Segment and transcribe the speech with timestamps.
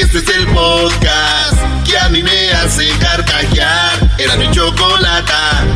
[0.00, 4.10] Este es el podcast que a mí me hace carcajear.
[4.18, 5.66] Era mi chocolata.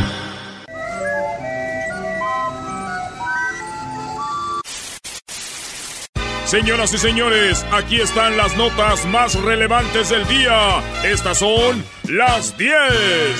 [6.46, 10.80] Señoras y señores, aquí están las notas más relevantes del día.
[11.04, 12.72] Estas son las 10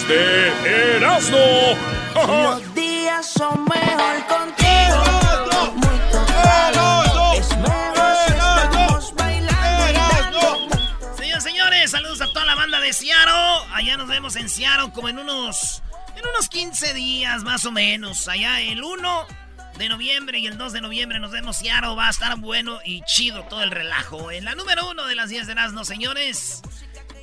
[0.09, 1.39] de Erasmo.
[2.15, 5.26] Los días son mejor contigo.
[13.77, 15.83] Allá nos vemos en Seattle como en unos,
[16.17, 18.27] en unos 15 días más o menos.
[18.27, 19.27] Allá el 1
[19.77, 21.95] de noviembre y el 2 de noviembre nos vemos Seattle.
[21.95, 24.31] Va a estar bueno y chido todo el relajo.
[24.31, 26.63] En la número 1 de las 10 de Erasmo, señores.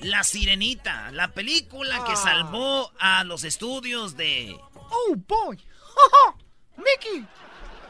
[0.02, 4.56] La Sirenita, la película que salvó a los estudios de...
[4.76, 5.58] Oh, boy.
[6.78, 7.26] Mickey.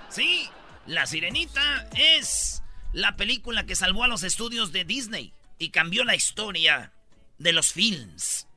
[0.08, 0.50] Sí,
[0.86, 6.16] La Sirenita es la película que salvó a los estudios de Disney y cambió la
[6.16, 6.94] historia
[7.39, 8.47] de los films.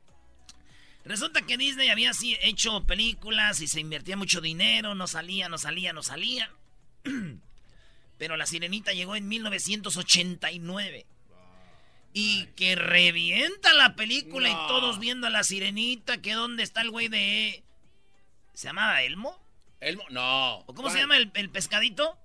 [1.06, 5.56] Resulta que Disney había así hecho películas y se invertía mucho dinero, no salía, no
[5.56, 6.50] salía, no salía.
[8.18, 11.06] Pero La Sirenita llegó en 1989.
[12.12, 16.90] Y que revienta la película y todos viendo a La Sirenita, que dónde está el
[16.90, 17.62] güey de...
[18.54, 19.38] ¿Se llamaba Elmo?
[19.80, 20.56] Elmo, no.
[20.60, 22.18] ¿O cómo se llama el, el pescadito?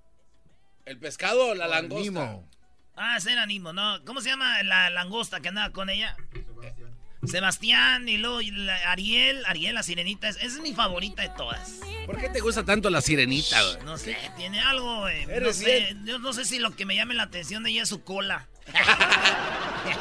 [0.86, 2.04] ¿El pescado o la langosta?
[2.04, 2.48] Nemo.
[2.96, 4.04] Ah, ese era Nimo, ¿no?
[4.04, 6.16] ¿Cómo se llama la langosta que andaba con ella?
[6.32, 6.81] Sebastián
[7.22, 11.74] y luego y la- Ariel, Ariel, la sirenita, es- esa es mi favorita de todas.
[12.06, 13.84] ¿Por qué te gusta tanto la sirenita, güey?
[13.84, 15.26] No sé, tiene algo, güey.
[15.26, 17.88] No sé, yo no sé si lo que me llame la atención de ella es
[17.88, 18.48] su cola.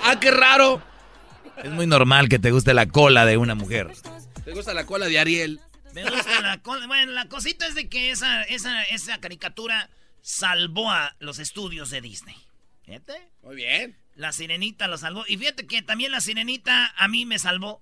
[0.04, 0.82] ¡Ah, qué raro!
[1.64, 3.92] Es muy normal que te guste la cola de una mujer.
[4.44, 5.60] ¿Te gusta la cola de Ariel?
[5.94, 6.88] Me gusta la cola.
[6.88, 9.90] Bueno, la cosita es de que esa, esa, esa caricatura
[10.22, 12.36] salvó a los estudios de Disney.
[12.84, 13.30] Fíjate.
[13.44, 13.98] Muy bien.
[14.16, 15.24] La sirenita lo salvó.
[15.28, 17.82] Y fíjate que también la sirenita a mí me salvó.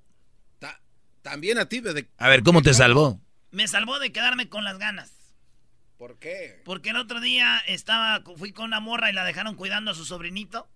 [0.60, 0.80] Ta-
[1.22, 2.08] también a ti, de...
[2.18, 3.20] A ver, ¿cómo te salvó?
[3.52, 5.12] Me salvó de quedarme con las ganas.
[5.98, 6.62] ¿Por qué?
[6.64, 10.06] Porque el otro día estaba, fui con una morra y la dejaron cuidando a su
[10.06, 10.70] sobrinito.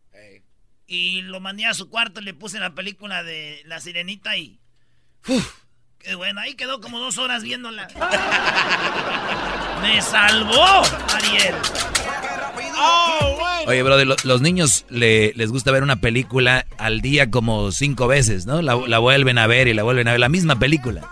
[0.85, 4.59] Y lo mandé a su cuarto y le puse la película de La Sirenita y...
[5.27, 5.61] ¡Uf!
[5.97, 6.41] ¡Qué bueno!
[6.41, 7.87] Ahí quedó como dos horas viéndola.
[9.81, 10.83] ¡Me salvó,
[11.13, 11.55] Ariel!
[13.67, 18.07] Oye, brother, lo- los niños le- les gusta ver una película al día como cinco
[18.07, 18.61] veces, ¿no?
[18.61, 21.07] La, la vuelven a ver y la vuelven a ver, la misma película.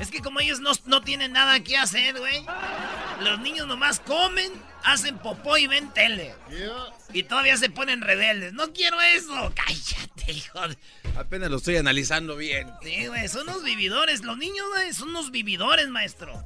[0.00, 2.44] Es que como ellos no, no tienen nada que hacer, güey.
[3.22, 4.50] Los niños nomás comen,
[4.82, 6.34] hacen popó y ven tele.
[7.12, 8.52] Y todavía se ponen rebeldes.
[8.54, 9.52] No quiero eso.
[9.54, 10.68] Cállate, hijo.
[10.68, 10.76] de-
[11.16, 12.68] Apenas lo estoy analizando bien.
[12.82, 14.24] Sí, güey, son unos vividores.
[14.24, 16.44] Los niños, güey, son unos vividores, maestro.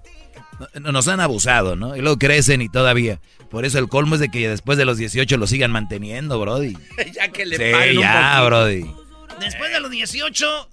[0.74, 1.96] No- Nos han abusado, ¿no?
[1.96, 3.18] Y luego crecen y todavía.
[3.50, 6.76] Por eso el colmo es de que después de los 18 lo sigan manteniendo, brody.
[7.14, 8.46] ya que le Sí, paguen un ya, poquito.
[8.46, 8.94] brody.
[9.40, 10.68] Después de los 18,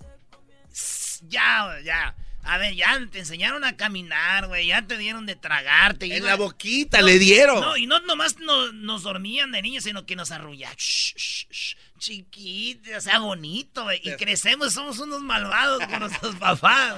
[0.74, 2.14] s- ya, ya.
[2.48, 4.68] A ver, ya te enseñaron a caminar, güey.
[4.68, 6.16] Ya te dieron de tragarte.
[6.16, 7.60] En la boquita le dieron.
[7.60, 10.76] No, y no nomás no- nos dormían de niños, sino que nos arrullaban.
[10.78, 11.76] Shh, shh, shh.
[11.98, 14.00] Chiquito, o sea, bonito, güey.
[14.04, 16.96] Y crecemos, somos unos malvados con nuestros papás.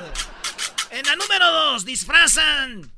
[0.92, 2.92] En la número dos, disfrazan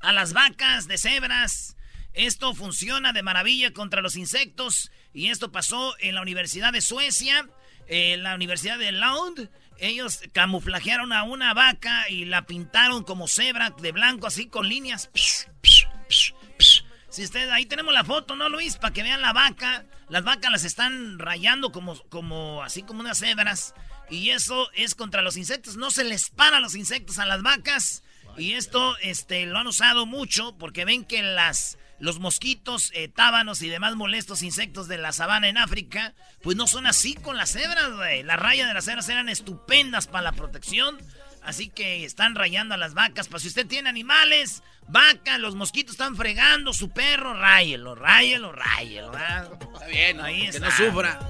[0.00, 1.76] a las vacas de cebras.
[2.14, 4.90] Esto funciona de maravilla contra los insectos.
[5.12, 7.46] Y esto pasó en la Universidad de Suecia,
[7.88, 9.50] en la Universidad de Lund.
[9.82, 15.10] Ellos camuflajearon a una vaca y la pintaron como cebra de blanco, así con líneas.
[15.12, 16.84] Psh, psh, psh.
[17.08, 18.76] Si ustedes, ahí tenemos la foto, ¿no, Luis?
[18.76, 19.84] Para que vean la vaca.
[20.08, 23.74] Las vacas las están rayando como, como, así como unas cebras.
[24.08, 25.76] Y eso es contra los insectos.
[25.76, 28.04] No se les para los insectos a las vacas.
[28.38, 33.62] Y esto este, lo han usado mucho porque ven que las, los mosquitos, eh, tábanos
[33.62, 37.52] y demás molestos insectos de la sabana en África, pues no son así con las
[37.52, 38.24] cebras, güey.
[38.24, 40.98] Las rayas de las cebras eran estupendas para la protección.
[41.44, 43.28] Así que están rayando a las vacas.
[43.28, 49.10] Para si usted tiene animales, vacas, los mosquitos están fregando, su perro, ráyelo, ráyelo, ráyelo.
[49.12, 49.50] ¿verdad?
[49.72, 50.66] Está bien, Ahí que está.
[50.66, 51.20] no sufra.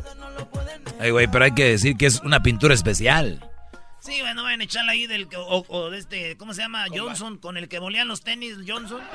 [1.01, 3.47] Ay, güey, pero hay que decir que es una pintura especial.
[4.01, 5.29] Sí, bueno, vayan a echarle ahí del...
[5.29, 6.87] que- O, o de este, ¿cómo se llama?
[6.95, 9.01] Johnson, con el que bolean los tenis, Johnson.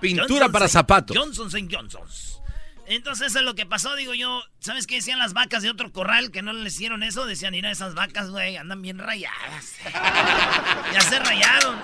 [0.00, 1.16] Pintura Johnson para zapatos.
[1.16, 1.68] Johnson St.
[1.70, 2.40] Johnsons.
[2.88, 4.42] Entonces eso es lo que pasó, digo yo.
[4.60, 7.26] ¿Sabes qué decían las vacas de otro corral que no les hicieron eso?
[7.26, 9.74] Decían, mira, esas vacas, güey, andan bien rayadas.
[10.92, 11.80] ya se rayaron.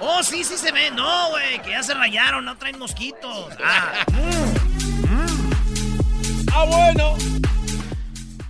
[0.00, 0.90] Oh, sí, sí se ve.
[0.92, 3.48] No, güey, que ya se rayaron, no traen mosquitos.
[3.62, 4.04] Ah.
[6.52, 7.16] Ah, bueno.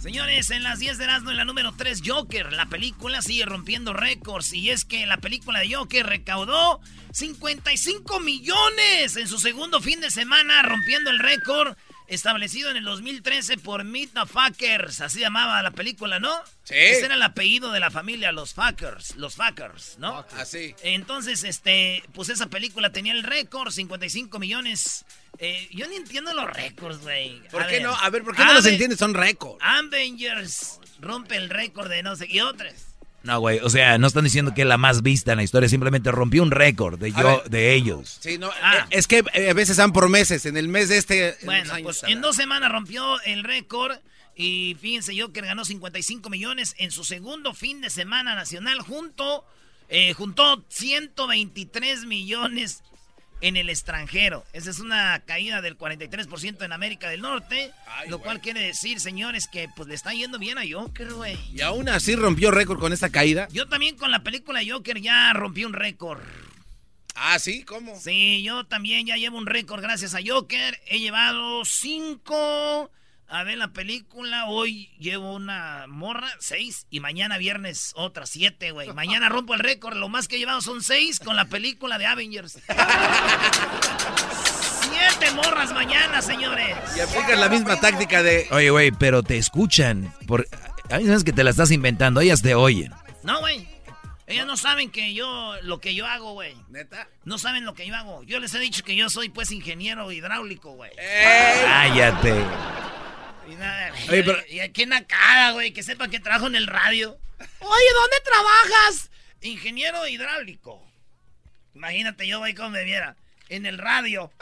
[0.04, 2.52] Señores, en las 10 de Erasmo, en la número 3, Joker.
[2.52, 4.52] La película sigue rompiendo récords.
[4.52, 6.78] Y es que la película de Joker recaudó
[7.14, 11.74] 55 millones en su segundo fin de semana, rompiendo el récord
[12.06, 15.00] establecido en el 2013 por Meet the Fuckers.
[15.00, 16.36] Así llamaba la película, ¿no?
[16.64, 16.74] Sí.
[16.74, 19.16] Ese era el apellido de la familia, los Fuckers.
[19.16, 20.26] Los Fuckers, ¿no?
[20.36, 20.74] Así.
[20.82, 25.06] Entonces, este, pues esa película tenía el récord, 55 millones.
[25.38, 27.40] Eh, yo ni entiendo los récords, güey.
[27.50, 27.82] ¿Por A qué ver.
[27.82, 27.94] no?
[27.96, 28.98] A ver, ¿por qué no los entiendes?
[28.98, 29.58] Son récords.
[29.60, 32.86] Avengers rompe el récord de no sé y otras.
[33.24, 35.66] No, güey, o sea, no están diciendo que es la más vista en la historia,
[35.68, 38.18] simplemente rompió un récord de yo, de ellos.
[38.20, 38.80] Sí, no, Ah.
[38.90, 40.44] eh, es que eh, a veces dan por meses.
[40.44, 41.28] En el mes de este.
[41.30, 43.96] en Bueno, años, pues en dos semanas rompió el récord
[44.36, 49.46] y fíjense Joker ganó 55 millones en su segundo fin de semana nacional junto
[49.88, 52.82] eh, juntó 123 millones
[53.44, 54.42] en el extranjero.
[54.54, 59.00] Esa es una caída del 43% en América del Norte, Ay, lo cual quiere decir,
[59.00, 61.38] señores, que pues le está yendo bien a Joker, güey.
[61.52, 63.46] Y aún así rompió récord con esta caída.
[63.52, 66.22] Yo también con la película Joker ya rompí un récord.
[67.14, 68.00] Ah, sí, ¿cómo?
[68.00, 70.80] Sí, yo también ya llevo un récord gracias a Joker.
[70.86, 72.90] He llevado cinco.
[73.34, 74.44] A ver la película.
[74.46, 76.86] Hoy llevo una morra, seis.
[76.88, 78.92] Y mañana viernes otra, siete, güey.
[78.92, 79.96] Mañana rompo el récord.
[79.96, 82.60] Lo más que he llevado son seis con la película de Avengers.
[84.82, 86.76] siete morras mañana, señores.
[86.96, 88.46] Y aplicas la misma táctica de.
[88.52, 90.14] Oye, güey, pero te escuchan.
[90.28, 90.46] Por...
[90.88, 92.94] A mí sabes que te la estás inventando, ellas te oyen.
[93.24, 93.66] No, güey.
[94.28, 96.54] Ellos no saben que yo, lo que yo hago, güey.
[96.68, 97.08] ¿Neta?
[97.24, 98.22] No saben lo que yo hago.
[98.22, 100.92] Yo les he dicho que yo soy, pues, ingeniero hidráulico, güey.
[101.64, 102.44] Cállate.
[103.50, 107.18] Y nada, Oye, pero- y aquí nacada, güey, que sepa que trabajo en el radio.
[107.60, 109.10] Oye, ¿dónde trabajas?
[109.42, 110.82] Ingeniero hidráulico.
[111.74, 113.16] Imagínate, yo, güey, como me viera.
[113.50, 114.32] En el radio.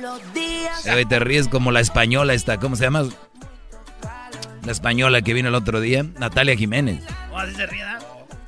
[0.00, 3.04] Los días Eh, te ríes como la española esta, ¿cómo se llama?
[4.64, 7.02] La española que vino el otro día, Natalia Jiménez.
[7.30, 7.98] ¿O así se ríe, ¿ah?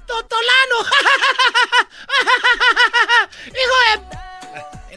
[0.06, 0.76] ¡Totolano!
[3.46, 4.16] ¡Hijo de...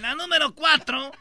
[0.09, 1.11] La número 4,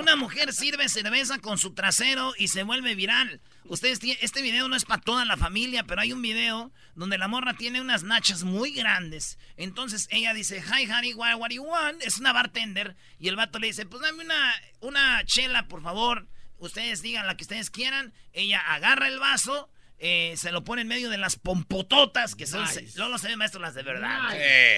[0.00, 3.40] una mujer sirve cerveza con su trasero y se vuelve viral.
[3.66, 7.28] Ustedes este video no es para toda la familia, pero hay un video donde la
[7.28, 9.38] morra tiene unas nachas muy grandes.
[9.56, 12.02] Entonces ella dice, hi honey, what, what do you want?
[12.02, 12.96] Es una bartender.
[13.20, 16.26] Y el vato le dice, pues dame una, una chela, por favor.
[16.58, 18.12] Ustedes digan la que ustedes quieran.
[18.32, 22.66] Ella agarra el vaso, eh, se lo pone en medio de las pompototas, que son,
[22.66, 24.30] se- luego se ven maestro las de verdad.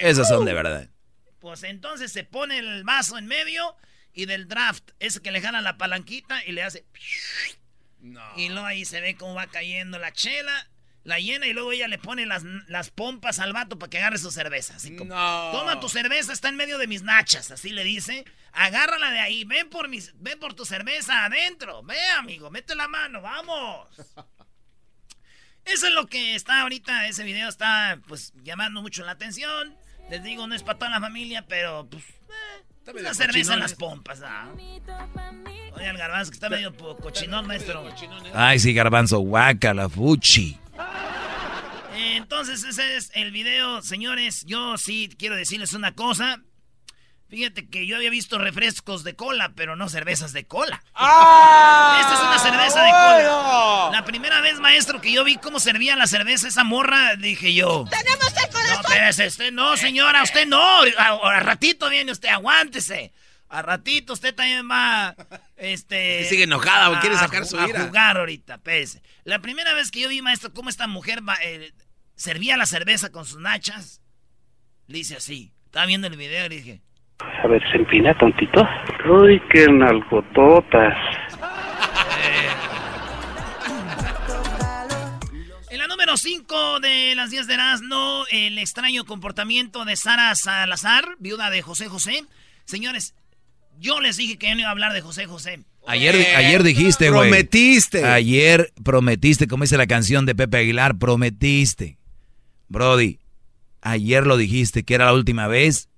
[0.07, 0.87] Esas son de verdad.
[1.45, 3.75] Pues entonces se pone el vaso en medio
[4.13, 6.87] y del draft, ese que le jala la palanquita y le hace.
[8.35, 10.67] Y luego ahí se ve cómo va cayendo la chela,
[11.03, 14.17] la llena y luego ella le pone las, las pompas al vato para que agarre
[14.17, 14.77] su cerveza.
[14.77, 15.51] Así como, No.
[15.51, 18.25] toma tu cerveza, está en medio de mis nachas, así le dice.
[18.51, 21.83] Agárrala de ahí, ven por, mis, ven por tu cerveza adentro.
[21.83, 23.87] Ve, amigo, mete la mano, vamos.
[25.65, 29.77] Eso es lo que está ahorita, ese video está pues llamando mucho la atención.
[30.09, 32.03] Les digo, no es para toda la familia, pero pues...
[32.87, 33.77] eh, una cerveza en las eh.
[33.79, 34.49] pompas, ¿ah?
[35.73, 37.83] Oye, el garbanzo que está medio cochinón, maestro.
[38.33, 40.57] Ay, sí, garbanzo, guaca, la fuchi.
[41.95, 44.45] Eh, Entonces, ese es el video, señores.
[44.45, 46.41] Yo sí quiero decirles una cosa.
[47.35, 50.81] Fíjate que yo había visto refrescos de cola, pero no cervezas de cola.
[50.87, 53.89] Esta es una cerveza de cola.
[53.91, 57.83] La primera vez, maestro, que yo vi cómo servía la cerveza esa morra, dije yo.
[57.89, 60.61] tenemos el No, espérese, usted no, señora, usted no.
[60.97, 63.11] A, a ratito viene usted, aguántese.
[63.49, 65.13] A ratito usted también va,
[65.57, 66.19] este...
[66.19, 67.85] Que sigue enojada, o quiere a sacar su a ira.
[67.85, 69.01] jugar ahorita, espérese.
[69.25, 71.73] La primera vez que yo vi, maestro, cómo esta mujer eh,
[72.15, 73.99] servía la cerveza con sus nachas,
[74.87, 75.51] le hice así.
[75.65, 76.81] Estaba viendo el video y le dije...
[77.19, 78.67] A ver, se empina tontito.
[79.09, 80.97] Uy, qué nalgototas.
[85.69, 91.05] En la número 5 de las 10 de Erasmo, el extraño comportamiento de Sara Salazar,
[91.19, 92.23] viuda de José José.
[92.65, 93.13] Señores,
[93.79, 95.59] Yo les dije que yo no iba a hablar de José José.
[95.85, 97.29] Ayer, ayer dijiste, güey.
[97.29, 98.05] Prometiste.
[98.05, 101.97] Ayer prometiste, como dice la canción de Pepe Aguilar, prometiste.
[102.69, 103.19] Brody,
[103.81, 105.89] ayer lo dijiste que era la última vez.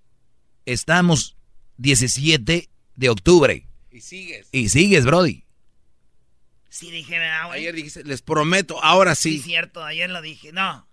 [0.68, 1.38] Estamos
[1.78, 3.66] 17 de octubre.
[3.90, 4.50] Y sigues.
[4.52, 5.46] Y sigues, Brody.
[6.70, 7.62] Sí dije, ¿verdad, güey?
[7.62, 9.44] Ayer dijiste, les prometo, ahora Sí, sí.
[9.44, 10.52] cierto, ayer lo dije.
[10.52, 10.86] No,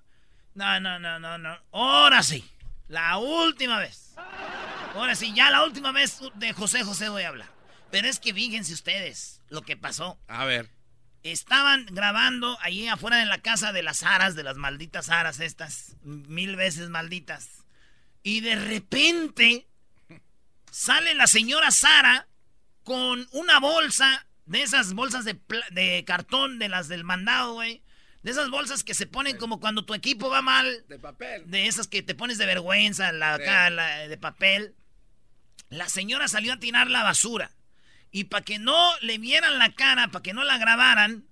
[0.54, 1.58] no, no, no, no, no.
[1.72, 2.44] Ahora sí,
[2.86, 4.14] la última vez.
[4.94, 7.48] Ahora sí, ya la última vez de José José voy a hablar.
[7.90, 10.20] Pero es que fíjense ustedes lo que pasó.
[10.28, 10.70] A ver.
[11.24, 15.96] Estaban grabando allí afuera de la casa de las aras, de las malditas aras estas,
[16.04, 17.63] mil veces malditas.
[18.24, 19.68] Y de repente
[20.72, 22.26] sale la señora Sara
[22.82, 25.38] con una bolsa, de esas bolsas de,
[25.70, 27.82] de cartón, de las del mandado, güey.
[28.22, 30.84] De esas bolsas que se ponen como cuando tu equipo va mal.
[30.88, 31.42] De papel.
[31.50, 34.74] De esas que te pones de vergüenza, la, acá, la de papel.
[35.68, 37.50] La señora salió a tirar la basura.
[38.10, 41.26] Y para que no le vieran la cara, para que no la grabaran,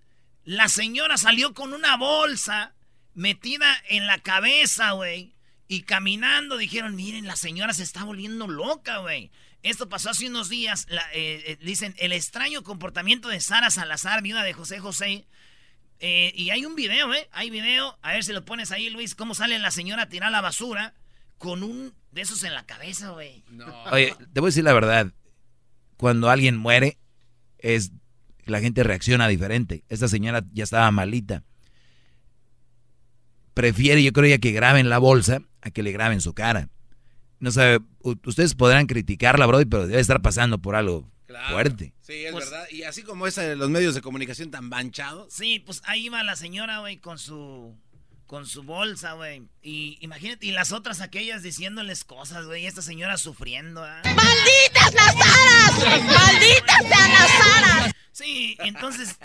[0.44, 2.74] la señora salió con una bolsa
[3.14, 5.31] metida en la cabeza, güey.
[5.72, 9.30] Y caminando dijeron, miren, la señora se está volviendo loca, güey.
[9.62, 10.84] Esto pasó hace unos días.
[10.90, 15.24] la- eh, eh, dicen, el extraño comportamiento de Sara Salazar, viuda de José José.
[15.98, 17.26] Eh, y hay un video, ¿eh?
[17.32, 17.96] Hay video.
[18.02, 19.14] A ver si lo pones ahí, Luis.
[19.14, 20.92] Cómo sale la señora a tirar la basura
[21.38, 23.42] con un de esos en la cabeza, güey.
[23.92, 25.10] Oye, te voy a decir la verdad.
[25.96, 26.98] Cuando alguien muere,
[27.56, 27.92] es
[28.44, 29.84] la gente reacciona diferente.
[29.88, 31.44] Esta señora ya estaba malita.
[33.54, 36.68] Prefiere, yo creo ya que graben la bolsa a que le graben su cara.
[37.38, 37.80] No sabe,
[38.24, 41.50] ustedes podrán criticarla, Brody, pero debe estar pasando por algo Claro.
[41.54, 41.92] fuerte.
[42.00, 42.64] Sí, es Pues- verdad.
[42.70, 45.32] Y así como es los medios de comunicación tan manchados.
[45.32, 47.74] Sí, pues ahí va la señora, güey, con su
[48.26, 49.42] con su bolsa, güey.
[49.62, 54.00] Y imagínate, y las otras aquellas diciéndoles cosas, güey, y esta señora sufriendo, ¿ah?
[54.04, 56.02] ¡Malditas las aras!
[56.02, 57.92] ¡Malditas sean las aras!
[58.12, 59.18] Sí, entonces,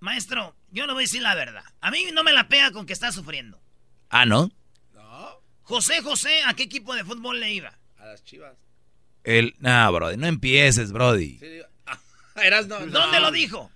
[0.00, 1.62] maestro, yo le voy a decir la verdad.
[1.80, 3.60] A mí no me la pega con que está sufriendo.
[4.08, 4.50] Ah, ¿no?
[5.62, 7.72] José José, ¿a qué equipo de fútbol le iba?
[7.96, 8.56] A las chivas.
[9.22, 11.38] El, no, Brody, no empieces, Brody.
[11.38, 11.98] Sí, digo, ah,
[12.42, 13.20] eras no, ¿Dónde no.
[13.20, 13.70] lo dijo?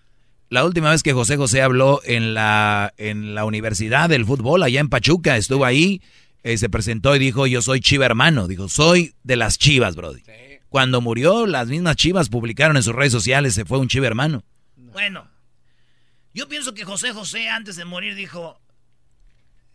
[0.48, 4.80] La última vez que José José habló en la, en la Universidad del Fútbol, allá
[4.80, 6.02] en Pachuca, estuvo ahí,
[6.42, 8.48] eh, se presentó y dijo, yo soy chiva hermano.
[8.48, 10.22] Dijo, soy de las chivas, Brody.
[10.68, 14.42] Cuando murió, las mismas chivas publicaron en sus redes sociales, se fue un chiva hermano.
[14.76, 15.28] Bueno,
[16.34, 18.60] yo pienso que José José antes de morir dijo,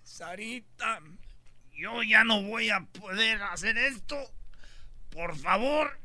[0.03, 0.99] Sarita,
[1.71, 4.17] yo ya no voy a poder hacer esto.
[5.09, 5.97] Por favor,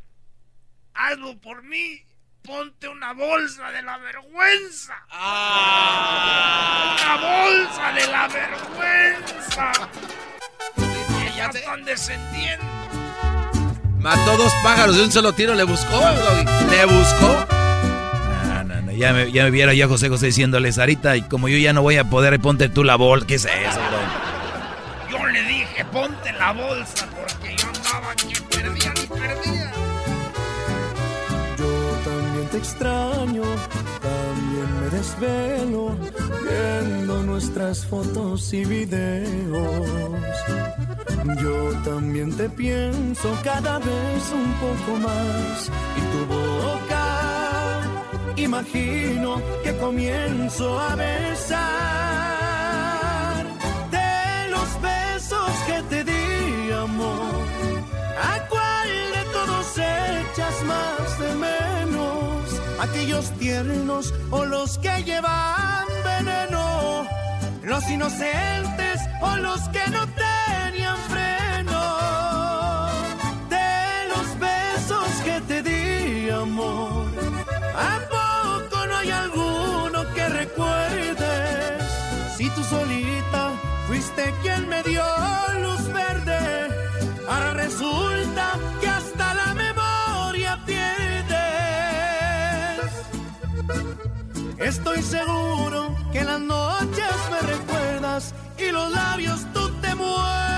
[0.95, 2.05] hazlo por mí.
[2.43, 4.95] Ponte una bolsa de la vergüenza.
[5.11, 9.73] Una bolsa de la vergüenza.
[11.37, 12.65] Ya están descendiendo.
[13.99, 16.01] Mató dos pájaros de un solo tiro, le buscó.
[16.71, 17.64] Le buscó.
[18.97, 21.73] Ya me, ya me viera yo a José José diciéndole, Sarita, y como yo ya
[21.73, 23.27] no voy a poder, ponte tú la bol.
[23.27, 25.13] ¿Qué es eso, Brody?
[25.13, 29.73] Yo le dije, ponte la bolsa porque yo andaba que perdía ni perdía.
[31.59, 33.43] Yo también te extraño,
[34.03, 35.97] también me desvelo
[36.43, 40.29] viendo nuestras fotos y videos.
[41.41, 47.44] Yo también te pienso cada vez un poco más y tu boca
[48.37, 51.65] imagino que comienzo a besar
[53.91, 57.45] de los besos que te di amor.
[58.21, 62.61] ¿A cuál de todos echas más de menos?
[62.81, 67.07] ¿Aquellos tiernos o los que llevan veneno?
[67.63, 70.34] ¿Los inocentes o los que no tenían
[84.43, 85.05] quien me dio
[85.61, 86.69] luz verde,
[87.29, 91.25] ahora resulta que hasta la memoria pierdes.
[94.59, 100.54] Estoy seguro que las noches me recuerdas y los labios tú te muerdes.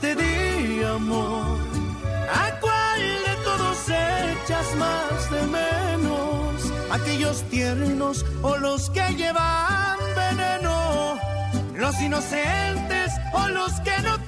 [0.00, 1.58] te di amor,
[2.32, 11.18] a cuál de todos echas más de menos, aquellos tiernos o los que llevan veneno,
[11.74, 14.18] los inocentes o los que no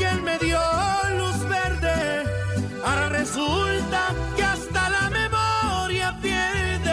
[0.00, 0.60] quien me dio
[1.18, 2.24] luz verde,
[2.84, 4.00] ahora resulta
[4.36, 6.86] que hasta la memoria pierdes.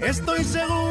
[0.00, 0.85] Estoy seguro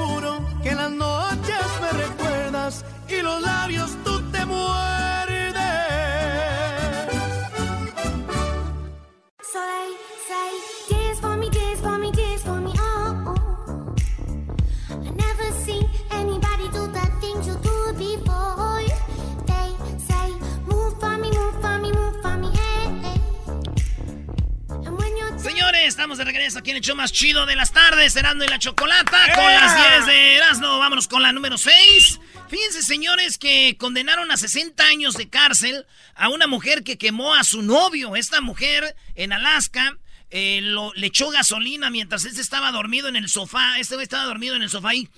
[26.05, 28.59] estamos de regreso aquí en el show más chido de las tardes, Erasmo y la
[28.59, 30.77] Chocolata, con las 10 de Erasmo.
[30.77, 32.19] Vámonos con la número 6.
[32.47, 37.43] Fíjense, señores, que condenaron a 60 años de cárcel a una mujer que quemó a
[37.43, 38.15] su novio.
[38.15, 39.97] Esta mujer en Alaska
[40.29, 43.79] eh, lo, le echó gasolina mientras este estaba dormido en el sofá.
[43.79, 45.09] Este güey estaba dormido en el sofá y...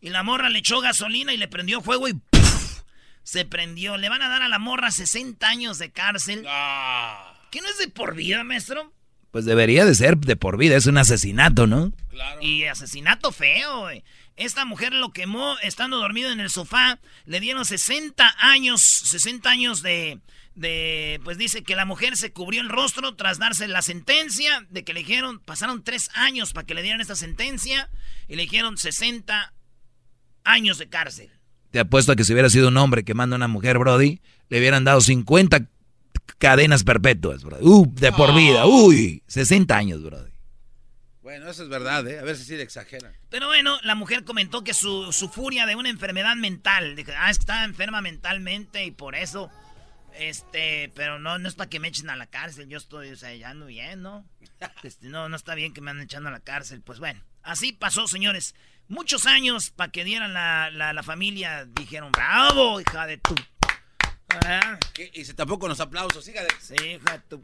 [0.00, 2.20] Y la morra le echó gasolina y le prendió fuego y...
[3.22, 3.98] Se prendió.
[3.98, 6.44] Le van a dar a la morra 60 años de cárcel.
[7.50, 8.92] ¿Qué no es de por vida, maestro?
[9.30, 11.92] Pues debería de ser de por vida, es un asesinato, ¿no?
[12.40, 14.02] Y asesinato feo, güey.
[14.36, 16.98] Esta mujer lo quemó estando dormido en el sofá.
[17.26, 20.20] Le dieron 60 años, 60 años de,
[20.54, 21.20] de...
[21.24, 24.94] Pues dice que la mujer se cubrió el rostro tras darse la sentencia de que
[24.94, 25.40] le dijeron...
[25.40, 27.90] Pasaron tres años para que le dieran esta sentencia
[28.28, 29.52] y le dijeron 60
[30.44, 31.30] años de cárcel.
[31.72, 34.58] Te apuesto a que si hubiera sido un hombre quemando a una mujer, Brody, le
[34.58, 35.68] hubieran dado 50
[36.38, 37.64] cadenas perpetuas, Brody.
[37.64, 38.66] Uh, de por vida.
[38.66, 40.32] Uy, 60 años, Brody.
[41.22, 42.18] Bueno, eso es verdad, ¿eh?
[42.18, 43.12] A ver si sí le exageran.
[43.28, 46.96] Pero bueno, la mujer comentó que su, su furia de una enfermedad mental.
[46.96, 49.50] Dijo, ah, es que estaba enferma mentalmente y por eso.
[50.18, 52.68] Este, pero no, no es para que me echen a la cárcel.
[52.68, 54.24] Yo estoy, o sea, ya ando bien, ¿no?
[54.82, 56.80] Este, no, no está bien que me anden echando a la cárcel.
[56.80, 58.54] Pues bueno, así pasó, señores.
[58.88, 61.66] Muchos años para que dieran la, la, la familia.
[61.66, 63.34] Dijeron, bravo, hija de tu.
[64.28, 64.78] Ah.
[65.12, 66.46] Y se tapó con los aplausos, de...
[66.60, 66.74] Sí,
[67.28, 67.42] tu.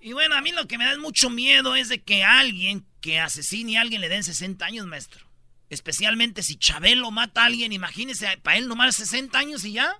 [0.00, 3.18] Y bueno, a mí lo que me da mucho miedo es de que alguien que
[3.18, 5.26] asesine a alguien le den 60 años, maestro.
[5.70, 9.98] Especialmente si Chabelo mata a alguien, imagínese, para él nomás 60 años y ya.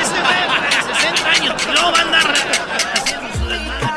[0.00, 2.34] Ese güey, 60 años, y luego va a andar
[2.94, 3.89] haciendo su desmadre.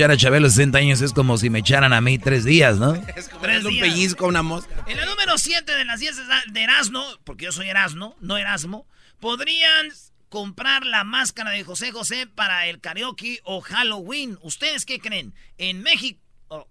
[0.00, 2.94] Echar a Chabelo 60 años es como si me echaran a mí tres días, ¿no?
[3.16, 3.86] Es como Tres un días.
[3.86, 4.82] pellizco a una mosca.
[4.86, 6.16] En la número 7 de las 10
[6.54, 8.86] de Erasmo, porque yo soy Erasmo, no Erasmo,
[9.20, 9.88] podrían
[10.30, 14.38] comprar la máscara de José José para el karaoke o Halloween.
[14.40, 15.34] ¿Ustedes qué creen?
[15.58, 16.18] En México...
[16.48, 16.66] oh,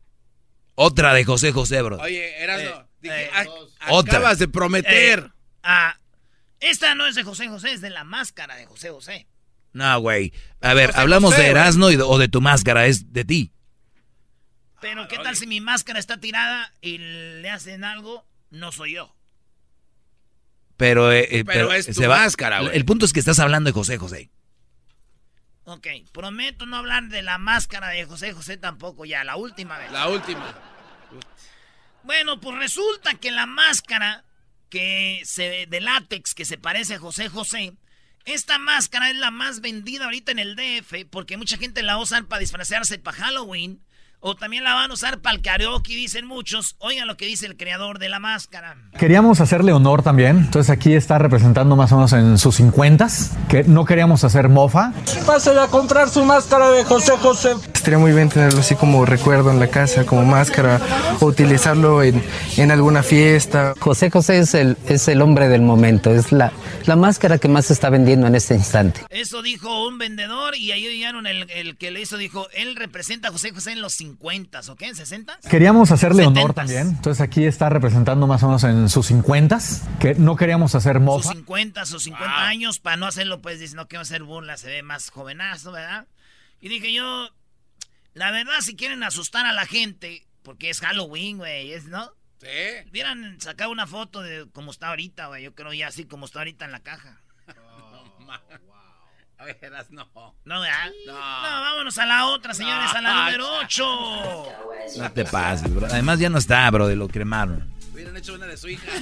[0.74, 1.98] Otra de José José, bro.
[2.00, 3.32] Oye, Erasmo, Eh, dije, eh,
[3.80, 5.20] acabas de prometer.
[5.20, 5.96] eh, ah,
[6.62, 9.28] esta no es de José José, es de la máscara de José José.
[9.74, 10.34] No, güey.
[10.62, 11.50] A ver, José hablamos José, de.
[11.52, 13.52] Erasmo y de- o de tu máscara, es de ti.
[14.82, 18.26] Pero ¿qué tal si mi máscara está tirada y le hacen algo?
[18.50, 19.14] No soy yo.
[20.78, 22.76] Pero, eh, eh, Pero es tu se va- máscara, güey.
[22.76, 24.30] El punto es que estás hablando de José José.
[25.66, 29.92] Ok, prometo no hablar de la máscara de José José tampoco ya, la última vez.
[29.92, 30.56] La última.
[32.04, 34.24] Bueno, pues resulta que la máscara
[34.70, 37.74] que se de látex que se parece a José José,
[38.26, 42.00] esta máscara es la más vendida ahorita en el DF porque mucha gente la va
[42.00, 43.82] a usar para disfrazarse para Halloween
[44.20, 46.76] o también la van a usar para el karaoke, dicen muchos.
[46.80, 48.76] Oigan lo que dice el creador de la máscara.
[48.98, 53.08] Queríamos hacerle honor también, entonces aquí está representando más o menos en sus 50
[53.48, 54.92] que no queríamos hacer mofa.
[55.26, 57.54] Pásale a comprar su máscara de José José.
[57.74, 60.80] Estaría muy bien tenerlo así como recuerdo en la casa, como máscara,
[61.20, 62.22] o utilizarlo en,
[62.58, 63.74] en alguna fiesta.
[63.80, 66.52] José José es el, es el hombre del momento, es la,
[66.86, 69.02] la máscara que más se está vendiendo en este instante.
[69.10, 73.30] Eso dijo un vendedor y ahí oyeron el, el que le hizo, dijo, él representa
[73.30, 74.09] a José José en los 50,
[74.70, 74.88] ¿o qué?
[74.88, 75.40] ¿En 60?
[75.50, 76.56] Queríamos hacerle honor 70s.
[76.56, 79.60] también, entonces aquí está representando más o menos en sus 50
[80.00, 81.32] que no queríamos hacer sus mofa.
[81.34, 84.84] 50, sus 50 años, para no hacerlo, pues, dice, no quiero hacer burla, se ve
[84.84, 86.08] más jovenazo, ¿verdad?
[86.62, 87.30] Y dije yo,
[88.14, 92.12] la verdad, si quieren asustar a la gente, porque es Halloween, güey, es, ¿no?
[92.42, 92.48] Sí.
[92.90, 96.40] Hubieran sacado una foto de cómo está ahorita, güey, yo creo ya así como está
[96.40, 97.22] ahorita en la caja.
[97.48, 98.62] A ver,
[99.48, 100.36] Erasmo.
[100.46, 100.92] ¿No, ¿verdad?
[101.06, 101.14] No.
[101.14, 104.46] No, vámonos a la otra, señores, a la No, número 8.
[104.98, 105.88] No te pases, bro.
[105.88, 107.74] Además ya no está, bro, de lo cremaron.
[107.94, 108.86] Hubieran hecho una de su hija.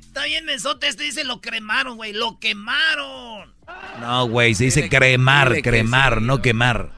[0.00, 3.54] Está bien, mensote, este dice lo cremaron, güey, lo quemaron.
[4.00, 6.90] No, güey, se dice cremar, cremar, no quemar.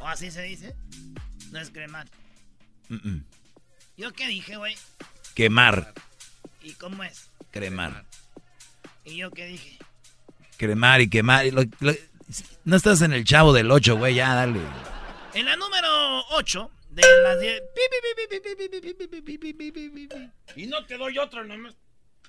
[0.00, 0.74] ¿O así se dice?
[1.52, 2.06] No es cremar.
[2.88, 3.24] Mm, mm.
[3.96, 4.76] ¿Yo qué dije, güey?
[5.34, 5.94] Quemar,
[6.60, 7.30] ¿Y cómo es?
[7.52, 8.04] cremar.
[9.04, 9.78] ¿Y yo qué dije?
[10.56, 11.46] Cremar y quemar.
[11.46, 11.94] y lo- lo-
[12.64, 14.60] no estás en el chavo del 8, güey, ya, dale.
[15.34, 17.62] En la número 8 de las 10.
[20.56, 21.74] Y no te doy otro nomás.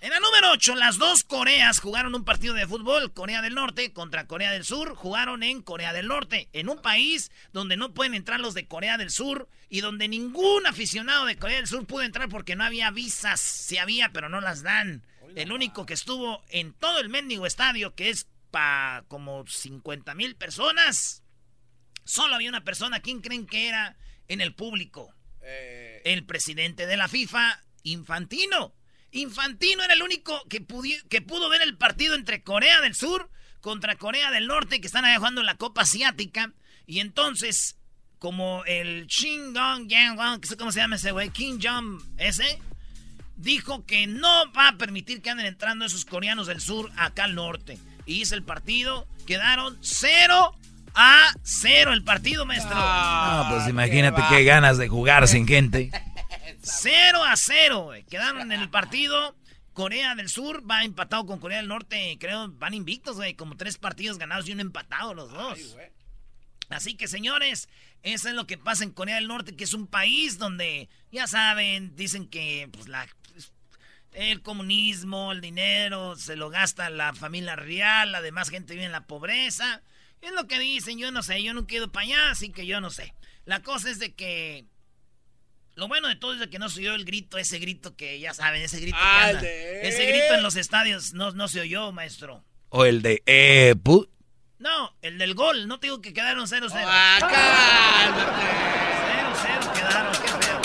[0.01, 3.13] En la número 8, las dos Coreas jugaron un partido de fútbol.
[3.13, 7.31] Corea del Norte contra Corea del Sur jugaron en Corea del Norte, en un país
[7.53, 11.57] donde no pueden entrar los de Corea del Sur y donde ningún aficionado de Corea
[11.57, 13.39] del Sur pudo entrar porque no había visas.
[13.39, 15.01] Sí había, pero no las dan.
[15.35, 20.35] El único que estuvo en todo el mendigo estadio, que es para como 50 mil
[20.35, 21.23] personas,
[22.03, 23.01] solo había una persona.
[23.01, 25.13] ¿Quién creen que era en el público?
[26.03, 28.75] El presidente de la FIFA, Infantino.
[29.11, 30.65] Infantino era el único que,
[31.09, 33.29] que pudo ver el partido entre Corea del Sur
[33.61, 36.53] contra Corea del Norte, que están allá jugando la Copa Asiática.
[36.85, 37.77] Y entonces,
[38.19, 42.01] como el Shin Gong Yang Wang, que sé cómo se llama ese güey, Kim Jong
[42.17, 42.59] ese,
[43.37, 47.35] dijo que no va a permitir que anden entrando esos coreanos del sur acá al
[47.35, 47.77] norte.
[48.05, 50.55] Y hizo el partido, quedaron 0
[50.93, 52.75] a 0 el partido, maestro.
[52.75, 55.91] No, pues imagínate qué ganas de jugar sin gente.
[56.61, 58.03] 0 a 0, güey.
[58.05, 59.35] Quedaron en el partido.
[59.73, 62.17] Corea del Sur va empatado con Corea del Norte.
[62.19, 63.33] Creo van invictos, güey.
[63.33, 65.75] Como tres partidos ganados y uno empatado los dos.
[66.69, 67.67] Así que, señores,
[68.01, 71.27] eso es lo que pasa en Corea del Norte, que es un país donde, ya
[71.27, 73.05] saben, dicen que pues, la,
[74.15, 78.91] el comunismo, el dinero, se lo gasta la familia real, la demás gente vive en
[78.91, 79.81] la pobreza.
[80.21, 82.81] Es lo que dicen, yo no sé, yo no quedo para allá, así que yo
[82.81, 83.13] no sé.
[83.45, 84.65] La cosa es de que
[85.75, 88.19] lo bueno de todo es de que no se oyó el grito, ese grito que
[88.19, 89.41] ya saben, ese grito que Ah, anda.
[89.41, 92.43] de- Ese grito en los estadios no, no se oyó, maestro.
[92.69, 94.09] O el de, eh, pu-
[94.57, 96.87] No, el del gol, no te digo que quedaron 0-0.
[96.87, 97.19] Ah,
[99.45, 100.61] 0-0 quedaron, qué feo.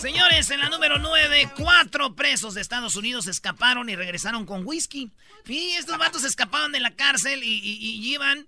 [0.00, 5.10] Señores, en la número 9, cuatro presos de Estados Unidos escaparon y regresaron con whisky.
[5.44, 8.46] Sí, estos vatos escapaban de la cárcel y, y- y iban,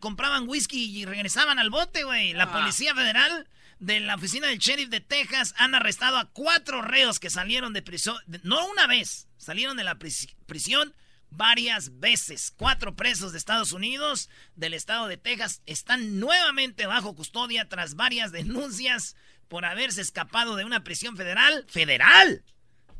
[0.00, 2.32] compraban whisky y regresaban al bote, güey.
[2.32, 3.46] La Policía Federal
[3.78, 7.82] de la oficina del sheriff de Texas han arrestado a cuatro reos que salieron de
[7.82, 10.92] prisión, no una vez, salieron de la pris- prisión
[11.30, 12.52] varias veces.
[12.56, 18.32] Cuatro presos de Estados Unidos, del estado de Texas, están nuevamente bajo custodia tras varias
[18.32, 19.14] denuncias
[19.52, 21.66] por haberse escapado de una prisión federal.
[21.68, 22.42] ¡Federal!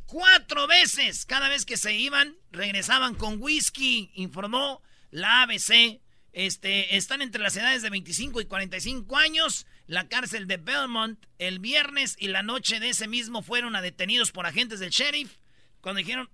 [0.05, 1.25] Cuatro veces.
[1.25, 6.03] Cada vez que se iban, regresaban con whisky, informó la ABC.
[6.35, 9.67] Este, están entre las edades de 25 y 45 años.
[9.87, 14.31] La cárcel de Belmont el viernes y la noche de ese mismo fueron a detenidos
[14.31, 15.39] por agentes del sheriff.
[15.81, 16.29] Cuando dijeron,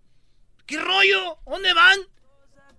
[0.66, 1.38] ¿qué rollo?
[1.46, 2.00] ¿Dónde van?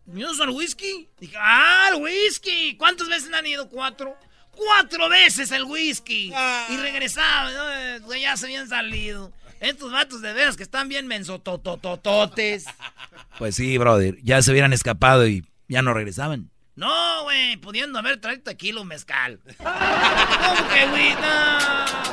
[0.03, 1.07] ¿Bienvenidos al whisky?
[1.17, 2.75] Dije, ¡ah, el whisky!
[2.75, 3.69] ¿Cuántas veces han ido?
[3.69, 4.17] Cuatro.
[4.59, 6.33] ¡Cuatro veces el whisky!
[6.69, 7.71] Y regresaban, ¿no?
[7.71, 9.31] Eh, güey, ya se habían salido.
[9.61, 12.65] Estos vatos de veras que están bien mensototototes.
[13.37, 14.17] Pues sí, brother.
[14.21, 16.51] Ya se hubieran escapado y ya no regresaban.
[16.75, 19.39] No, güey, pudiendo haber traído tequila o mezcal.
[19.57, 21.21] ¿Cómo que whisky?
[21.21, 21.59] No,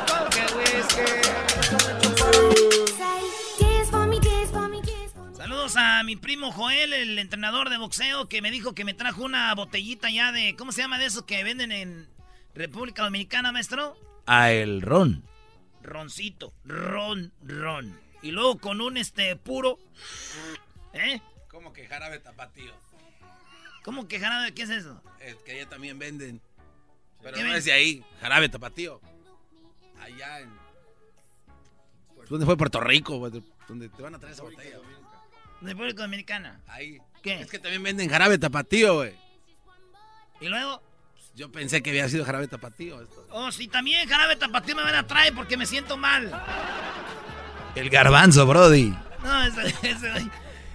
[0.06, 1.02] ¿cómo que whisky?
[5.36, 9.22] Saludos a mi primo Joel, el entrenador de boxeo, que me dijo que me trajo
[9.22, 10.56] una botellita ya de.
[10.56, 12.08] ¿Cómo se llama de eso que venden en
[12.56, 13.96] República Dominicana, maestro?
[14.24, 15.22] A el ron.
[15.82, 16.54] Roncito.
[16.64, 18.00] Ron, ron.
[18.22, 19.78] Y luego con un este puro.
[20.94, 21.20] ¿Eh?
[21.48, 22.72] ¿Cómo que jarabe tapatío?
[23.84, 24.52] ¿Cómo que jarabe?
[24.52, 25.00] ¿Qué es eso?
[25.20, 26.40] Es que allá también venden.
[27.22, 27.58] Pero ¿Qué no ven?
[27.58, 28.04] es de ahí.
[28.20, 29.00] Jarabe tapatío.
[30.00, 30.50] Allá en.
[32.28, 33.18] ¿Dónde fue Puerto Rico?
[33.68, 34.78] Donde te van a traer esa botella.
[35.60, 36.60] De República Dominicana.
[36.66, 36.98] Ahí.
[37.22, 37.40] ¿Qué?
[37.40, 39.14] Es que también venden jarabe tapatío, güey.
[40.40, 40.82] ¿Y luego?
[41.36, 43.02] Yo pensé que había sido jarabe tapatío.
[43.02, 43.26] Esto.
[43.30, 46.32] Oh, si también jarabe tapatío me van a traer porque me siento mal.
[47.74, 48.94] El garbanzo, Brody.
[49.22, 50.30] No, ese, ese-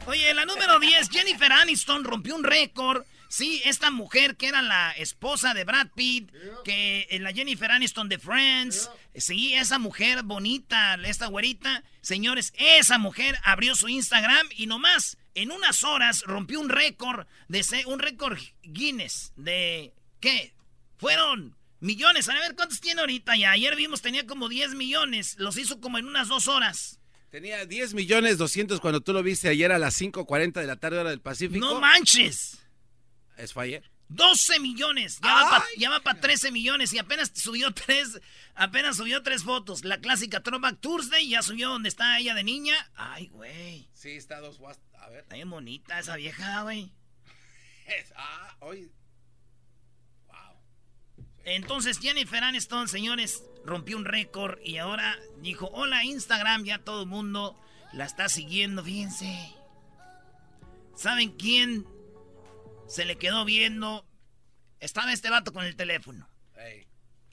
[0.06, 3.04] Oye, la número 10, Jennifer Aniston rompió un récord.
[3.28, 6.30] Sí, esta mujer que era la esposa de Brad Pitt,
[6.66, 12.98] que eh, la Jennifer Aniston de Friends, sí, esa mujer bonita, esta güerita, señores, esa
[12.98, 18.38] mujer abrió su Instagram y nomás en unas horas rompió un récord de un récord
[18.64, 20.54] Guinness de ¿qué?
[20.98, 23.52] Fueron millones, a ver cuántos tiene ahorita ya.
[23.52, 27.00] Ayer vimos tenía como 10 millones, los hizo como en unas dos horas.
[27.30, 31.00] Tenía 10 millones 200 cuando tú lo viste ayer a las 5.40 de la tarde
[31.00, 31.66] hora del Pacífico.
[31.66, 32.60] No manches.
[33.38, 33.92] Es fue ayer.
[34.10, 35.20] 12 millones.
[35.78, 38.20] Ya va para 13 millones y apenas subió tres,
[38.54, 39.86] apenas subió tres fotos.
[39.86, 42.76] La clásica Throwback Thursday ya subió donde está ella de niña.
[42.96, 43.90] Ay, güey.
[43.94, 44.60] Sí, está dos
[45.00, 45.22] A ver.
[45.22, 46.92] Está bien bonita esa vieja, güey.
[48.16, 48.90] Ah, hoy.
[51.44, 57.08] Entonces Jennifer Aniston, señores, rompió un récord y ahora dijo, hola Instagram, ya todo el
[57.08, 57.60] mundo
[57.94, 59.56] la está siguiendo, fíjense.
[60.96, 61.86] ¿Saben quién
[62.88, 64.06] se le quedó viendo?
[64.80, 66.28] Estaba este vato con el teléfono.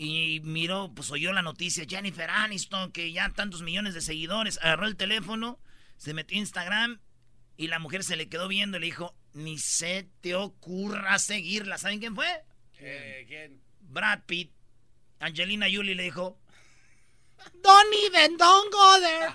[0.01, 4.87] Y miró, pues oyó la noticia, Jennifer Aniston, que ya tantos millones de seguidores, agarró
[4.87, 5.59] el teléfono,
[5.97, 7.01] se metió a Instagram
[7.57, 11.79] y la mujer se le quedó viendo y le dijo, ni se te ocurra seguirla.
[11.79, 12.29] ¿Saben quién fue?
[12.79, 13.68] Eh, ¿Quién?
[13.89, 14.51] Brad Pitt.
[15.21, 16.37] Angelina Jolie le dijo,
[17.63, 19.35] Don't even, don't go there.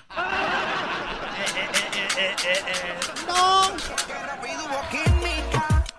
[3.26, 3.76] No.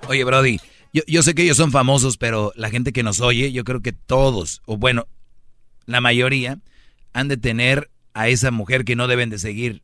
[0.07, 0.59] Oye, Brody,
[0.93, 3.81] yo, yo sé que ellos son famosos, pero la gente que nos oye, yo creo
[3.81, 5.07] que todos, o bueno,
[5.85, 6.59] la mayoría,
[7.13, 9.83] han de tener a esa mujer que no deben de seguir.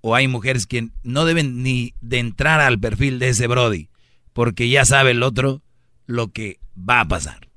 [0.00, 3.88] O hay mujeres que no deben ni de entrar al perfil de ese Brody,
[4.32, 5.62] porque ya sabe el otro
[6.06, 7.47] lo que va a pasar.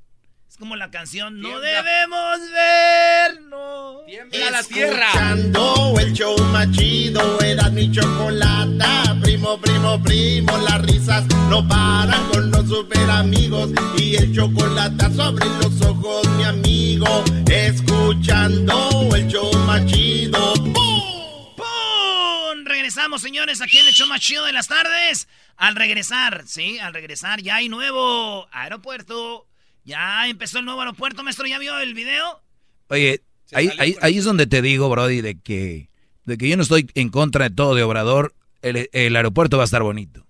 [0.62, 4.06] Como la canción, no debemos vernos.
[4.06, 5.06] Tiembla la tierra.
[5.08, 9.16] Escuchando el show más chido, era mi chocolata.
[9.20, 13.70] Primo, primo, primo, las risas no paran con los super amigos.
[13.98, 17.24] Y el chocolate sobre los ojos, mi amigo.
[17.50, 20.54] Escuchando el show más chido.
[20.54, 21.56] ¡Bum!
[21.56, 22.64] ¡Pum!
[22.66, 25.26] Regresamos, señores, aquí en el show más chido de las tardes.
[25.56, 29.48] Al regresar, sí, al regresar ya hay nuevo aeropuerto.
[29.84, 31.46] Ya empezó el nuevo aeropuerto, maestro.
[31.46, 32.42] ¿Ya vio el video?
[32.88, 35.88] Oye, ahí, ahí, ahí es donde te digo, Brody, de que,
[36.24, 38.34] de que yo no estoy en contra de todo de Obrador.
[38.60, 40.24] El, el aeropuerto va a estar bonito.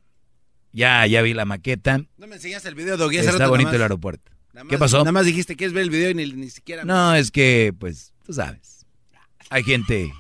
[0.73, 1.99] Ya, ya vi la maqueta.
[2.17, 3.19] No me enseñaste el video, Doggy.
[3.19, 3.75] Está bonito nomás.
[3.75, 4.33] el aeropuerto.
[4.55, 4.99] Nada ¿Qué pasó?
[4.99, 6.85] Nada más dijiste que es ver el video y ni, ni siquiera.
[6.85, 8.87] No, es que, pues, tú sabes.
[9.51, 10.13] Hay gente.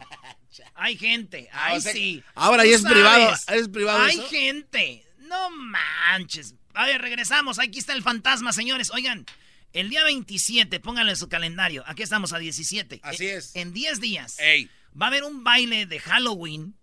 [0.75, 2.25] Hay gente, ay o sea, sí.
[2.35, 3.62] ahora ya es privado, sabes.
[3.62, 4.29] ¿es privado Hay eso?
[4.29, 6.57] gente, no manches.
[6.75, 8.91] A ver, regresamos, aquí está el fantasma, señores.
[8.91, 9.27] Oigan,
[9.73, 11.83] el día 27, pónganlo en su calendario.
[11.87, 13.01] Aquí estamos a 17.
[13.03, 13.57] Así En- es.
[13.57, 14.39] En 10 días.
[14.39, 14.71] Ey.
[15.01, 16.77] Va a haber un baile de Halloween.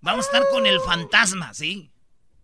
[0.00, 1.90] Vamos a estar con el fantasma, ¿sí?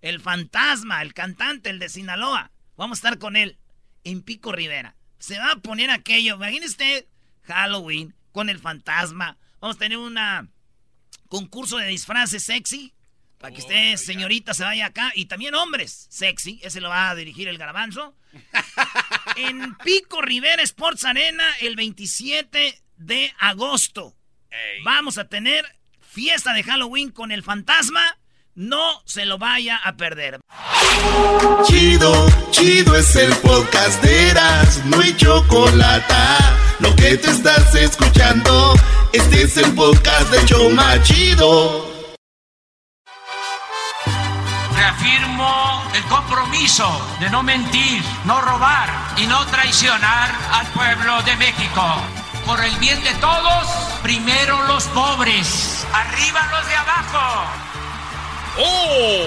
[0.02, 2.50] El fantasma, el cantante, el de Sinaloa.
[2.76, 3.58] Vamos a estar con él
[4.04, 4.94] en Pico Rivera.
[5.18, 6.34] Se va a poner aquello.
[6.36, 7.08] Imagínese
[7.42, 9.38] Halloween con el fantasma.
[9.60, 10.48] Vamos a tener una
[11.28, 12.92] concurso de disfraces sexy.
[13.38, 15.12] Para que usted, señorita, se vaya acá.
[15.14, 16.60] Y también hombres sexy.
[16.62, 18.14] Ese lo va a dirigir el garbanzo.
[19.36, 24.16] en Pico Rivera Sports Arena el 27 de agosto.
[24.84, 25.64] Vamos a tener
[26.00, 28.18] fiesta de Halloween con el fantasma.
[28.54, 30.40] No se lo vaya a perder.
[31.66, 36.14] Chido, chido es el podcast de Eras, no hay chocolate.
[36.78, 38.74] Lo que te estás escuchando,
[39.12, 41.85] este es el podcast de Choma Chido.
[44.96, 52.02] Reafirmo el compromiso de no mentir, no robar y no traicionar al pueblo de México.
[52.46, 53.66] Por el bien de todos,
[54.02, 57.50] primero los pobres, arriba los de abajo.
[58.58, 59.26] ¡Oh!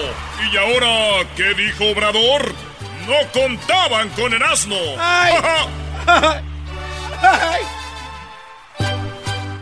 [0.50, 2.52] ¿Y ahora qué dijo Obrador?
[3.06, 4.76] No contaban con el asno.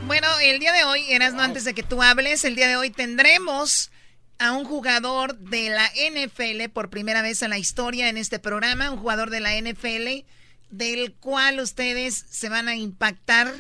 [0.07, 2.89] Bueno, el día de hoy, Erasmo, antes de que tú hables, el día de hoy
[2.89, 3.91] tendremos
[4.39, 8.91] a un jugador de la NFL por primera vez en la historia en este programa,
[8.91, 10.25] un jugador de la NFL
[10.71, 13.53] del cual ustedes se van a impactar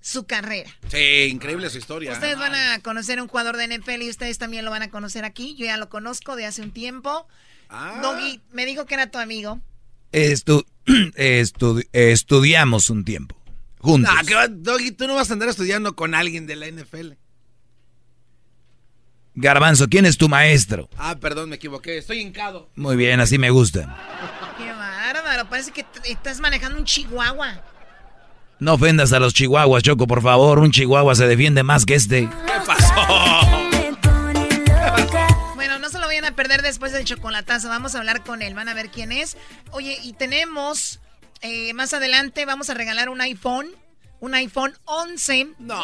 [0.00, 0.70] su carrera.
[0.88, 2.12] Sí, increíble su historia.
[2.12, 4.90] Ustedes van a conocer a un jugador de NFL y ustedes también lo van a
[4.90, 5.56] conocer aquí.
[5.56, 7.26] Yo ya lo conozco de hace un tiempo.
[7.68, 7.98] Ah.
[8.02, 9.60] Doggy me dijo que era tu amigo.
[10.12, 13.36] Estu- estu- estudiamos un tiempo.
[13.80, 14.12] Juntos.
[14.16, 14.48] Ah, ¿qué va?
[14.48, 17.12] Doggy, tú no vas a andar estudiando con alguien de la NFL.
[19.36, 20.88] Garbanzo, ¿quién es tu maestro?
[20.96, 21.98] Ah, perdón, me equivoqué.
[21.98, 22.70] Estoy hincado.
[22.74, 23.96] Muy bien, así me gusta.
[24.56, 27.62] Qué bárbaro, parece que estás manejando un chihuahua.
[28.58, 30.58] No ofendas a los chihuahuas, Choco, por favor.
[30.58, 32.28] Un chihuahua se defiende más que este.
[32.28, 32.94] ¿Qué pasó?
[35.54, 37.68] Bueno, no se lo vayan a perder después del chocolatazo.
[37.68, 39.36] Vamos a hablar con él, van a ver quién es.
[39.72, 41.00] Oye, y tenemos,
[41.42, 43.66] eh, más adelante vamos a regalar un iPhone,
[44.20, 45.48] un iPhone 11.
[45.58, 45.82] No.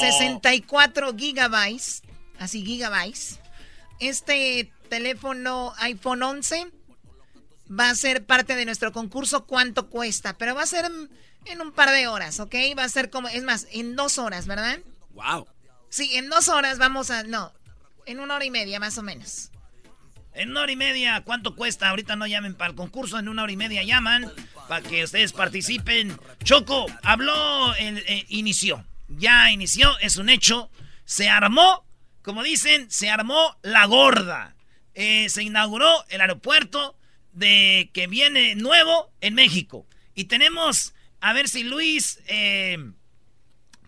[0.00, 2.02] 64 gigabytes,
[2.38, 3.40] así gigabytes.
[4.00, 6.68] Este teléfono iPhone 11
[7.70, 10.36] va a ser parte de nuestro concurso ¿Cuánto cuesta?
[10.38, 10.90] Pero va a ser
[11.44, 12.54] en, un par de horas, ¿ok?
[12.78, 14.78] Va a ser como, es más, en dos horas, ¿verdad?
[15.10, 15.46] Wow.
[15.90, 17.52] Sí, en dos horas vamos a, no,
[18.06, 19.50] en una hora y media más o menos.
[20.34, 21.88] En una hora y media, ¿cuánto cuesta?
[21.88, 24.30] Ahorita no llamen para el concurso, en una hora y media llaman
[24.68, 26.16] para que ustedes participen.
[26.44, 28.84] Choco, habló, el- eh, inició.
[29.08, 30.70] Ya inició, es un hecho.
[31.06, 31.84] Se armó,
[32.28, 34.54] como dicen, se armó la gorda.
[34.94, 36.94] eh, se inauguró el aeropuerto
[37.32, 39.86] de que viene nuevo en México.
[40.14, 42.76] Y tenemos, a ver si Luis eh,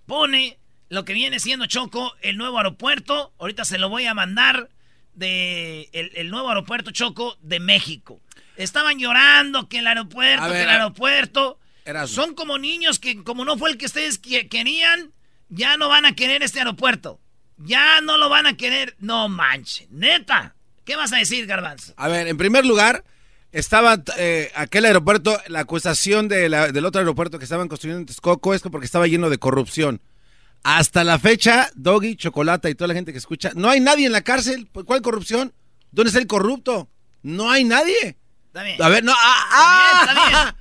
[0.06, 3.34] pone lo que viene siendo Choco, el nuevo aeropuerto.
[3.38, 4.70] Ahorita se lo voy a mandar
[5.12, 8.22] de el, nuevo aeropuerto Choco de México.
[8.56, 11.58] Estaban llorando que el aeropuerto, que el aeropuerto.
[12.06, 15.12] Son como niños que como no fue el que ustedes querían,
[15.50, 17.20] ya no van a querer este aeropuerto.
[17.64, 18.96] Ya no lo van a querer.
[18.98, 20.54] No manche, neta.
[20.84, 21.92] ¿Qué vas a decir, Garbanzo?
[21.96, 23.04] A ver, en primer lugar,
[23.52, 28.62] estaba eh, aquel aeropuerto, la acusación del otro aeropuerto que estaban construyendo en Texcoco es
[28.62, 30.00] porque estaba lleno de corrupción.
[30.62, 34.12] Hasta la fecha, Doggy, Chocolata y toda la gente que escucha, no hay nadie en
[34.12, 34.68] la cárcel.
[34.72, 35.52] ¿Cuál corrupción?
[35.90, 36.88] ¿Dónde está el corrupto?
[37.22, 38.16] No hay nadie.
[38.46, 38.82] Está bien.
[38.82, 39.12] A ver, no.
[39.12, 40.59] Ah, ah, está bien, está bien.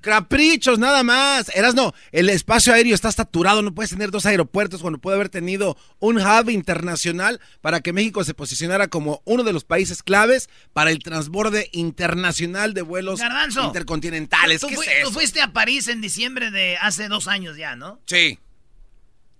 [0.00, 1.54] Caprichos, nada más.
[1.54, 3.62] Eras no, el espacio aéreo está saturado.
[3.62, 8.22] No puedes tener dos aeropuertos cuando puede haber tenido un hub internacional para que México
[8.24, 13.20] se posicionara como uno de los países claves para el transborde internacional de vuelos
[13.62, 14.60] intercontinentales.
[14.60, 18.00] Tú, tú fuiste a París en diciembre de hace dos años ya, ¿no?
[18.06, 18.38] Sí.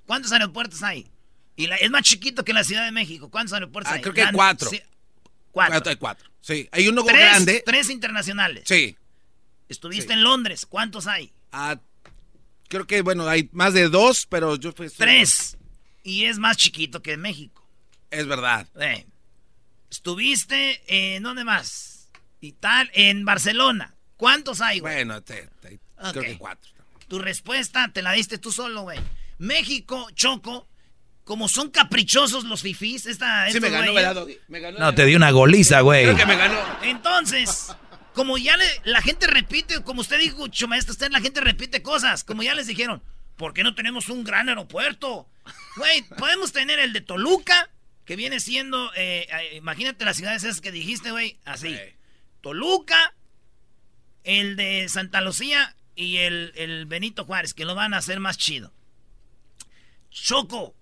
[0.06, 1.06] ¿Cuántos aeropuertos hay?
[1.54, 3.30] Y es más chiquito que la Ciudad de México.
[3.30, 4.00] ¿Cuántos aeropuertos ah, hay?
[4.00, 4.70] Creo que hay cuatro.
[5.50, 5.90] cuatro.
[5.90, 6.30] Hay cuatro.
[6.40, 6.68] Sí.
[6.72, 7.62] Hay uno tres, grande.
[7.66, 8.64] Tres internacionales.
[8.66, 8.96] Sí.
[9.68, 10.66] Estuviste en Londres.
[10.66, 11.32] ¿Cuántos hay?
[11.52, 11.78] Ah,
[12.68, 14.88] creo que, bueno, hay más de dos, pero yo fui.
[14.88, 15.56] Tres.
[16.02, 17.66] Y es más chiquito que México.
[18.10, 18.66] Es verdad.
[18.80, 19.06] Eh.
[19.90, 21.22] Estuviste en.
[21.22, 22.10] ¿Dónde más?
[22.40, 23.94] Y tal, en Barcelona.
[24.16, 24.94] ¿Cuántos hay, güey?
[24.94, 25.48] Bueno, te,
[26.12, 26.70] creo que cuatro.
[27.08, 28.98] Tu respuesta te la diste tú solo, güey.
[29.38, 30.68] México, Choco,
[31.24, 33.50] como son caprichosos los fifís, esta...
[33.50, 33.92] Sí, me ganó,
[34.48, 36.04] me ganó, No, te dio una goliza, güey.
[36.04, 36.58] Creo que me ganó.
[36.82, 37.74] Entonces,
[38.18, 42.42] como ya la gente repite, como usted dijo, maestro, usted la gente repite cosas, como
[42.42, 43.00] ya les dijeron,
[43.36, 45.28] ¿por qué no tenemos un gran aeropuerto?
[45.76, 47.70] Güey, podemos tener el de Toluca,
[48.04, 51.78] que viene siendo, eh, eh, imagínate las ciudades esas que dijiste, güey, así.
[52.40, 53.14] Toluca,
[54.24, 58.36] el de Santa Lucía y el, el Benito Juárez, que lo van a hacer más
[58.36, 58.72] chido.
[60.10, 60.74] Choco,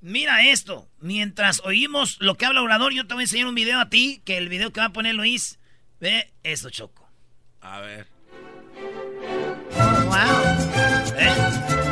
[0.00, 0.88] mira esto.
[1.00, 4.22] Mientras oímos lo que habla Obrador, yo te voy a enseñar un video a ti,
[4.24, 5.58] que el video que va a poner Luis.
[6.04, 7.08] Ve eso, Choco.
[7.62, 8.06] A ver.
[9.72, 10.16] Oh, wow.
[11.16, 11.34] ¿Eh?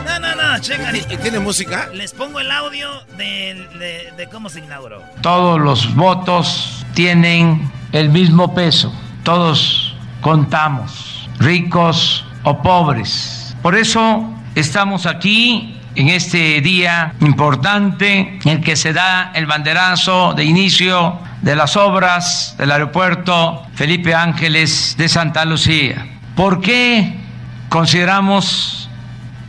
[0.04, 0.94] No, no, no, checa.
[0.94, 1.88] ¿Y tiene música?
[1.94, 5.02] Les pongo el audio de, de cómo se inauguró.
[5.22, 8.92] Todos los votos tienen el mismo peso.
[9.24, 13.56] Todos contamos, ricos o pobres.
[13.62, 20.34] Por eso estamos aquí en este día importante en el que se da el banderazo
[20.34, 26.06] de inicio de las obras del aeropuerto Felipe Ángeles de Santa Lucía.
[26.36, 27.16] ¿Por qué
[27.68, 28.88] consideramos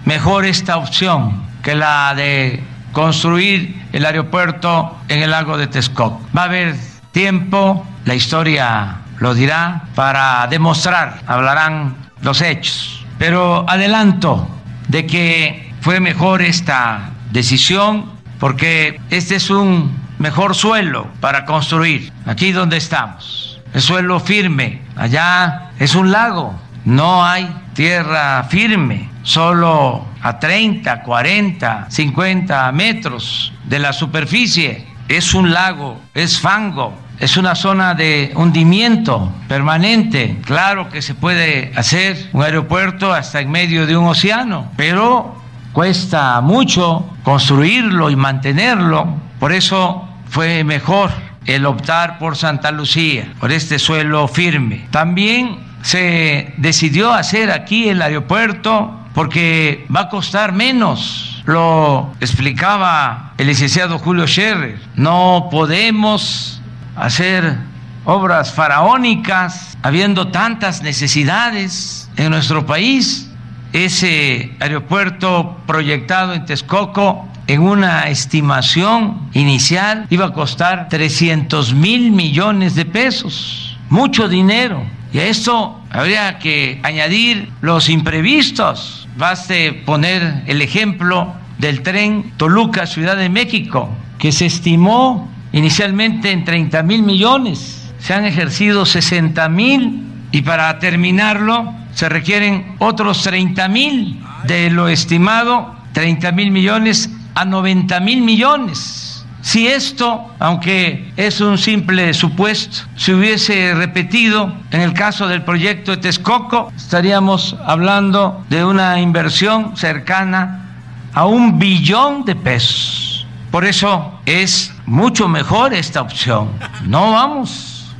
[0.05, 6.21] mejor esta opción que la de construir el aeropuerto en el lago de Texcoco?
[6.35, 6.75] Va a haber
[7.11, 13.05] tiempo, la historia lo dirá, para demostrar, hablarán los hechos.
[13.17, 14.47] Pero adelanto
[14.87, 22.53] de que fue mejor esta decisión porque este es un mejor suelo para construir, aquí
[22.53, 23.59] donde estamos.
[23.73, 31.87] El suelo firme, allá es un lago, no hay tierra firme, solo a 30, 40,
[31.89, 34.87] 50 metros de la superficie.
[35.09, 40.37] Es un lago, es fango, es una zona de hundimiento permanente.
[40.45, 45.42] Claro que se puede hacer un aeropuerto hasta en medio de un océano, pero
[45.73, 49.07] cuesta mucho construirlo y mantenerlo,
[49.39, 51.11] por eso fue mejor
[51.45, 54.87] el optar por Santa Lucía, por este suelo firme.
[54.91, 61.43] También se decidió hacer aquí el aeropuerto porque va a costar menos.
[61.45, 64.79] Lo explicaba el licenciado Julio Scherrer.
[64.95, 66.61] No podemos
[66.95, 67.57] hacer
[68.05, 73.29] obras faraónicas habiendo tantas necesidades en nuestro país
[73.73, 82.75] ese aeropuerto proyectado en Texcoco en una estimación inicial iba a costar 300 mil millones
[82.75, 84.83] de pesos, mucho dinero.
[85.11, 89.07] Y a esto habría que añadir los imprevistos.
[89.17, 96.45] Baste poner el ejemplo del tren Toluca Ciudad de México, que se estimó inicialmente en
[96.45, 97.91] 30 mil millones.
[97.99, 104.87] Se han ejercido 60 mil y para terminarlo se requieren otros 30 mil de lo
[104.87, 109.25] estimado, 30 mil millones a 90 mil millones.
[109.41, 115.91] Si esto, aunque es un simple supuesto, se hubiese repetido en el caso del proyecto
[115.91, 120.75] de Texcoco, estaríamos hablando de una inversión cercana
[121.13, 123.27] a un billón de pesos.
[123.51, 126.49] Por eso es mucho mejor esta opción.
[126.85, 127.93] No vamos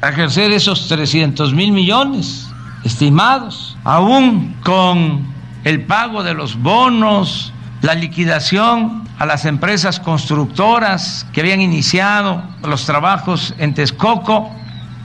[0.00, 2.45] a ejercer esos 300 mil millones
[2.86, 5.26] estimados, aún con
[5.64, 12.86] el pago de los bonos, la liquidación a las empresas constructoras que habían iniciado los
[12.86, 14.50] trabajos en Texcoco.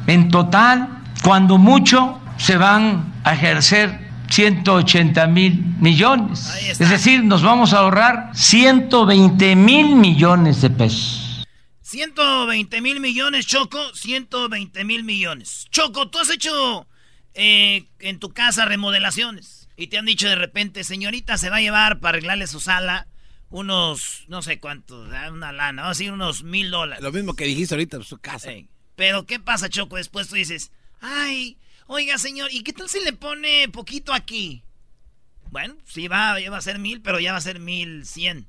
[0.08, 6.54] En total, cuando mucho, se van a ejercer 180 mil millones.
[6.68, 11.46] Es decir, nos vamos a ahorrar 120 mil millones de pesos.
[11.82, 13.94] 120 mil millones, Choco.
[13.94, 15.68] 120 mil millones.
[15.72, 16.88] Choco, tú has hecho
[17.34, 19.70] eh, en tu casa remodelaciones.
[19.78, 23.08] Y te han dicho de repente, señorita, se va a llevar para arreglarle su sala
[23.50, 27.04] unos, no sé cuántos, una lana, vamos a decir unos mil dólares.
[27.04, 28.52] Lo mismo que dijiste ahorita, su casa.
[28.96, 29.98] Pero, ¿qué pasa, Choco?
[29.98, 31.58] Después tú dices, ay,
[31.88, 34.64] oiga, señor, ¿y qué tal si le pone poquito aquí?
[35.50, 38.48] Bueno, sí va, ya va a ser mil, pero ya va a ser mil cien.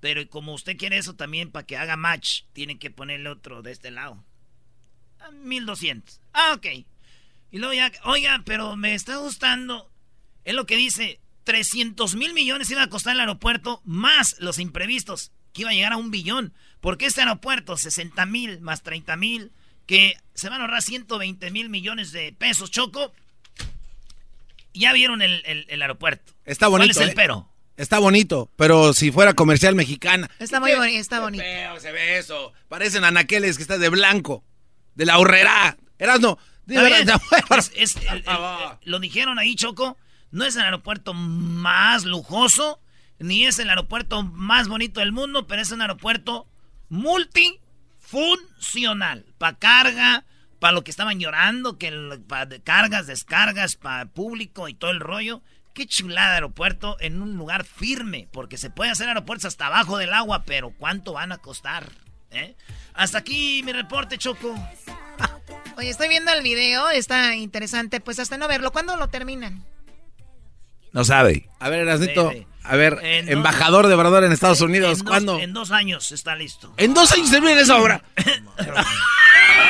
[0.00, 3.72] Pero como usted quiere eso también para que haga match, tiene que ponerle otro de
[3.72, 4.22] este lado.
[5.18, 6.20] Ah, mil doscientos.
[6.32, 6.66] Ah, ok.
[7.50, 9.90] Y luego ya, oiga, pero me está gustando.
[10.44, 15.32] Es lo que dice, 300 mil millones iba a costar el aeropuerto, más los imprevistos,
[15.52, 16.52] que iba a llegar a un billón.
[16.80, 19.52] Porque este aeropuerto, 60 mil más 30 mil,
[19.86, 23.12] que se van a ahorrar 120 mil millones de pesos, Choco.
[24.72, 26.32] Ya vieron el, aeropuerto.
[26.44, 26.94] Está bonito.
[26.94, 27.14] ¿Cuál es el ¿eh?
[27.16, 27.48] pero?
[27.76, 30.30] Está bonito, pero si fuera comercial mexicana.
[30.38, 31.42] Está muy bonito, está bonito.
[31.42, 32.52] Feo se ve eso.
[32.68, 34.44] Parecen anaqueles que está de blanco.
[34.94, 35.76] De la horrera.
[38.84, 39.98] Lo dijeron ahí, Choco.
[40.30, 42.80] No es el aeropuerto más lujoso,
[43.18, 46.46] ni es el aeropuerto más bonito del mundo, pero es un aeropuerto
[46.88, 49.26] multifuncional.
[49.38, 50.24] Para carga,
[50.60, 51.90] para lo que estaban llorando, que
[52.28, 55.42] para cargas, descargas, para público y todo el rollo.
[55.74, 60.12] Qué chulada aeropuerto en un lugar firme, porque se puede hacer aeropuertos hasta abajo del
[60.12, 61.90] agua, pero ¿cuánto van a costar?
[62.30, 62.54] ¿Eh?
[62.94, 64.54] Hasta aquí mi reporte, Choco.
[65.80, 68.70] Oye, estoy viendo el video, está interesante, pues hasta no verlo.
[68.70, 69.64] ¿Cuándo lo terminan?
[70.92, 71.48] No sabe.
[71.58, 72.30] A ver, Erasnito,
[72.64, 75.38] a ver, embajador de Obrador en Estados Unidos, ¿cuándo?
[75.38, 76.70] en dos años está listo.
[76.76, 78.04] ¿En dos años termina esa obra?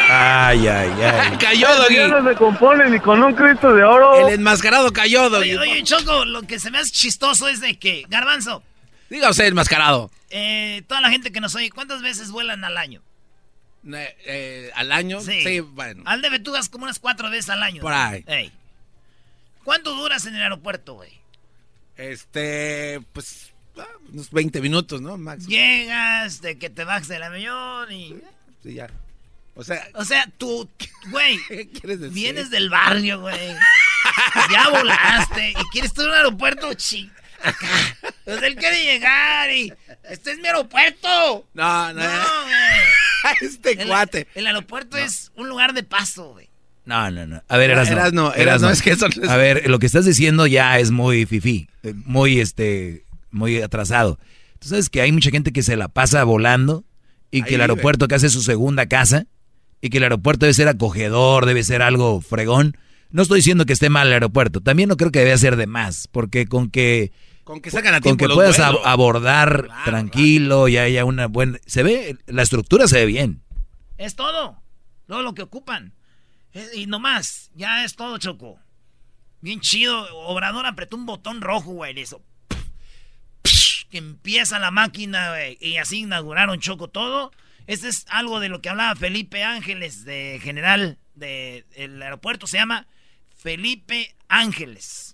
[0.08, 1.36] ay, ay, ay.
[1.38, 2.08] Cayó, Doggy.
[2.10, 4.26] no se compone ni con un Cristo de oro.
[4.26, 5.54] El enmascarado cayó, Doggy.
[5.54, 8.64] Oye, oye, Choco, lo que se me hace chistoso es de que, Garbanzo.
[9.10, 10.10] Diga usted enmascarado.
[10.30, 13.00] Eh, toda la gente que nos oye, ¿cuántas veces vuelan al año?
[13.86, 15.20] Eh, eh, ¿Al año?
[15.20, 15.60] Sí.
[15.60, 16.02] bueno.
[16.06, 17.80] Al de Betugas como unas cuatro veces al año.
[17.80, 18.52] Por ahí.
[19.64, 21.12] ¿Cuánto duras en el aeropuerto, güey?
[21.96, 25.18] Este, pues, ah, unos 20 minutos, ¿no?
[25.18, 25.46] Max.
[25.46, 28.16] Llegas, de que te bajas del avión y...
[28.62, 28.88] Sí, ya.
[29.54, 29.86] O sea...
[29.94, 30.68] O sea, tú,
[31.10, 31.38] güey,
[32.10, 33.54] vienes del barrio, güey.
[34.50, 37.10] ya volaste y quieres ir a un aeropuerto ching.
[37.42, 37.68] Acá.
[38.20, 39.72] Entonces él quiere llegar y...
[40.10, 41.46] ¡Este es mi aeropuerto!
[41.54, 42.02] No, no.
[42.02, 43.36] No, güey.
[43.40, 44.26] este cuate.
[44.34, 46.50] El aeropuerto es un lugar de paso, güey.
[46.84, 47.42] No, no, no.
[47.48, 48.34] A ver, eras, eras no.
[48.34, 51.68] Eras no, es que eso A ver, lo que estás diciendo ya es muy fifí,
[51.82, 54.18] eh, muy este, muy atrasado.
[54.58, 56.84] Tú sabes que hay mucha gente que se la pasa volando
[57.30, 59.26] y que el aeropuerto que hace su segunda casa
[59.80, 62.76] y que el aeropuerto debe ser acogedor, debe ser algo fregón.
[63.10, 65.66] No estoy diciendo que esté mal el aeropuerto, también no creo que debe ser de
[65.66, 67.12] más, porque con que
[67.50, 72.16] con que sacan a con que puedas abordar tranquilo y haya una buena se ve
[72.26, 73.42] la estructura se ve bien.
[73.98, 74.62] Es todo.
[75.08, 75.92] Todo lo que ocupan.
[76.74, 78.60] Y nomás, ya es todo, Choco.
[79.40, 80.06] Bien chido.
[80.28, 81.98] Obrador apretó un botón rojo, güey.
[81.98, 82.22] Eso.
[83.90, 85.58] Que empieza la máquina, güey.
[85.60, 87.32] Y así inauguraron Choco todo.
[87.66, 92.46] Este es algo de lo que hablaba Felipe Ángeles, de general del aeropuerto.
[92.46, 92.86] Se llama
[93.36, 95.09] Felipe Ángeles.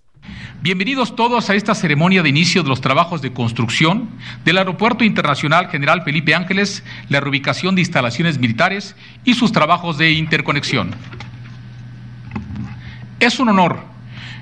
[0.61, 4.09] Bienvenidos todos a esta ceremonia de inicio de los trabajos de construcción
[4.43, 10.11] del Aeropuerto Internacional General Felipe Ángeles, la reubicación de instalaciones militares y sus trabajos de
[10.11, 10.95] interconexión.
[13.19, 13.81] Es un honor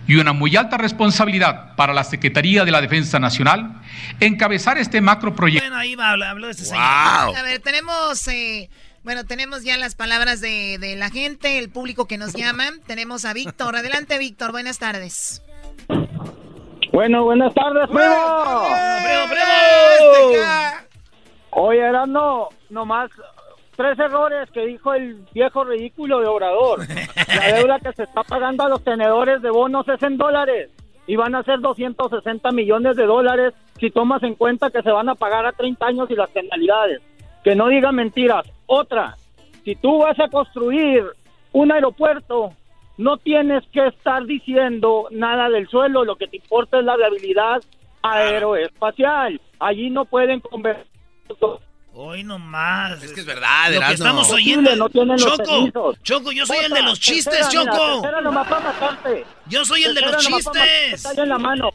[0.08, 3.82] y una muy alta responsabilidad para la Secretaría de la Defensa Nacional
[4.20, 5.68] encabezar este macroproyecto.
[5.68, 6.82] Bueno, ahí va, habló de este señor.
[6.82, 8.70] A ver, tenemos, eh,
[9.04, 12.72] bueno, tenemos ya las palabras de, de, la gente, el público que nos llama.
[12.88, 13.76] Tenemos a Víctor.
[13.76, 14.52] Adelante, Víctor.
[14.52, 15.42] Buenas tardes.
[16.92, 18.02] Bueno, buenas tardes, primo.
[19.04, 20.46] ¡Primo, primo!
[21.52, 23.10] Oye, era no, nomás
[23.76, 26.80] tres errores que dijo el viejo ridículo de Obrador.
[27.28, 30.70] La deuda que se está pagando a los tenedores de bonos es en dólares
[31.08, 35.10] y van a ser 260 millones de dólares si tomas en cuenta que se van
[35.10, 37.02] a pagar a 30 años y las penalidades.
[37.44, 38.46] Que no diga mentiras.
[38.66, 39.16] Otra,
[39.64, 41.04] si tú vas a construir
[41.52, 42.52] un aeropuerto,
[42.98, 47.62] no tienes que estar diciendo nada del suelo, lo que te importa es la viabilidad
[48.02, 49.42] aeroespacial.
[49.60, 50.86] Allí no pueden convertir
[51.98, 53.02] Hoy nomás.
[53.02, 54.76] Es que es verdad, Lo que estamos oyendo.
[54.76, 58.02] no tienen los Choco, yo soy el de los chistes, Choco.
[59.48, 60.94] Yo soy el de los chistes.
[60.94, 61.70] está ahí en la mano.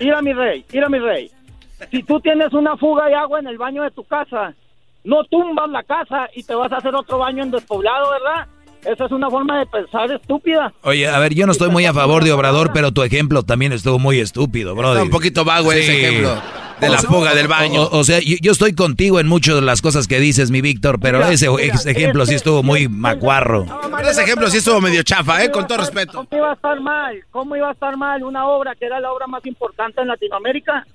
[0.00, 1.30] Mira, mi rey, mira, mi rey.
[1.90, 4.54] Si tú tienes una fuga de agua en el baño de tu casa,
[5.04, 8.46] no tumbas la casa y te vas a hacer otro baño en despoblado, ¿verdad?
[8.86, 10.72] Esa es una forma de pensar estúpida.
[10.82, 13.72] Oye, a ver, yo no estoy muy a favor de Obrador, pero tu ejemplo también
[13.72, 14.92] estuvo muy estúpido, bro.
[14.92, 16.40] Está un poquito vago ese ejemplo
[16.80, 17.82] de la fuga del baño.
[17.82, 20.60] O, o sea, yo, yo estoy contigo en muchas de las cosas que dices, mi
[20.60, 23.66] Víctor, pero Mira, ese mira, ejemplo sí estuvo muy macuarro.
[23.96, 25.50] Pero ese ejemplo sí estuvo medio chafa, ¿eh?
[25.50, 26.12] Con todo respeto.
[26.12, 27.24] ¿Cómo iba a estar mal?
[27.30, 30.86] ¿Cómo iba a estar mal una obra que era la obra más importante en Latinoamérica?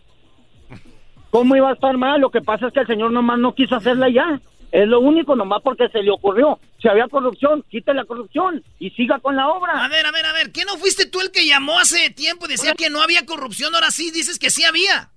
[1.29, 2.21] ¿Cómo iba a estar mal?
[2.21, 4.39] Lo que pasa es que el señor nomás no quiso hacerla ya.
[4.71, 6.59] Es lo único, nomás porque se le ocurrió.
[6.81, 9.83] Si había corrupción, quite la corrupción y siga con la obra.
[9.83, 10.51] A ver, a ver, a ver.
[10.51, 13.75] ¿Qué no fuiste tú el que llamó hace tiempo y decía que no había corrupción?
[13.75, 15.09] Ahora sí dices que sí había.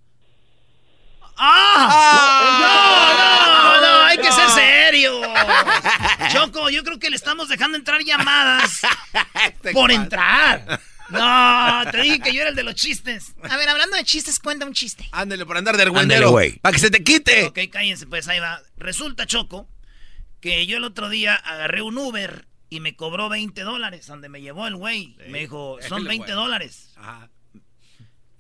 [1.37, 2.61] ¡Ah!
[2.61, 5.21] No, no, no, hay que ser serio.
[6.33, 8.83] Choco, yo creo que le estamos dejando entrar llamadas
[9.73, 10.81] por entrar.
[11.15, 13.35] No, te dije que yo era el de los chistes.
[13.43, 15.09] A ver, hablando de chistes, cuenta un chiste.
[15.13, 16.31] Ándale por andar de argüendero.
[16.31, 16.59] güey.
[16.59, 17.45] Para que se te quite.
[17.47, 18.61] Ok, cállense, pues ahí va.
[18.77, 19.69] Resulta, Choco,
[20.41, 24.41] que yo el otro día agarré un Uber y me cobró 20 dólares, donde me
[24.43, 25.17] llevó el güey.
[25.29, 26.35] Me dijo, son el 20 güey.
[26.37, 26.95] dólares.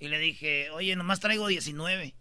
[0.01, 2.14] Y le dije, oye, nomás traigo 19.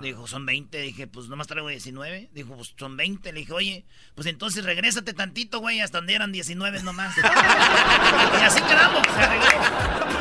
[0.00, 0.78] Dijo, son 20.
[0.80, 2.30] Dije, pues nomás traigo 19.
[2.32, 3.32] Dijo, pues son 20.
[3.32, 7.14] Le dije, oye, pues entonces regrésate tantito, güey, hasta donde eran 19 nomás.
[8.40, 9.02] y así quedamos.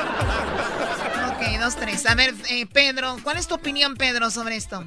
[1.31, 2.05] Ok, dos, tres.
[2.05, 4.83] A ver, eh, Pedro, ¿cuál es tu opinión, Pedro, sobre esto?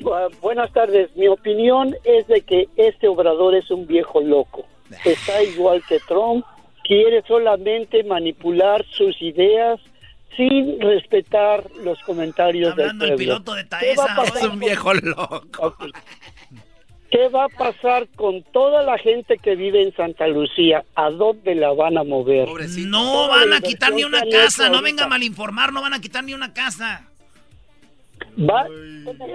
[0.00, 1.14] Bu- buenas tardes.
[1.16, 4.66] Mi opinión es de que este obrador es un viejo loco.
[5.04, 6.44] Está igual que Trump.
[6.82, 9.80] Quiere solamente manipular sus ideas
[10.36, 14.38] sin respetar los comentarios Hablando del el piloto de ¿Qué va a Taesa.
[14.38, 15.46] Es un viejo loco.
[15.58, 15.84] Ok.
[17.10, 20.84] ¿Qué va a pasar con toda la gente que vive en Santa Lucía?
[20.96, 22.48] ¿A dónde la van a mover?
[22.86, 26.00] No Toda van a quitar ni una casa, no venga a malinformar, no van a
[26.00, 27.08] quitar ni una casa.
[28.38, 28.66] Va-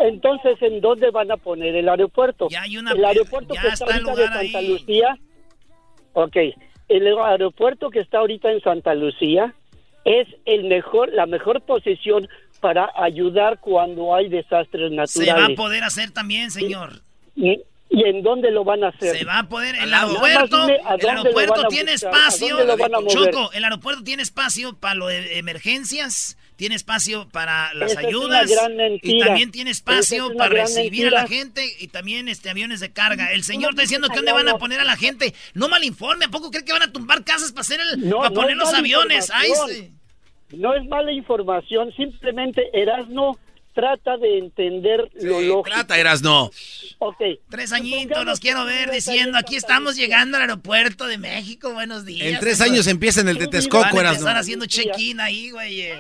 [0.05, 2.49] Entonces, ¿en dónde van a poner el aeropuerto?
[2.49, 4.67] Ya hay una- el aeropuerto ya que está está ahorita de Santa ahí.
[4.67, 5.17] Lucía.
[6.13, 6.35] Ok,
[6.89, 9.53] el aeropuerto que está ahorita en Santa Lucía
[10.09, 12.27] es el mejor, la mejor posición
[12.59, 15.57] para ayudar cuando hay desastres Se va a naturales.
[15.57, 17.01] poder hacer también, señor.
[17.35, 19.15] ¿Y, y en dónde lo van a hacer?
[19.17, 19.75] Se va a poder.
[19.75, 22.57] El aeropuerto, dime a el aeropuerto tiene buscar, espacio.
[23.07, 28.51] Choco, el aeropuerto tiene espacio para lo de emergencias, tiene espacio para las Esa ayudas
[29.01, 32.91] y también tiene espacio es para recibir a la gente y también este aviones de
[32.91, 33.31] carga.
[33.31, 35.33] El señor está diciendo que dónde van a poner a la gente.
[35.53, 38.31] No malinforme, ¿a poco cree que van a tumbar casas para hacer el, No, para
[38.31, 39.31] poner los aviones?
[39.33, 39.91] Ay, sí.
[40.51, 43.37] No es mala información, simplemente Erasno
[43.75, 45.63] trata de entender lo lógico.
[45.63, 46.49] Trata, Erasno.
[46.97, 47.21] Ok.
[47.49, 52.27] Tres añitos los quiero ver diciendo, aquí estamos llegando al aeropuerto de México, buenos días.
[52.27, 54.19] En tres años empieza en el de Texcoco, Van a Erasno.
[54.19, 55.81] empezar haciendo check-in ahí, güey.
[55.81, 55.99] eh.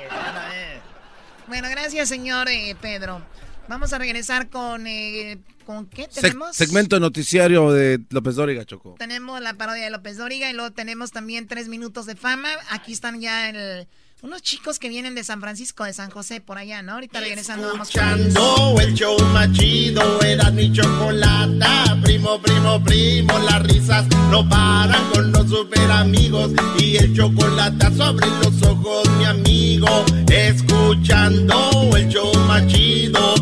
[1.47, 3.21] Bueno, gracias, señor eh, Pedro.
[3.67, 4.85] Vamos a regresar con...
[4.87, 6.55] eh, ¿Con qué tenemos?
[6.55, 8.95] segmento noticiario de López Dóriga, Choco.
[8.97, 12.49] Tenemos la parodia de López Dóriga y luego tenemos también tres minutos de fama.
[12.71, 13.87] Aquí están ya el-
[14.21, 16.93] unos chicos que vienen de San Francisco, de San José, por allá, ¿no?
[16.93, 17.87] Ahorita regresando vamos.
[17.87, 21.97] Escuchando el show más chido, era mi chocolata.
[22.03, 26.51] Primo, primo, primo, las risas no paran con los super amigos.
[26.79, 30.05] Y el chocolate sobre los ojos, mi amigo.
[30.27, 33.35] Escuchando el show más chido.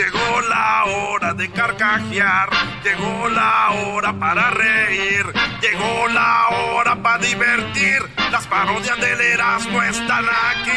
[0.00, 2.48] Llegó la hora de carcajear,
[2.82, 5.26] llegó la hora para reír,
[5.60, 7.98] llegó la hora para divertir.
[8.32, 10.70] Las parodias del Erasmo están aquí.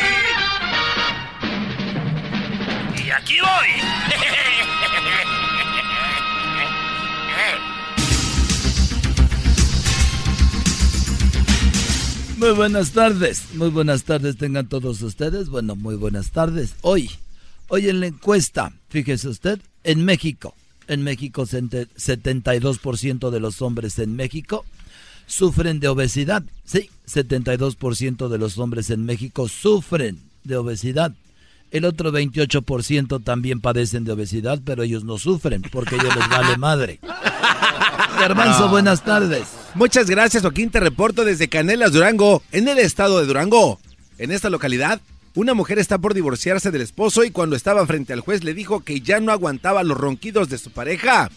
[3.02, 3.70] Y aquí voy.
[12.40, 15.48] Muy buenas tardes, muy buenas tardes tengan todos ustedes.
[15.48, 16.76] Bueno, muy buenas tardes.
[16.82, 17.10] Hoy,
[17.74, 20.54] hoy en la encuesta, fíjese usted, en México,
[20.88, 24.64] en México sente- 72% de los hombres en México
[25.26, 26.44] sufren de obesidad.
[26.66, 31.14] Sí, 72% de los hombres en México sufren de obesidad.
[31.72, 36.58] El otro 28% también padecen de obesidad, pero ellos no sufren porque ellos les vale
[36.58, 37.00] madre.
[38.20, 39.48] Garbanzo, buenas tardes.
[39.74, 40.70] Muchas gracias, Joaquín.
[40.70, 43.80] Te reporto desde Canelas, Durango, en el estado de Durango.
[44.20, 45.02] En esta localidad,
[45.36, 48.82] una mujer está por divorciarse del esposo y cuando estaba frente al juez le dijo
[48.82, 51.30] que ya no aguantaba los ronquidos de su pareja.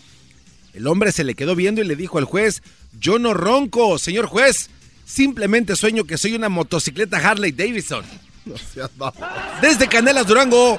[0.75, 2.63] El hombre se le quedó viendo y le dijo al juez,
[3.01, 4.69] yo no ronco, señor juez.
[5.07, 8.05] Simplemente sueño que soy una motocicleta Harley Davidson.
[8.47, 8.93] No seas.
[9.61, 10.79] Desde Canelas, Durango,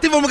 [0.00, 0.30] Tipo muy.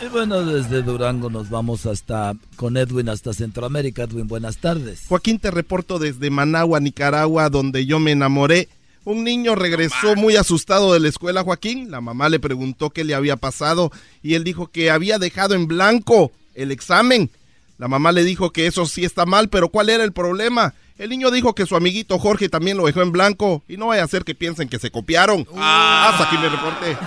[0.00, 4.04] Y bueno, desde Durango nos vamos hasta con Edwin hasta Centroamérica.
[4.04, 5.02] Edwin, buenas tardes.
[5.08, 8.68] Joaquín, te reporto desde Managua, Nicaragua, donde yo me enamoré.
[9.04, 11.90] Un niño regresó muy asustado de la escuela, Joaquín.
[11.90, 13.90] La mamá le preguntó qué le había pasado
[14.22, 17.30] y él dijo que había dejado en blanco el examen.
[17.78, 20.74] La mamá le dijo que eso sí está mal, pero ¿cuál era el problema?
[20.98, 24.04] El niño dijo que su amiguito Jorge también lo dejó en blanco y no vaya
[24.04, 25.46] a ser que piensen que se copiaron.
[25.56, 26.96] Hasta aquí me reporte.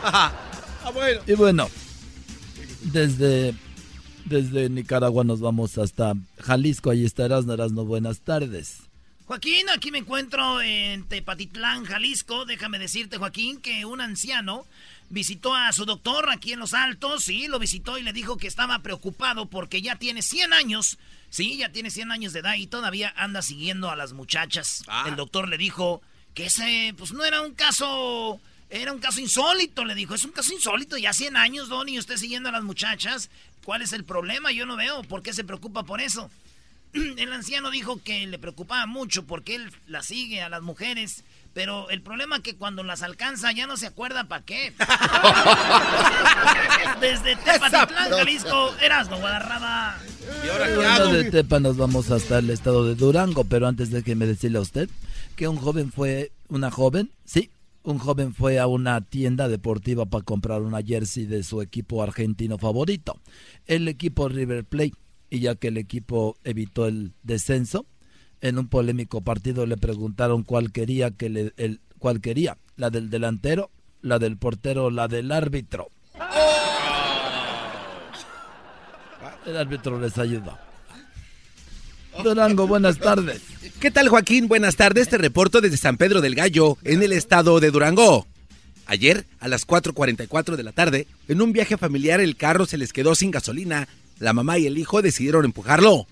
[0.00, 0.32] Ah,
[1.26, 1.68] Y bueno,
[2.82, 3.52] desde,
[4.24, 6.90] desde Nicaragua nos vamos hasta Jalisco.
[6.90, 8.87] Ahí estarás, no buenas tardes.
[9.28, 12.46] Joaquín, aquí me encuentro en Tepatitlán, Jalisco.
[12.46, 14.64] Déjame decirte, Joaquín, que un anciano
[15.10, 18.46] visitó a su doctor aquí en Los Altos, sí, lo visitó y le dijo que
[18.46, 20.96] estaba preocupado porque ya tiene 100 años,
[21.28, 24.82] sí, ya tiene 100 años de edad y todavía anda siguiendo a las muchachas.
[25.06, 26.00] El doctor le dijo
[26.32, 30.32] que ese, pues no era un caso, era un caso insólito, le dijo, es un
[30.32, 33.28] caso insólito, ya 100 años, Don, y usted siguiendo a las muchachas,
[33.62, 34.52] ¿cuál es el problema?
[34.52, 36.30] Yo no veo, ¿por qué se preocupa por eso?
[37.16, 41.24] el anciano dijo que le preocupaba mucho porque él la sigue a las mujeres,
[41.54, 44.72] pero el problema es que cuando las alcanza ya no se acuerda para qué.
[47.00, 49.98] Desde Tepatitlán, Jalisco, Erasmo, Guadarrama.
[50.44, 54.26] ¿Y ahora qué de Tepa nos vamos hasta el estado de Durango, pero antes déjeme
[54.26, 54.88] decirle a usted
[55.36, 57.50] que un joven fue, una joven, sí,
[57.82, 62.58] un joven fue a una tienda deportiva para comprar una jersey de su equipo argentino
[62.58, 63.18] favorito,
[63.66, 64.94] el equipo River Plate
[65.30, 67.86] y ya que el equipo evitó el descenso,
[68.40, 73.10] en un polémico partido le preguntaron cuál quería que le, el, cuál quería, la del
[73.10, 73.70] delantero,
[74.00, 75.88] la del portero, o la del árbitro.
[79.46, 80.58] El árbitro les ayudó.
[82.22, 83.42] Durango, buenas tardes.
[83.80, 84.48] ¿Qué tal Joaquín?
[84.48, 88.26] Buenas tardes, te reporto desde San Pedro del Gallo, en el estado de Durango.
[88.86, 92.92] Ayer, a las 4.44 de la tarde, en un viaje familiar el carro se les
[92.92, 93.86] quedó sin gasolina
[94.18, 96.06] la mamá y el hijo decidieron empujarlo.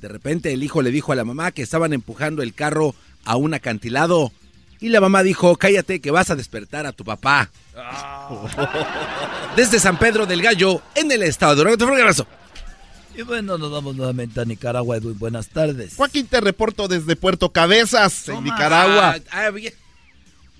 [0.00, 2.94] De repente el hijo le dijo a la mamá que estaban empujando el carro
[3.24, 4.32] a un acantilado.
[4.80, 7.50] Y la mamá dijo, cállate que vas a despertar a tu papá.
[9.56, 12.26] Desde San Pedro del Gallo, en el estado de Durango.
[13.14, 15.18] Y bueno, nos vamos nuevamente a Nicaragua, Edwin.
[15.18, 15.96] Buenas tardes.
[15.96, 19.16] Joaquín, te reporto desde Puerto Cabezas, en Nicaragua.
[19.30, 19.50] Ah, ah,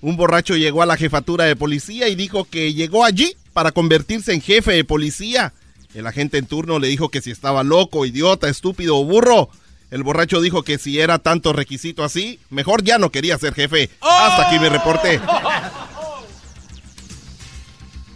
[0.01, 4.33] un borracho llegó a la jefatura de policía y dijo que llegó allí para convertirse
[4.33, 5.53] en jefe de policía.
[5.93, 9.49] El agente en turno le dijo que si estaba loco, idiota, estúpido o burro.
[9.89, 13.89] El borracho dijo que si era tanto requisito así, mejor ya no quería ser jefe.
[13.99, 15.19] Hasta aquí mi reporte.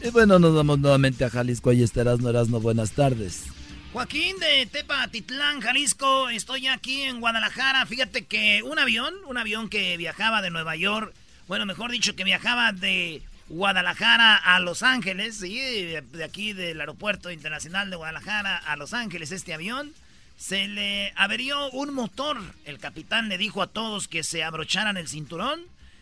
[0.02, 1.72] Y bueno, nos vamos nuevamente a Jalisco.
[1.72, 3.44] Ahí estarás, no eras, no buenas tardes.
[3.92, 6.30] Joaquín de Tepa, Titlán, Jalisco.
[6.30, 7.86] Estoy aquí en Guadalajara.
[7.86, 11.14] Fíjate que un avión, un avión que viajaba de Nueva York,
[11.48, 15.60] bueno, mejor dicho, que viajaba de Guadalajara a Los Ángeles, ¿sí?
[15.60, 19.94] de aquí del aeropuerto internacional de Guadalajara a Los Ángeles, este avión,
[20.38, 22.40] se le averió un motor.
[22.66, 25.62] El capitán le dijo a todos que se abrocharan el cinturón,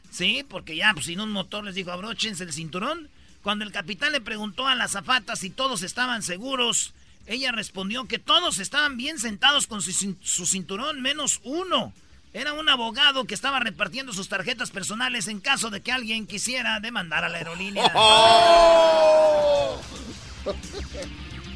[0.09, 0.45] ¿sí?
[0.47, 3.09] Porque ya, pues sin un motor les dijo abróchense el cinturón.
[3.41, 6.93] Cuando el capitán le preguntó a las zapatas si todos estaban seguros,
[7.27, 11.93] ella respondió que todos estaban bien sentados con su cinturón, menos uno.
[12.34, 16.79] Era un abogado que estaba repartiendo sus tarjetas personales en caso de que alguien quisiera
[16.79, 17.93] demandar a la aerolínea.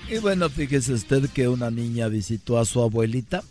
[0.09, 3.43] Y bueno, fíjese usted que una niña visitó a su abuelita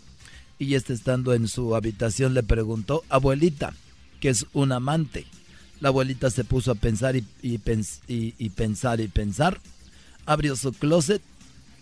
[0.57, 3.75] y este estando en su habitación le preguntó, abuelita,
[4.19, 5.27] ¿qué es un amante?
[5.81, 7.61] La abuelita se puso a pensar y, y,
[8.07, 9.61] y pensar y pensar,
[10.25, 11.21] abrió su closet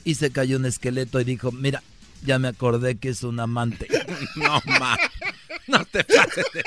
[0.03, 1.81] y se cayó un esqueleto y dijo, mira,
[2.23, 3.87] ya me acordé que es un amante.
[4.35, 4.97] no más.
[5.67, 6.63] No te pases de...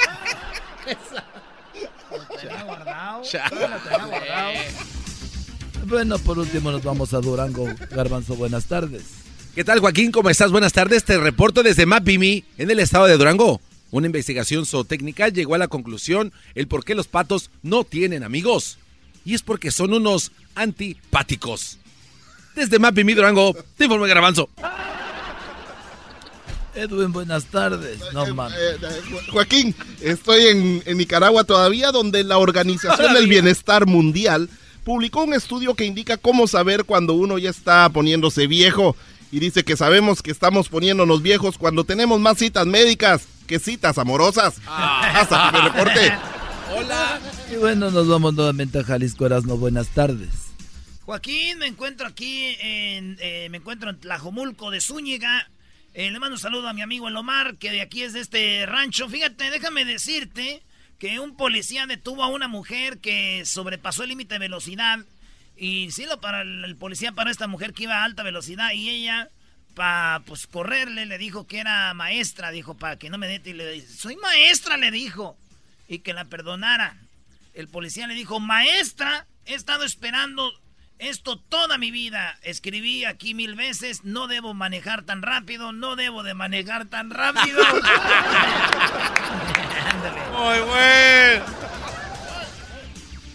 [5.87, 7.67] Bueno, por último nos vamos a Durango.
[7.91, 9.05] Garbanzo, buenas tardes.
[9.55, 10.13] ¿Qué tal, Joaquín?
[10.13, 10.51] ¿Cómo estás?
[10.51, 11.05] Buenas tardes.
[11.05, 13.61] Te reporto desde Mapimi, en el estado de Durango.
[13.91, 18.79] Una investigación zootécnica llegó a la conclusión el por qué los patos no tienen amigos.
[19.25, 21.79] Y es porque son unos antipáticos.
[22.55, 24.51] Desde Mapimi, Durango, te informo Garbanzo.
[26.79, 27.99] Edwin, buenas tardes.
[28.13, 34.49] No, eh, eh, eh, Joaquín, estoy en, Nicaragua todavía, donde la Organización del Bienestar Mundial
[34.85, 38.97] publicó un estudio que indica cómo saber cuando uno ya está poniéndose viejo.
[39.33, 43.99] Y dice que sabemos que estamos poniéndonos viejos cuando tenemos más citas médicas que citas
[43.99, 44.55] amorosas.
[44.67, 45.21] Ah.
[45.21, 46.13] Hasta que me reporte.
[46.77, 47.21] Hola.
[47.53, 49.59] Y bueno, nos vamos nuevamente a Jalisco Erasmo.
[49.59, 50.31] Buenas tardes.
[51.05, 53.17] Joaquín, me encuentro aquí en,
[53.51, 55.49] me encuentro en Tlajomulco de Zúñiga
[55.99, 58.21] eh, le mando un saludo a mi amigo El Omar, que de aquí es de
[58.21, 59.09] este rancho.
[59.09, 60.63] Fíjate, déjame decirte
[60.97, 65.01] que un policía detuvo a una mujer que sobrepasó el límite de velocidad.
[65.57, 68.89] Y sí, lo para el, policía para esta mujer que iba a alta velocidad y
[68.91, 69.29] ella,
[69.75, 73.51] para pues correrle, le dijo que era maestra, dijo, para que no me dete.
[73.51, 75.37] Y le dice, soy maestra, le dijo.
[75.89, 76.97] Y que la perdonara.
[77.55, 80.53] El policía le dijo, maestra, he estado esperando
[80.99, 82.39] esto toda mi vida.
[82.43, 87.63] Escribí aquí mil veces, no debo manejar tan rápido, no debo de manejar tan rápido.
[90.33, 91.45] Muy bueno.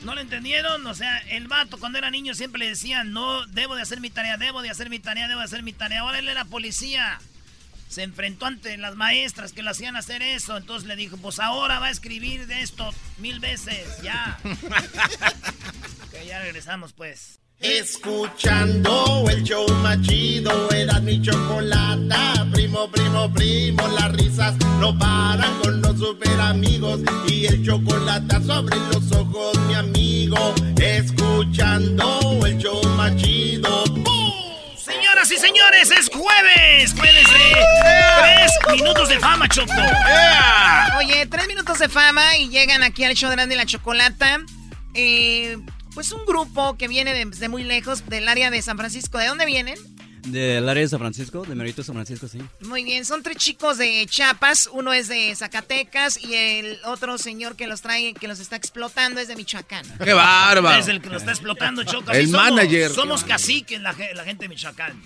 [0.04, 0.86] ¿No lo entendieron?
[0.86, 4.10] O sea, el vato cuando era niño siempre le decía, no, debo de hacer mi
[4.10, 6.02] tarea, debo de hacer mi tarea, debo de hacer mi tarea.
[6.02, 7.20] Ahora él era policía.
[7.88, 10.58] Se enfrentó ante las maestras que le hacían hacer eso.
[10.58, 12.90] Entonces le dijo, pues ahora va a escribir de esto
[13.20, 14.40] mil veces, ya.
[14.44, 17.40] ok, ya regresamos pues.
[17.64, 22.46] Escuchando el show machido, era mi chocolata.
[22.52, 27.00] Primo, primo, primo, las risas no paran con los super amigos.
[27.26, 30.54] Y el chocolate sobre los ojos, mi amigo.
[30.76, 33.86] Escuchando el show machido.
[34.76, 36.94] Señoras y señores, es jueves.
[36.98, 37.56] Jueves de
[38.66, 39.72] tres minutos de fama, Choco.
[40.98, 44.42] Oye, tres minutos de fama y llegan aquí al show de la Chocolata.
[44.96, 45.58] Eh,
[45.94, 49.18] pues un grupo que viene de, muy lejos, del área de San Francisco.
[49.18, 49.78] ¿De dónde vienen?
[50.28, 52.40] Del área de San Francisco, de Merito San Francisco, sí.
[52.62, 57.58] Muy bien, son tres chicos de Chiapas, uno es de Zacatecas y el otro señor
[57.58, 59.86] que los trae, que los está explotando es de Michoacán.
[60.02, 60.80] ¡Qué bárbaro!
[60.80, 62.12] Es el que los está explotando, Choco.
[62.12, 62.92] El manager.
[62.92, 65.02] Somos caciques, la, la gente de Michoacán.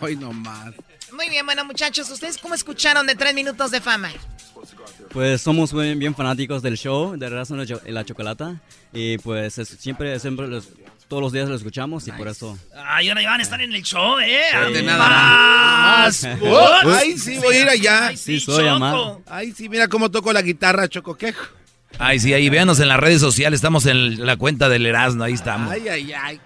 [0.00, 0.72] Ay, no más.
[1.12, 4.10] Muy bien, bueno, muchachos, ¿ustedes cómo escucharon de tres minutos de fama?
[5.12, 8.60] Pues somos bien, bien fanáticos del show, de Razón y la Chocolata.
[8.92, 10.46] Y pues siempre, siempre
[11.08, 12.56] todos los días lo escuchamos y por eso.
[12.86, 14.42] Ay, ahora van a estar en el show, ¿eh?
[14.72, 16.24] De nada más.
[16.84, 18.06] Ay, sí, voy a ir allá.
[18.08, 19.20] Ay, sí, soy amado.
[19.26, 21.44] Ay, sí, mira cómo toco la guitarra, Chocoquejo.
[21.98, 25.32] Ay, sí, ahí véanos en las redes sociales, estamos en la cuenta del Erasmo, ahí
[25.32, 25.72] estamos.
[25.72, 26.40] Ay, ay, ay.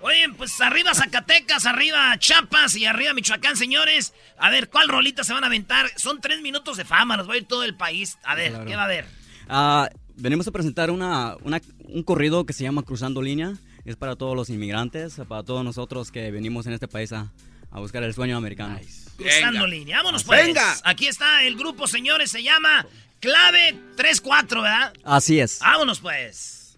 [0.00, 4.14] Oye, pues arriba Zacatecas, arriba Chiapas y arriba Michoacán, señores.
[4.38, 5.90] A ver, ¿cuál rolita se van a aventar?
[5.96, 8.18] Son tres minutos de fama, nos va a ir todo el país.
[8.22, 9.06] A ver, ¿qué va a haber?
[9.48, 13.54] Ah, venimos a presentar una, un corrido que se llama Cruzando Línea.
[13.84, 17.32] Es para todos los inmigrantes, para todos nosotros que venimos en este país a,
[17.72, 18.78] buscar el sueño americano.
[19.16, 20.46] Cruzando Línea, vámonos pues.
[20.46, 20.76] Venga.
[20.84, 22.86] Aquí está el grupo, señores, se llama
[23.20, 24.92] Clave 3-4, ¿verdad?
[25.04, 25.58] Así es.
[25.60, 26.76] Vámonos pues.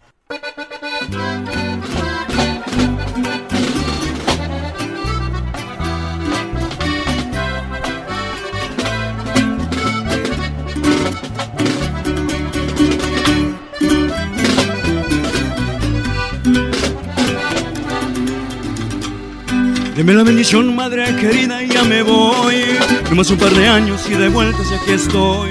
[20.01, 22.65] Deme la bendición, madre querida, ya me voy.
[23.11, 25.51] Nomás un par de años y de vueltas y aquí estoy.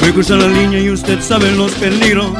[0.00, 2.32] Voy a cruzar la línea y usted sabe los peligros.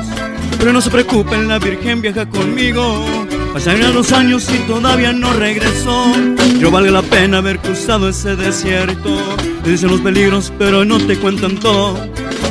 [0.58, 3.06] Pero no se preocupen, la Virgen viaja conmigo.
[3.54, 6.12] Pasarían los años y todavía no regresó.
[6.58, 9.16] Yo vale la pena haber cruzado ese desierto.
[9.62, 11.96] Te dicen los peligros, pero no te cuentan todo.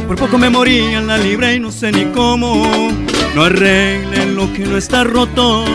[0.08, 2.66] Por poco me morí en la libre y no sé ni cómo.
[3.36, 5.66] No arreglen lo que no está roto.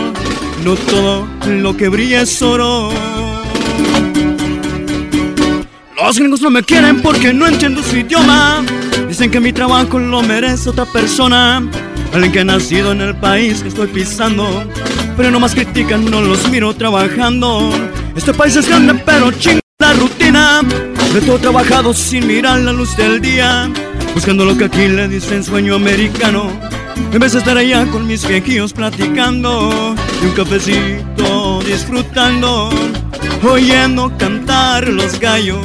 [0.63, 2.89] No todo lo que brilla es oro.
[5.95, 8.63] Los gringos no me quieren porque no entiendo su idioma.
[9.07, 11.61] Dicen que mi trabajo lo merece otra persona.
[12.13, 14.63] Alguien que ha nacido en el país que estoy pisando.
[15.15, 17.69] Pero no más critican, no los miro trabajando.
[18.15, 20.61] Este país es grande, pero chinga la rutina.
[21.13, 23.69] De todo trabajado sin mirar la luz del día.
[24.13, 26.49] Buscando lo que aquí le dicen sueño americano.
[27.11, 29.95] En vez de estar allá con mis viejillos platicando.
[30.21, 32.69] Y un cafecito disfrutando
[33.47, 35.59] oyendo cantar los gallos.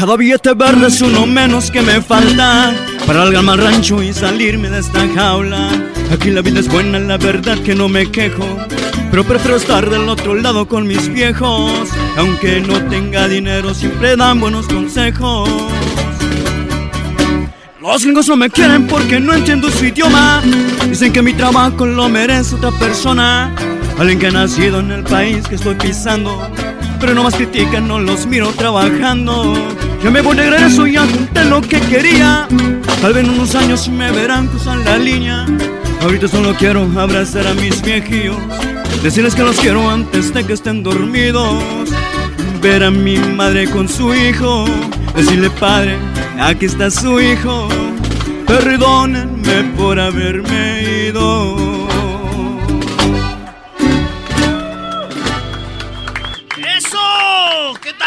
[0.00, 2.72] Cada billete verde es uno menos que me falta
[3.06, 5.68] para algar al rancho y salirme de esta jaula.
[6.10, 8.46] Aquí la vida es buena, la verdad que no me quejo.
[9.10, 11.90] Pero prefiero estar del otro lado con mis viejos.
[12.16, 15.50] Aunque no tenga dinero, siempre dan buenos consejos.
[17.78, 20.40] Los gringos no me quieren porque no entiendo su idioma.
[20.88, 23.54] Dicen que mi trabajo lo merece otra persona.
[23.98, 26.40] Alguien que ha nacido en el país que estoy pisando.
[27.00, 29.54] Pero no más critican, no los miro trabajando.
[30.04, 32.46] Yo me voy de regreso y junté lo que quería.
[33.00, 35.46] Tal vez en unos años me verán cruzar la línea.
[36.02, 38.36] Ahorita solo quiero abrazar a mis viejillos.
[39.02, 41.62] Decirles que los quiero antes de que estén dormidos.
[42.60, 44.66] Ver a mi madre con su hijo.
[45.16, 45.96] Decirle, padre,
[46.38, 47.68] aquí está su hijo.
[48.46, 51.79] Perdónenme por haberme ido.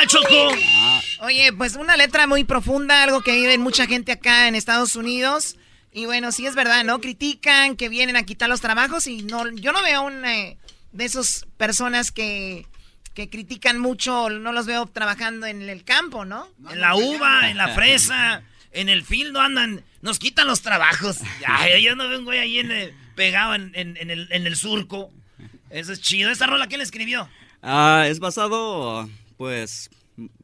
[0.03, 1.25] Mal, Choco.
[1.25, 5.57] Oye, pues una letra muy profunda, algo que vive mucha gente acá en Estados Unidos.
[5.91, 6.99] Y bueno, sí es verdad, ¿no?
[6.99, 11.45] Critican que vienen a quitar los trabajos y no, yo no veo una de esas
[11.57, 12.65] personas que,
[13.13, 16.47] que critican mucho, no los veo trabajando en el campo, ¿no?
[16.69, 18.41] En la uva, en la fresa,
[18.71, 21.17] en el field no andan, nos quitan los trabajos.
[21.47, 24.47] Ay, yo no veo un güey ahí en el- pegado en, en- en el, en
[24.47, 25.11] el surco.
[25.69, 26.31] Eso es chido.
[26.31, 27.29] ¿Esa rola quién la escribió?
[27.61, 29.07] Ah, es basado,
[29.43, 29.89] pues,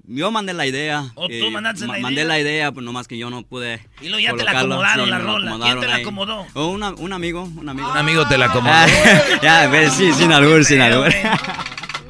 [0.07, 1.05] yo mandé la idea.
[1.15, 2.25] ¿O tú y mandaste la Mandé idea?
[2.25, 3.79] la idea, pues nomás que yo no pude.
[4.01, 5.51] Y luego ya te la acomodaron la rola.
[5.51, 6.47] ¿Quién acomodaron te la acomodó?
[6.53, 7.89] Oh, una- un amigo, un amigo.
[7.89, 8.73] Un amigo te la acomodó.
[8.75, 8.87] Ah,
[9.41, 11.13] ya, ves, sí, sin albur, sin albur.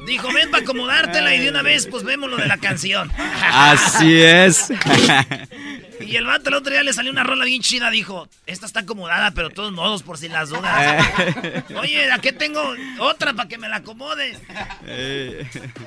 [0.04, 3.12] Dijo, ven para acomodártela y de una vez, pues vemos lo de la canción.
[3.52, 4.72] Así es.
[6.00, 7.90] Y el vato el otro día le salió una rola bien chida.
[7.90, 11.06] Dijo, esta está acomodada, pero de todos modos, por si las dudas.
[11.76, 12.62] Oye, ¿a qué tengo
[12.98, 14.32] otra para que me la acomode?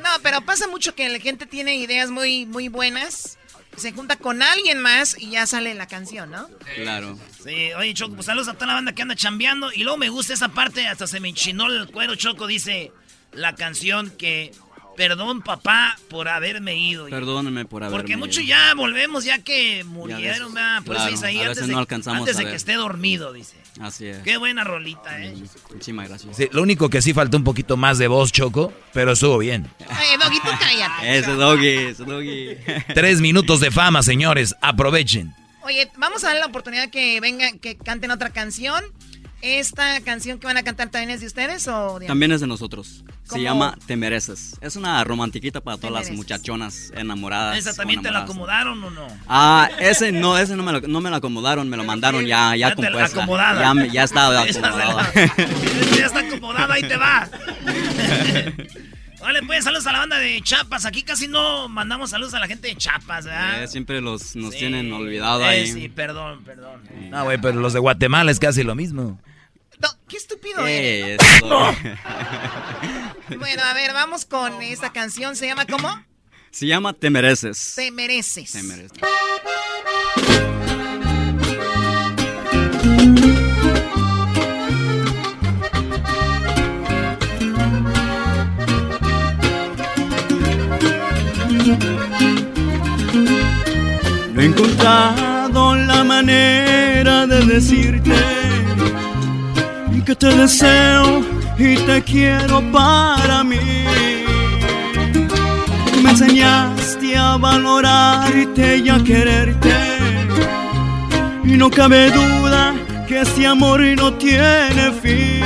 [0.01, 3.37] No, pero pasa mucho que la gente tiene ideas muy, muy buenas,
[3.77, 6.47] se junta con alguien más y ya sale la canción, ¿no?
[6.75, 7.17] Claro.
[7.43, 9.71] Sí, oye, Choco, pues saludos a toda la banda que anda chambeando.
[9.73, 12.45] Y luego me gusta esa parte, hasta se me enchinó el cuero, Choco.
[12.45, 12.91] Dice
[13.31, 14.51] la canción que,
[14.95, 17.07] perdón, papá, por haberme ido.
[17.07, 18.19] Perdónenme por haberme Porque ido.
[18.19, 20.53] mucho ya volvemos, ya que murieron.
[20.53, 22.53] Por eso claro, dice ahí, a antes, veces de, no alcanzamos antes a de ver.
[22.53, 23.55] que esté dormido, dice.
[23.81, 24.19] Así es.
[24.19, 25.33] Qué buena rolita, ¿eh?
[25.71, 26.37] Muchísimas gracias.
[26.37, 29.67] Sí, lo único que sí faltó un poquito más de voz, Choco, pero estuvo bien.
[29.89, 31.17] Ay, Doggy, tú cállate.
[31.17, 32.57] Ese doggy, ese doggy.
[32.93, 34.55] Tres minutos de fama, señores.
[34.61, 35.33] Aprovechen.
[35.63, 38.83] Oye, vamos a darle la oportunidad que vengan, que canten otra canción.
[39.45, 42.47] ¿Esta canción que van a cantar también es de ustedes o de También es de
[42.47, 43.03] nosotros.
[43.25, 44.55] Se llama Te Mereces.
[44.61, 47.57] Es una romantiquita para todas las muchachonas enamoradas.
[47.57, 49.05] ¿Esa también te la acomodaron o no?
[49.27, 52.55] Ah, ese no, ese no me lo, no me lo acomodaron, me lo mandaron ya,
[52.55, 53.17] ya, Ya te la compuesta.
[53.23, 53.61] acomodada.
[53.61, 55.11] Ya, la- acomodada.
[55.97, 57.29] ya está acomodada, ahí te va.
[59.19, 60.85] Vale, pues saludos a la banda de Chapas.
[60.85, 63.63] Aquí casi no mandamos saludos a la gente de Chapas, ¿verdad?
[63.63, 64.59] Eh, siempre los, nos Sí.
[64.59, 65.67] tienen olvidado Eh, ahí.
[65.67, 66.81] sí, perdón, perdón.
[67.09, 69.19] No, güey, pero los de Guatemala es casi lo mismo.
[70.07, 71.19] Qué estúpido eres.
[71.37, 71.75] eso.
[73.39, 75.35] Bueno, a ver, vamos con esta canción.
[75.35, 75.89] ¿Se llama cómo?
[76.51, 77.73] Se llama Te Mereces.
[77.75, 78.51] Te mereces.
[78.51, 78.99] Te mereces.
[94.33, 98.42] No he encontrado la manera de decirte
[100.05, 101.21] que te deseo
[101.57, 103.57] y te quiero para mí.
[106.01, 109.73] Me enseñaste a valorarte y a quererte.
[111.45, 112.73] Y no cabe duda
[113.07, 115.43] que este amor no tiene fin.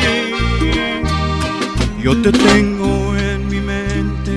[2.01, 4.31] Yo te tengo en mi mente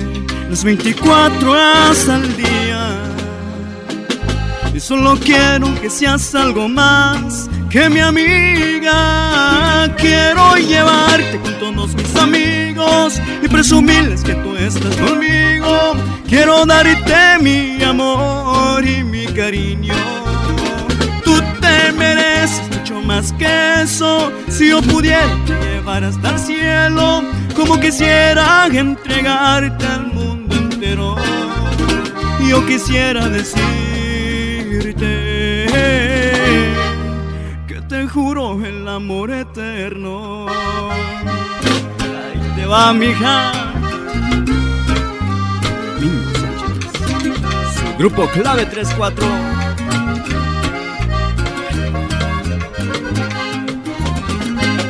[0.49, 2.70] las 24 horas al día.
[4.73, 9.93] Y solo quiero que seas algo más que mi amiga.
[9.97, 15.93] Quiero llevarte con todos mis amigos y presumirles que tú estás conmigo.
[16.27, 19.93] Quiero darte mi amor y mi cariño.
[21.25, 24.31] Tú te mereces mucho más que eso.
[24.47, 27.23] Si yo pudiera llevar hasta el cielo,
[27.55, 31.15] como quisiera entregarte al mundo entero.
[32.47, 33.27] Yo quisiera
[34.71, 35.65] decirte
[37.67, 40.47] que te juro el amor eterno.
[40.47, 43.51] Ahí te va, mija.
[45.99, 46.93] Mingo Sánchez.
[47.75, 49.27] Su grupo clave 34.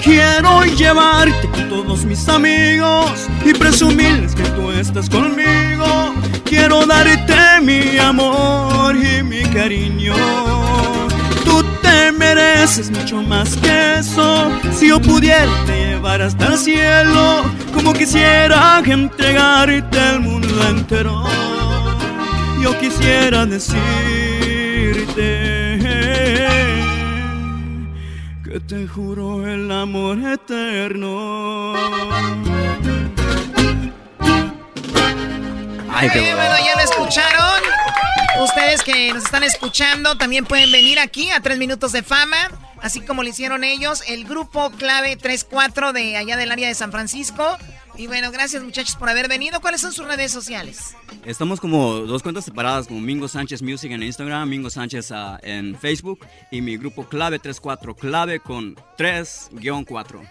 [0.03, 6.15] Quiero llevarte con todos mis amigos y presumirles que tú estás conmigo.
[6.43, 10.15] Quiero darte mi amor y mi cariño.
[11.45, 14.51] Tú te mereces mucho más que eso.
[14.73, 21.23] Si yo pudiera te llevar hasta el cielo, como quisiera entregarte el mundo entero.
[22.59, 24.20] Yo quisiera decirte
[28.51, 31.73] que te juro el amor eterno.
[35.89, 37.61] Ay, qué Eh, bueno, ya lo escucharon.
[38.41, 42.49] Ustedes que nos están escuchando también pueden venir aquí a Tres Minutos de Fama,
[42.81, 46.91] así como lo hicieron ellos, el grupo clave 34 de allá del área de San
[46.91, 47.57] Francisco.
[47.95, 49.59] Y bueno, gracias muchachos por haber venido.
[49.61, 50.95] ¿Cuáles son sus redes sociales?
[51.25, 55.77] Estamos como dos cuentas separadas, como Mingo Sánchez Music en Instagram, Mingo Sánchez ah, en
[55.77, 60.21] Facebook y mi grupo Clave 34, clave con 3-4.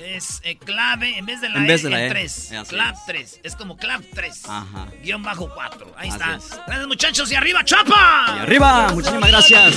[0.00, 2.08] Es eh, clave, en vez de la En E, vez de la E.
[2.08, 2.52] 3.
[2.52, 3.04] Así Clap es.
[3.06, 3.40] 3.
[3.42, 4.44] Es como clap 3.
[4.48, 4.86] Ajá.
[5.02, 5.92] Guión bajo 4.
[5.98, 6.36] Ahí Así está.
[6.36, 6.50] es.
[6.66, 7.30] Gracias, muchachos.
[7.32, 8.34] Y arriba, Chapa.
[8.36, 9.76] Y arriba, muchísimas gracias.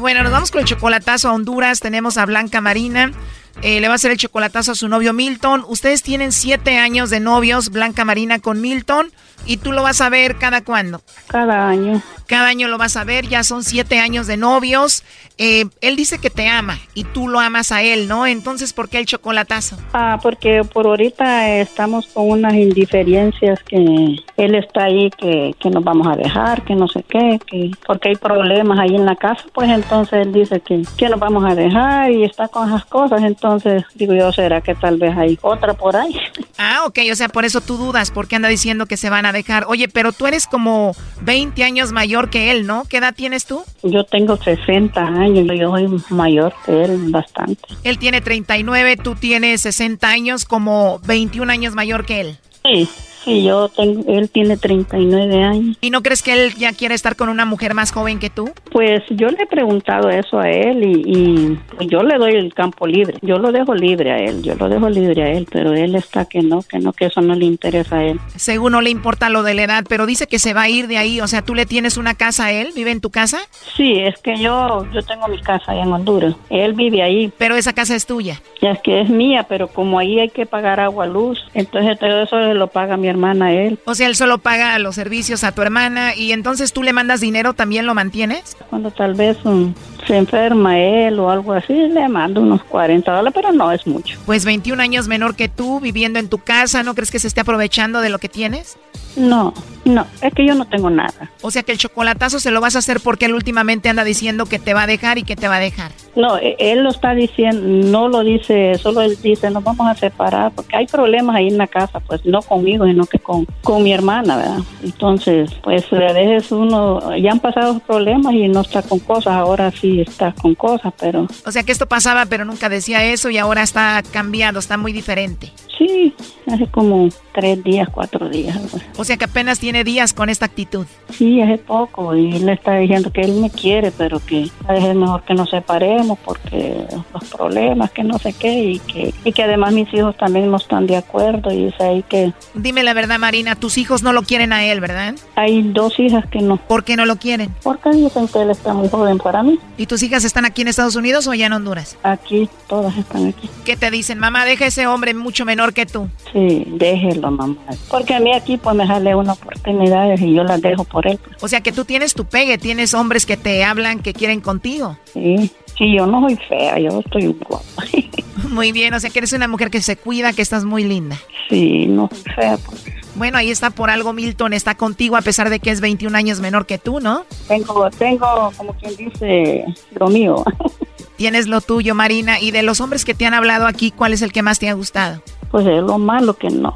[0.00, 1.80] Bueno, nos vamos con el chocolatazo a Honduras.
[1.80, 3.12] Tenemos a Blanca Marina.
[3.60, 5.62] Eh, le va a hacer el chocolatazo a su novio Milton.
[5.68, 9.12] Ustedes tienen siete años de novios, Blanca Marina con Milton.
[9.46, 11.02] Y tú lo vas a ver cada cuándo.
[11.28, 12.02] Cada año.
[12.26, 15.02] Cada año lo vas a ver, ya son siete años de novios.
[15.36, 18.26] Eh, él dice que te ama y tú lo amas a él, ¿no?
[18.26, 19.76] Entonces, ¿por qué el chocolatazo?
[19.92, 25.82] Ah, porque por ahorita estamos con unas indiferencias que él está ahí, que, que nos
[25.82, 29.42] vamos a dejar, que no sé qué, que porque hay problemas ahí en la casa,
[29.52, 33.22] pues entonces él dice que, que nos vamos a dejar y está con esas cosas,
[33.22, 36.14] entonces digo yo, ¿será que tal vez hay otra por ahí?
[36.58, 39.29] Ah, ok, o sea, por eso tú dudas, porque anda diciendo que se van a
[39.32, 39.64] dejar.
[39.68, 42.84] Oye, pero tú eres como 20 años mayor que él, ¿no?
[42.88, 43.62] ¿Qué edad tienes tú?
[43.82, 47.62] Yo tengo 60 años, yo soy mayor que él bastante.
[47.84, 52.38] Él tiene 39, tú tienes 60 años, como 21 años mayor que él.
[52.64, 52.88] Sí,
[53.24, 55.76] sí, yo tengo, él tiene 39 años.
[55.80, 58.50] ¿Y no crees que él ya quiere estar con una mujer más joven que tú?
[58.70, 62.54] Pues yo le he preguntado eso a él y, y, pues yo le doy el
[62.54, 63.18] campo libre.
[63.22, 66.24] Yo lo dejo libre a él, yo lo dejo libre a él, pero él está
[66.24, 68.20] que no, que no, que eso no le interesa a él.
[68.36, 70.86] Según no le importa lo de la edad, pero dice que se va a ir
[70.86, 71.20] de ahí.
[71.20, 72.70] O sea, ¿tú le tienes una casa a él?
[72.74, 73.38] ¿Vive en tu casa?
[73.76, 76.34] Sí, es que yo, yo tengo mi casa allá en Honduras.
[76.48, 77.32] Él vive ahí.
[77.36, 78.40] Pero esa casa es tuya.
[78.62, 82.22] Ya es que es mía, pero como ahí hay que pagar agua, luz, entonces todo
[82.22, 83.78] eso lo paga mi hermana él.
[83.84, 87.20] O sea, él solo paga los servicios a tu hermana y entonces tú le mandas
[87.20, 88.56] dinero, ¿también lo mantienes?
[88.68, 89.74] Cuando tal vez um,
[90.10, 94.18] se enferma él o algo así, le mando unos 40 dólares, pero no es mucho.
[94.26, 97.42] Pues 21 años menor que tú, viviendo en tu casa, ¿no crees que se esté
[97.42, 98.76] aprovechando de lo que tienes?
[99.16, 99.54] No,
[99.84, 101.30] no, es que yo no tengo nada.
[101.42, 104.46] O sea que el chocolatazo se lo vas a hacer porque él últimamente anda diciendo
[104.46, 105.92] que te va a dejar y que te va a dejar.
[106.16, 109.94] No, e- él lo está diciendo, no lo dice, solo él dice, nos vamos a
[109.94, 113.82] separar, porque hay problemas ahí en la casa, pues no conmigo, sino que con, con
[113.82, 114.58] mi hermana, ¿verdad?
[114.82, 119.70] Entonces, pues a veces uno, ya han pasado problemas y no está con cosas, ahora
[119.70, 123.38] sí está con cosas, pero O sea que esto pasaba pero nunca decía eso y
[123.38, 125.52] ahora está cambiado, está muy diferente.
[125.78, 126.14] sí,
[126.46, 128.58] hace como tres días, cuatro días.
[128.96, 130.86] O sea que apenas tiene días con esta actitud.
[131.10, 135.22] Sí, hace poco, y él está diciendo que él me quiere, pero que es mejor
[135.24, 139.72] que nos separemos porque los problemas, que no sé qué, y que, y que además
[139.72, 143.54] mis hijos también no están de acuerdo, y es ahí que Dime la verdad, Marina,
[143.54, 145.14] tus hijos no lo quieren a él, ¿verdad?
[145.36, 146.56] hay dos hijas que no.
[146.56, 147.54] ¿Por qué no lo quieren?
[147.62, 149.58] Porque dicen que él está muy joven para mí.
[149.76, 151.96] ¿Y tus hijas están aquí en Estados Unidos o allá en Honduras?
[152.02, 153.48] Aquí, todas están aquí.
[153.64, 154.18] ¿Qué te dicen?
[154.18, 156.08] Mamá, deja ese hombre mucho menor que tú.
[156.32, 157.56] Sí, déjelo, mamá.
[157.90, 161.18] Porque a mí aquí pues me sale una oportunidad y yo las dejo por él.
[161.18, 161.42] pues.
[161.42, 164.96] O sea que tú tienes tu pegue, tienes hombres que te hablan, que quieren contigo.
[165.12, 167.84] Sí, sí, yo no soy fea, yo estoy guapa.
[168.48, 171.16] Muy bien, o sea que eres una mujer que se cuida, que estás muy linda.
[171.48, 172.56] Sí, no soy fea.
[172.64, 172.84] pues.
[173.16, 176.40] Bueno, ahí está por algo Milton, está contigo a pesar de que es 21 años
[176.40, 177.24] menor que tú, ¿no?
[177.48, 179.64] Tengo, tengo, como quien dice,
[179.98, 180.44] lo mío.
[181.16, 182.40] Tienes lo tuyo, Marina.
[182.40, 184.68] Y de los hombres que te han hablado aquí, ¿cuál es el que más te
[184.70, 185.22] ha gustado?
[185.50, 186.74] Pues es lo malo que no,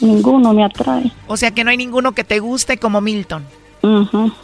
[0.00, 1.10] ninguno me atrae.
[1.26, 3.44] O sea que no hay ninguno que te guste como Milton.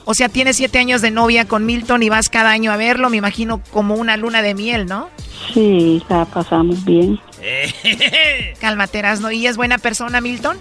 [0.04, 3.08] O sea, tienes siete años de novia con Milton y vas cada año a verlo,
[3.08, 5.10] me imagino como una luna de miel, ¿no?
[5.54, 7.20] Sí, la pasamos bien.
[8.60, 9.30] Cálmate, ¿no?
[9.30, 10.56] ¿Y es buena persona, Milton?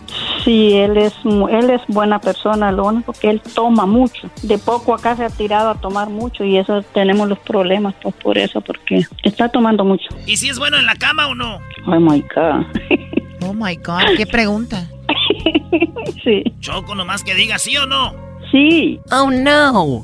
[0.45, 4.30] Sí, él es, él es buena persona, lo único que él toma mucho.
[4.43, 8.13] De poco acá se ha tirado a tomar mucho y eso tenemos los problemas pues
[8.15, 10.07] por eso, porque está tomando mucho.
[10.28, 11.59] ¿Y si es bueno en la cama o no?
[11.88, 12.65] Oh my God.
[13.48, 14.89] Oh my God, qué pregunta.
[16.24, 16.43] sí.
[16.60, 18.14] Choco, nomás que diga sí o no.
[18.52, 19.00] Sí.
[19.10, 20.02] Oh no.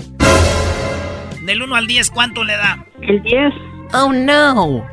[1.45, 2.85] Del 1 al 10, ¿cuánto le da?
[3.01, 3.53] El 10.
[3.93, 4.85] Oh no.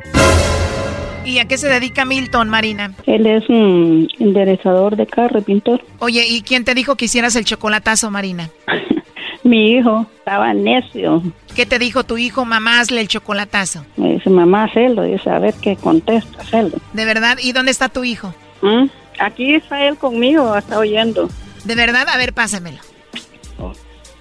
[1.23, 2.93] ¿Y a qué se dedica Milton, Marina?
[3.05, 5.81] Él es un enderezador de carro y pintor.
[5.99, 8.49] Oye, ¿y quién te dijo que hicieras el chocolatazo, Marina?
[9.43, 11.23] Mi hijo estaba necio.
[11.55, 12.45] ¿Qué te dijo tu hijo?
[12.45, 13.85] Mamá, hazle el chocolatazo.
[13.97, 15.03] Me dice, mamá, hazlo.
[15.03, 16.77] Dice, a ver qué contesta, hazlo.
[16.93, 17.37] ¿De verdad?
[17.41, 18.33] ¿Y dónde está tu hijo?
[18.61, 18.85] ¿Mm?
[19.19, 21.29] Aquí está él conmigo, está oyendo.
[21.65, 22.07] ¿De verdad?
[22.07, 22.79] A ver, pásamelo.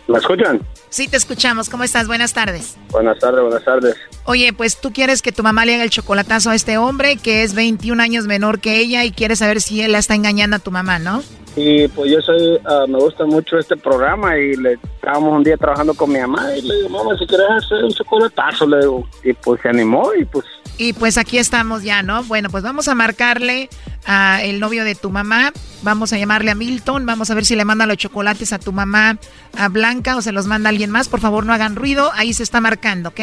[0.09, 0.61] ¿Me escuchan?
[0.91, 1.71] Sí, te escuchamos.
[1.71, 2.09] ¿Cómo estás?
[2.09, 2.77] Buenas tardes.
[2.91, 3.97] Buenas tardes, buenas tardes.
[4.25, 7.43] Oye, pues tú quieres que tu mamá le haga el chocolatazo a este hombre que
[7.45, 10.59] es 21 años menor que ella y quieres saber si él la está engañando a
[10.59, 11.23] tu mamá, ¿no?
[11.57, 15.57] Y pues yo soy, ah, me gusta mucho este programa y le estábamos un día
[15.57, 19.09] trabajando con mi mamá y le digo, mamá, si quieres hacer un chocolatazo, le digo.
[19.25, 20.45] Y pues se animó y pues
[20.79, 22.23] Y pues aquí estamos ya, ¿no?
[22.25, 23.69] Bueno, pues vamos a marcarle
[24.07, 25.53] a el novio de tu mamá.
[25.83, 27.05] Vamos a llamarle a Milton.
[27.05, 29.19] Vamos a ver si le manda los chocolates a tu mamá,
[29.57, 31.11] a Blanca, o se los manda alguien más.
[31.11, 32.11] Por favor, no hagan ruido.
[32.15, 33.21] Ahí se está marcando, ¿ok?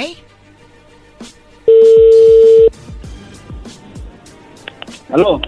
[5.11, 5.41] ¿Aló?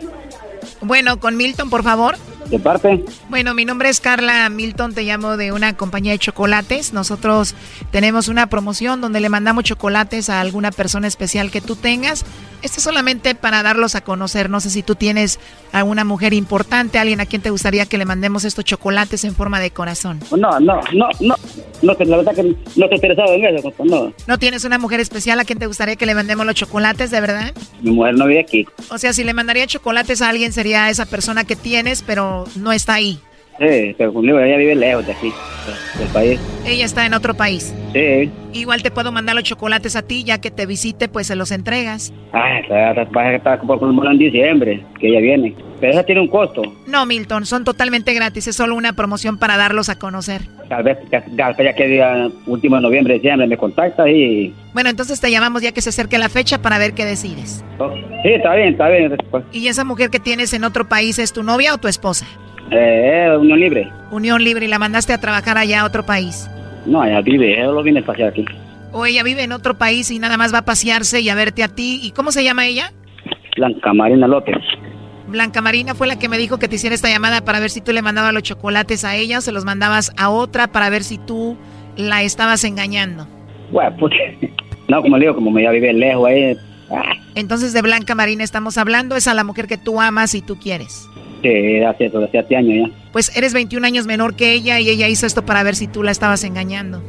[0.82, 2.16] Bueno, con Milton, por favor.
[2.50, 3.06] ¿De parte?
[3.30, 6.94] Bueno, mi nombre es Carla Milton, te llamo de una compañía de chocolates.
[6.94, 7.54] Nosotros
[7.92, 12.26] tenemos una promoción donde le mandamos chocolates a alguna persona especial que tú tengas.
[12.62, 14.50] Esto es solamente para darlos a conocer.
[14.50, 15.40] No sé si tú tienes
[15.72, 19.36] a una mujer importante, alguien a quien te gustaría que le mandemos estos chocolates en
[19.36, 20.20] forma de corazón.
[20.32, 21.36] No, no, no, no.
[21.82, 24.14] No, que la verdad que no estoy interesado en eso, no.
[24.28, 27.22] ¿No tienes una mujer especial a quien te gustaría que le mandemos los chocolates, de
[27.22, 27.54] verdad?
[27.82, 28.66] Mi mujer no vive aquí.
[28.90, 32.72] O sea, si le mandaría chocolates a alguien sería esa persona que tienes, pero no
[32.72, 33.20] está ahí.
[33.60, 35.34] Sí, pero conmigo ella vive lejos de aquí,
[35.98, 36.40] del país.
[36.66, 37.74] Ella está en otro país.
[37.94, 38.32] Sí.
[38.54, 41.52] Igual te puedo mandar los chocolates a ti, ya que te visite, pues se los
[41.52, 42.14] entregas.
[42.70, 45.56] Verdad pasa que está como en diciembre, que ella viene.
[45.80, 46.62] Pero esa tiene un costo.
[46.88, 50.42] No, Milton, son totalmente gratis, es solo una promoción para darlos a conocer.
[50.68, 54.54] Tal vez ya, que día último de noviembre, diciembre, me contacta y...
[54.74, 57.64] Bueno, entonces te llamamos ya que se acerque la fecha para ver qué decides.
[57.80, 57.94] oh,
[58.24, 59.18] sí, está bien, está bien.
[59.32, 59.44] pues.
[59.52, 62.28] ¿Y esa mujer que tienes en otro país es tu novia o tu esposa?
[62.72, 63.92] Eh, eh, Unión Libre.
[64.12, 66.50] Unión Libre y la mandaste a trabajar allá a otro país.
[66.86, 68.46] No, ella vive, ella lo viene a pasear aquí.
[68.92, 71.64] O ella vive en otro país y nada más va a pasearse y a verte
[71.64, 72.00] a ti.
[72.02, 72.92] ¿Y cómo se llama ella?
[73.56, 74.58] Blanca Marina López.
[75.28, 77.82] Blanca Marina fue la que me dijo que te hiciera esta llamada para ver si
[77.82, 81.04] tú le mandabas los chocolates a ella o se los mandabas a otra para ver
[81.04, 81.56] si tú
[81.96, 83.28] la estabas engañando.
[83.72, 84.14] Bueno, pues,
[84.88, 86.58] no, como le digo, como ella vive lejos ahí,
[86.90, 90.42] ah, Entonces de Blanca Marina estamos hablando, es a la mujer que tú amas y
[90.42, 91.08] tú quieres.
[91.42, 92.96] Sí, hace eso, hace hace años ya.
[93.12, 96.04] Pues eres 21 años menor que ella y ella hizo esto para ver si tú
[96.04, 97.02] la estabas engañando.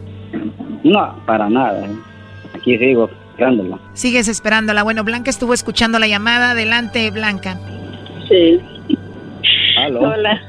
[0.84, 1.86] No, para nada.
[2.54, 3.78] Aquí sigo esperándola.
[3.94, 4.82] Sigues esperándola.
[4.82, 6.52] Bueno, Blanca estuvo escuchando la llamada.
[6.52, 7.58] Adelante, Blanca.
[8.28, 8.60] Sí.
[9.78, 10.00] ¿Aló?
[10.00, 10.40] Hola.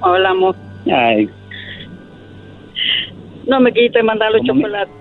[0.00, 0.56] Hola, amor.
[0.86, 1.28] Ay,
[3.46, 4.94] No me quite mandar los chocolates.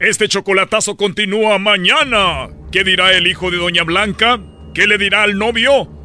[0.00, 2.48] Este chocolatazo continúa mañana.
[2.70, 4.38] ¿Qué dirá el hijo de Doña Blanca?
[4.74, 5.88] ¿Qué le dirá al novio?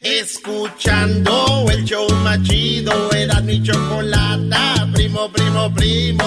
[0.00, 6.24] Escuchando el show más chido, era mi chocolata, primo, primo, primo.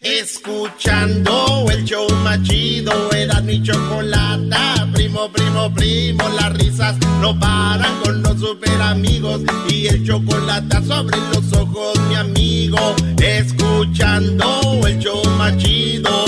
[0.00, 6.28] Escuchando el show más chido, era mi chocolata, primo, primo, primo.
[6.40, 12.16] Las risas no paran con los super amigos y el chocolate sobre los ojos, mi
[12.16, 12.96] amigo.
[13.22, 16.24] Escuchando el show más chido.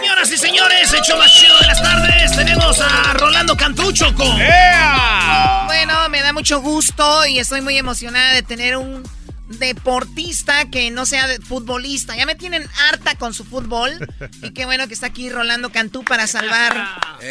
[0.00, 4.28] Señoras y señores, hecho más chido de las tardes, tenemos a Rolando Cantrucho con...
[5.66, 9.02] Bueno, me da mucho gusto y estoy muy emocionada de tener un
[9.48, 12.16] deportista que no sea de- futbolista.
[12.16, 13.98] Ya me tienen harta con su fútbol.
[14.42, 16.76] Y qué bueno que está aquí Rolando Cantú para salvar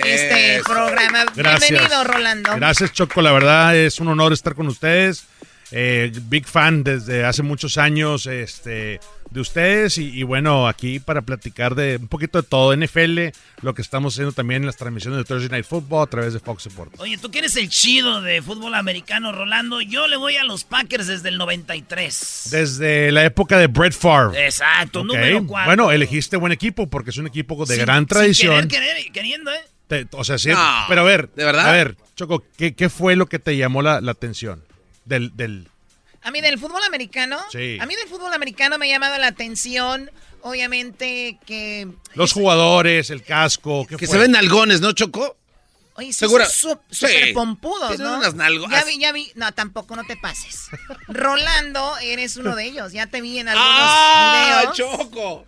[0.03, 0.65] este Eso.
[0.65, 1.25] programa.
[1.35, 1.69] Gracias.
[1.69, 2.55] Bienvenido, Rolando.
[2.55, 3.21] Gracias, Choco.
[3.21, 5.23] La verdad es un honor estar con ustedes.
[5.71, 8.99] Eh, big fan desde hace muchos años este,
[9.31, 9.97] de ustedes.
[9.97, 12.75] Y, y bueno, aquí para platicar de un poquito de todo.
[12.75, 13.29] NFL,
[13.61, 16.39] lo que estamos haciendo también en las transmisiones de Thursday Night Football a través de
[16.39, 16.99] Fox Sports.
[16.99, 19.81] Oye, tú que eres el chido de fútbol americano, Rolando.
[19.81, 22.47] Yo le voy a los Packers desde el 93.
[22.51, 24.45] Desde la época de Brett Favre.
[24.45, 25.65] Exacto, número 4.
[25.67, 28.67] Bueno, elegiste buen equipo porque es un equipo de gran tradición.
[28.67, 29.59] querer, querer- queriendo, ¿eh?
[29.87, 30.49] Te- o sea, sí.
[30.49, 31.69] No, pero a ver, ¿de verdad?
[31.69, 34.61] A ver, Choco, ¿qué, qué fue lo que te llamó la, la atención?
[35.05, 35.69] Del, del,
[36.27, 37.77] A mí del fútbol americano, Sí.
[37.79, 43.23] a mí del fútbol americano me ha llamado la atención, obviamente que, los jugadores, el
[43.23, 43.85] casco.
[43.87, 44.15] ¿qué Que fue?
[44.17, 45.37] se ven algones, ¿no, Choco?
[45.95, 47.07] Oye, sí, Segura- son su- sí.
[47.07, 48.17] súper pompudos, ¿no?
[48.17, 48.69] unas nalgas.
[48.69, 49.31] Ya vi, ya vi.
[49.35, 50.67] No, tampoco no te pases.
[51.07, 52.91] Rolando, eres uno de ellos.
[52.91, 54.77] Ya te vi en algunos ¡Ah, videos.
[54.77, 55.45] Choco!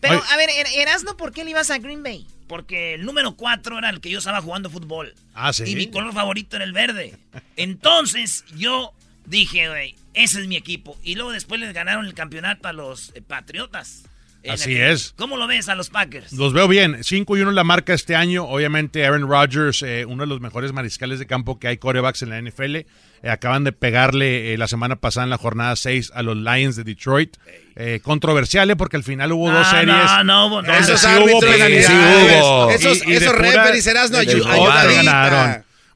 [0.00, 2.26] Pero, a ver, Er- Erasno, ¿por qué le ibas a Green Bay?
[2.48, 5.14] Porque el número 4 era el que yo estaba jugando fútbol.
[5.34, 5.64] Ah, sí.
[5.66, 7.16] Y mi color favorito era el verde.
[7.56, 8.92] Entonces yo
[9.24, 10.96] dije, güey, ese es mi equipo.
[11.02, 14.04] Y luego después les ganaron el campeonato a los eh, Patriotas.
[14.48, 15.12] Así aquel- es.
[15.18, 16.32] ¿Cómo lo ves a los Packers?
[16.32, 17.04] Los veo bien.
[17.04, 18.44] 5 y 1 en la marca este año.
[18.44, 22.30] Obviamente, Aaron Rodgers, eh, uno de los mejores mariscales de campo que hay corebacks en
[22.30, 22.76] la NFL.
[22.76, 22.86] Eh,
[23.30, 26.84] acaban de pegarle eh, la semana pasada en la jornada 6 a los Lions de
[26.84, 27.36] Detroit.
[27.76, 29.94] Eh, controversial, eh, porque al final hubo dos No, series.
[29.94, 31.86] no, no hubo donde Esos sí árbitros, hubo penalidades.
[31.86, 32.70] sí hubo.
[32.70, 34.26] Esos- de esos pura- referees, Erasmo, de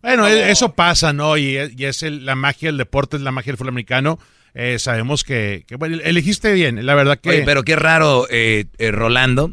[0.05, 1.37] Bueno, e- eso pasa, ¿no?
[1.37, 4.19] Y es, y es el- la magia del deporte, es la magia del fútbol americano.
[4.55, 7.29] Eh, sabemos que, que, bueno, elegiste bien, la verdad que...
[7.31, 9.53] Oye, pero qué raro, eh, eh, Rolando,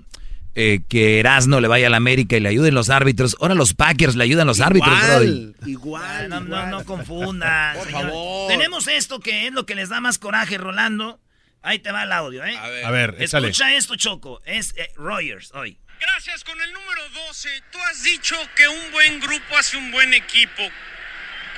[0.53, 3.36] eh, que Erasno le vaya a la América y le ayuden los árbitros.
[3.40, 5.53] Ahora los Packers le ayudan los árbitros, Brody.
[5.65, 7.78] Igual, no, no, no confundan.
[7.78, 8.02] Por señor.
[8.03, 8.48] favor.
[8.52, 11.19] Tenemos esto que es lo que les da más coraje, Rolando.
[11.64, 12.57] Ahí te va el audio, ¿eh?
[12.57, 12.86] A ver.
[12.86, 13.49] A ver, échale.
[13.49, 14.41] Escucha esto, Choco.
[14.45, 15.78] Es eh, Rogers hoy.
[16.02, 17.49] Gracias, con el número 12.
[17.72, 20.64] Tú has dicho que un buen grupo hace un buen equipo.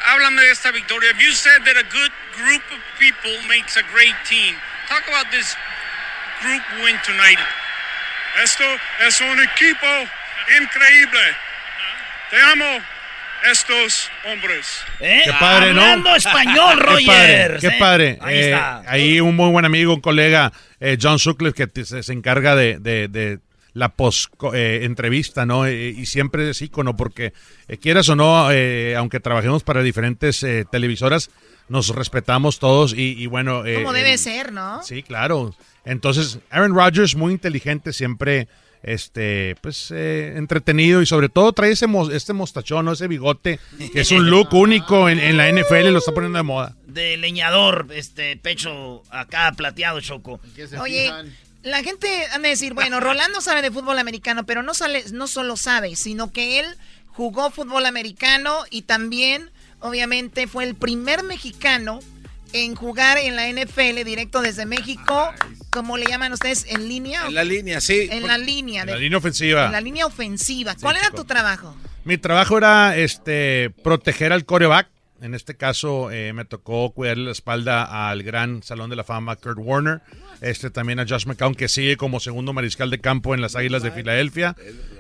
[0.06, 1.12] Háblame de esta victoria.
[1.18, 4.56] You said that a good group of people makes a great team.
[4.90, 5.56] Talk about this
[6.42, 7.40] group win tonight.
[8.44, 8.66] Esto
[9.08, 9.88] es un equipo
[10.60, 11.22] increíble.
[12.30, 12.82] Te amo,
[13.50, 14.84] estos hombres.
[15.00, 15.22] ¿Eh?
[15.24, 15.82] Qué padre, ¿no?
[15.84, 17.62] Hablando español, Qué padre, Rogers.
[17.62, 17.76] qué ¿eh?
[17.80, 18.18] padre.
[18.22, 18.84] Ahí Eh, está.
[18.88, 20.52] ahí un muy buen amigo, un colega,
[20.82, 23.40] eh, John Sutcliffe, que te- se, se encarga de, de- de
[23.74, 25.66] la post eh, entrevista, ¿no?
[25.66, 27.34] Eh, y siempre es ícono porque
[27.68, 31.30] eh, quieras o no, eh, aunque trabajemos para diferentes eh, televisoras,
[31.70, 33.66] nos respetamos todos y, y bueno.
[33.66, 34.84] eh, Como debe ser, ¿no?
[34.84, 35.56] Sí, claro.
[35.86, 38.48] Entonces, Aaron Rodgers, muy inteligente, siempre
[38.84, 42.92] este pues eh, entretenido y sobre todo trae ese mo- este mostachón, ¿no?
[42.92, 43.58] ese bigote,
[43.94, 46.76] que es un look único en, en la NFL, lo está poniendo de moda.
[46.86, 50.42] De leñador, este pecho acá plateado, Choco.
[50.82, 51.10] Oye,
[51.64, 55.28] la gente han de decir, bueno, Rolando sabe de fútbol americano, pero no, sale, no
[55.28, 56.66] solo sabe, sino que él
[57.08, 59.50] jugó fútbol americano y también,
[59.80, 62.00] obviamente, fue el primer mexicano
[62.54, 65.34] en jugar en la NFL directo desde México,
[65.72, 67.26] como le llaman ustedes, en línea.
[67.28, 68.08] En la línea, sí.
[68.12, 68.82] En la línea.
[68.82, 69.66] En de- la línea ofensiva.
[69.66, 70.76] En la línea ofensiva.
[70.80, 71.76] ¿Cuál era tu trabajo?
[72.04, 74.90] Mi trabajo era este proteger al coreback.
[75.22, 79.36] En este caso eh, me tocó cuidarle la espalda al gran Salón de la Fama
[79.38, 80.02] Kurt Warner.
[80.42, 83.84] Este también a Josh McCown que sigue como segundo mariscal de campo en las Águilas
[83.84, 84.56] de Filadelfia.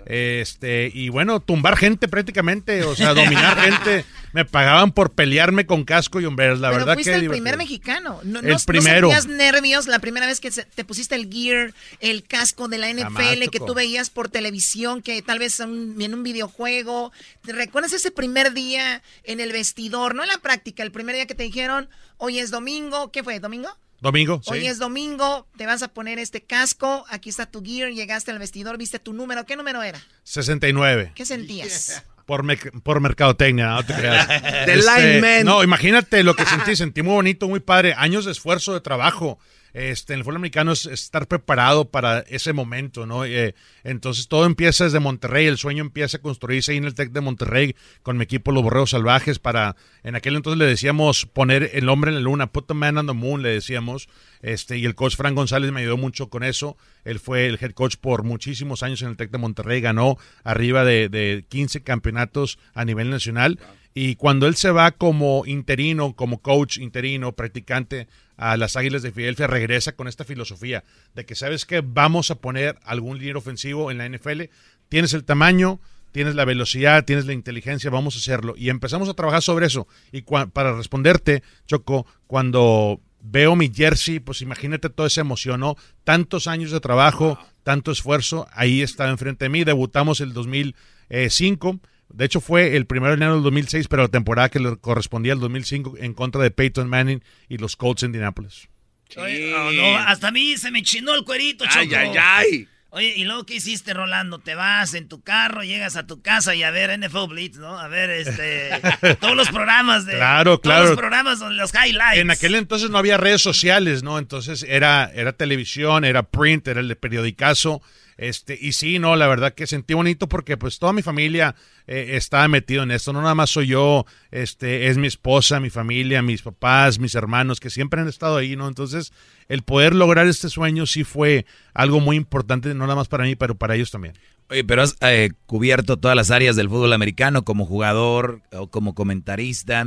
[0.05, 4.05] Este y bueno, tumbar gente prácticamente, o sea, dominar gente.
[4.34, 7.43] Me pagaban por pelearme con casco y hombres, la Pero verdad fuiste que el divertido.
[7.43, 8.19] primer mexicano.
[8.23, 9.11] No, El no- no primero.
[9.11, 12.89] sentías nervios la primera vez que se- te pusiste el gear, el casco de la
[12.89, 17.11] NFL Jamás, que tú veías por televisión, que tal vez un- en un videojuego.
[17.45, 20.15] ¿Te recuerdas ese primer día en el vestidor?
[20.15, 21.88] No en la práctica, el primer día que te dijeron,
[22.18, 23.11] hoy es domingo.
[23.11, 23.39] ¿Qué fue?
[23.39, 23.69] ¿Domingo?
[24.03, 24.51] Domingo, sí.
[24.51, 28.38] Hoy es domingo, te vas a poner este casco, aquí está tu gear, llegaste al
[28.38, 29.45] vestidor, viste tu número.
[29.45, 29.97] ¿Qué número era?
[30.23, 31.13] 69.
[31.15, 32.03] ¿Qué sentías?
[32.25, 34.27] Por, mec- por mercadotecnia, no te creas.
[34.65, 35.45] The lineman.
[35.45, 37.93] No, imagínate lo que sentí, sentí muy bonito, muy padre.
[37.97, 39.39] Años de esfuerzo, de trabajo.
[39.74, 43.26] Este, en el fútbol americano es estar preparado para ese momento, ¿no?
[43.26, 47.12] Eh, entonces todo empieza desde Monterrey, el sueño empieza a construirse ahí en el TEC
[47.12, 51.72] de Monterrey con mi equipo Los Borreos Salvajes para, en aquel entonces le decíamos poner
[51.74, 54.10] el hombre en la luna, put the man on the moon, le decíamos,
[54.44, 57.72] este, y el coach Frank González me ayudó mucho con eso, él fue el head
[57.72, 62.60] coach por muchísimos años en el TEC de Monterrey, ganó arriba de, de 15 campeonatos
[62.76, 63.58] a nivel nacional,
[63.95, 69.11] y cuando él se va como interino, como coach interino, practicante a las Águilas de
[69.11, 70.84] Filadelfia, regresa con esta filosofía
[71.14, 74.43] de que sabes que vamos a poner algún líder ofensivo en la NFL,
[74.89, 75.80] tienes el tamaño,
[76.11, 78.53] tienes la velocidad, tienes la inteligencia, vamos a hacerlo.
[78.57, 79.88] Y empezamos a trabajar sobre eso.
[80.11, 85.76] Y para responderte, Choco, cuando veo mi jersey, pues imagínate toda esa emoción, ¿no?
[86.03, 91.80] Tantos años de trabajo, tanto esfuerzo, ahí estaba enfrente de mí, debutamos el 2005.
[92.09, 95.34] De hecho, fue el primero de enero del 2006, pero la temporada que le correspondía
[95.34, 98.69] al 2005 en contra de Peyton Manning y los Colts de Indianapolis.
[99.17, 101.80] Oye, no, no, hasta a mí se me chinó el cuerito, Choco.
[101.80, 102.67] Ay, ay, ay.
[102.95, 104.38] Oye, ¿y luego qué hiciste, Rolando?
[104.38, 107.80] Te vas en tu carro, llegas a tu casa y a ver NFL Blitz, ¿no?
[107.80, 108.69] A ver, este...
[109.19, 110.13] todos los programas de...
[110.13, 110.81] Claro, claro.
[110.81, 112.19] Todos los programas, donde los highlights.
[112.19, 114.19] En aquel entonces no había redes sociales, ¿no?
[114.19, 117.81] Entonces era, era televisión, era print, era el de periodicazo.
[118.18, 121.56] Este, y sí, no, la verdad que sentí bonito porque pues toda mi familia
[121.88, 123.14] eh, estaba metido en esto.
[123.14, 127.60] No nada más soy yo, este, es mi esposa, mi familia, mis papás, mis hermanos,
[127.60, 128.68] que siempre han estado ahí, ¿no?
[128.68, 129.14] Entonces,
[129.49, 133.35] el poder lograr este sueño sí fue algo muy importante, no nada más para mí,
[133.35, 134.15] pero para ellos también.
[134.49, 138.94] Oye, pero has eh, cubierto todas las áreas del fútbol americano como jugador o como
[138.94, 139.85] comentarista.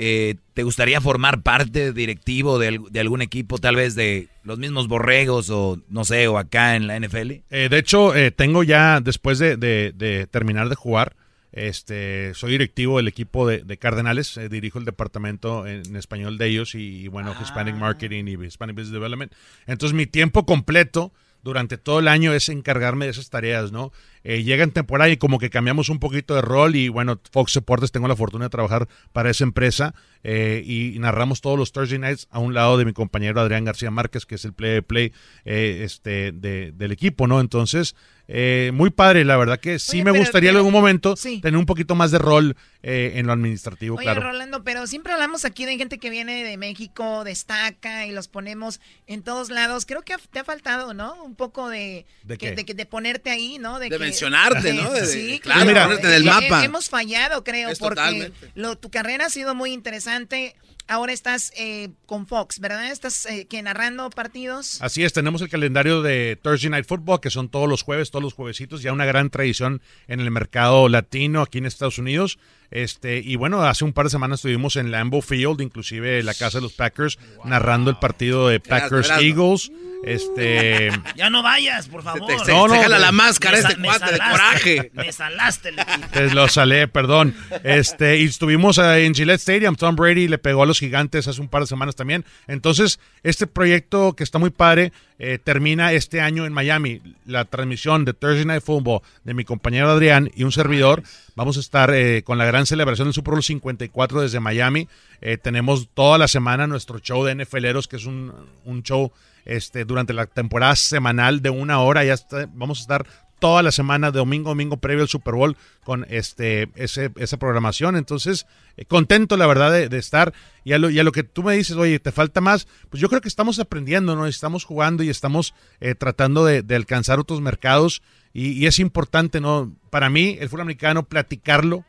[0.00, 4.86] Eh, ¿Te gustaría formar parte directivo de, de algún equipo, tal vez de los mismos
[4.88, 7.32] borregos o no sé, o acá en la NFL?
[7.50, 11.16] Eh, de hecho, eh, tengo ya, después de, de- de terminar de jugar,
[11.50, 16.38] este, soy directivo del equipo de, de Cardenales, eh, dirijo el departamento en, en español
[16.38, 19.32] de ellos y, y, bueno, Hispanic Marketing y Hispanic Business Development.
[19.66, 21.12] Entonces, mi tiempo completo
[21.42, 23.92] durante todo el año es encargarme de esas tareas, ¿no?
[24.24, 27.54] Eh, llega en temporada y como que cambiamos un poquito de rol y bueno, Fox
[27.54, 29.94] Deportes tengo la fortuna de trabajar para esa empresa
[30.24, 33.90] eh, y narramos todos los Thursday Nights a un lado de mi compañero Adrián García
[33.90, 35.12] Márquez, que es el play play
[35.44, 37.40] eh, este, de- del equipo, ¿no?
[37.40, 37.94] Entonces,
[38.30, 41.40] eh, muy padre, la verdad que sí Oye, me pero- gustaría en algún momento sí.
[41.40, 44.20] tener un poquito más de rol eh, en lo administrativo, Oye, claro.
[44.20, 48.80] Rolando, pero siempre hablamos aquí de gente que viene de México, destaca y los ponemos
[49.06, 49.86] en todos lados.
[49.86, 51.22] Creo que te ha faltado, ¿no?
[51.24, 53.78] Un poco de, ¿De que- de, que- de ponerte ahí, ¿no?
[53.78, 54.90] De que- mencionarte, ¿no?
[54.92, 56.64] De- de- sí, claro, mira, ponerte en el Eh, mapa.
[56.64, 60.54] Hemos fallado, creo, Es porque lo, tu carrera ha sido muy interesante.
[60.88, 62.90] Ahora estás eh, con Fox, ¿verdad?
[62.90, 64.80] Estás eh, que narrando partidos.
[64.80, 68.22] Así es, tenemos el calendario de Thursday Night Football, que son todos los jueves, todos
[68.22, 72.38] los juevesitos, ya una gran tradición en el mercado latino aquí en Estados Unidos.
[72.70, 76.58] Este, y bueno, hace un par de semanas estuvimos en Lambeau Field, inclusive la casa
[76.58, 79.10] de los Packers, narrando el partido de Packers.
[79.20, 79.70] Eagles.
[80.04, 82.26] Este, Ya no vayas, por favor.
[82.28, 84.90] te- se- No, se no, jala la máscara Me este cuate de salaste, coraje.
[84.94, 85.70] Me salaste.
[86.12, 87.34] Te lo salé, perdón.
[87.64, 89.74] Este, y estuvimos en Gillette Stadium.
[89.74, 92.24] Tom Brady le pegó a los gigantes hace un par de semanas también.
[92.46, 97.00] Entonces, este proyecto que está muy padre eh, termina este año en Miami.
[97.26, 101.02] La transmisión de Thursday Night Football de mi compañero Adrián y un servidor.
[101.38, 104.88] Vamos a estar eh, con la gran celebración del Super Bowl 54 desde Miami.
[105.20, 108.32] Eh, tenemos toda la semana nuestro show de NFLeros, que es un,
[108.64, 109.12] un show
[109.44, 112.04] este, durante la temporada semanal de una hora.
[112.04, 113.06] Ya está- vamos a estar
[113.38, 117.36] toda la semana, de domingo a domingo, previo al Super Bowl, con este ese, esa
[117.36, 117.94] programación.
[117.94, 120.32] Entonces, eh, contento, la verdad, de, estar.
[120.64, 122.66] Y a, lo, y a lo que tú me dices, oye, ¿te falta más?
[122.90, 124.26] Pues yo creo que estamos aprendiendo, ¿no?
[124.26, 125.54] Estamos jugando y estamos
[125.98, 128.02] tratando de alcanzar otros mercados.
[128.32, 129.72] Y, y es importante, ¿no?
[129.90, 131.84] Para mí, el fútbol americano, platicarlo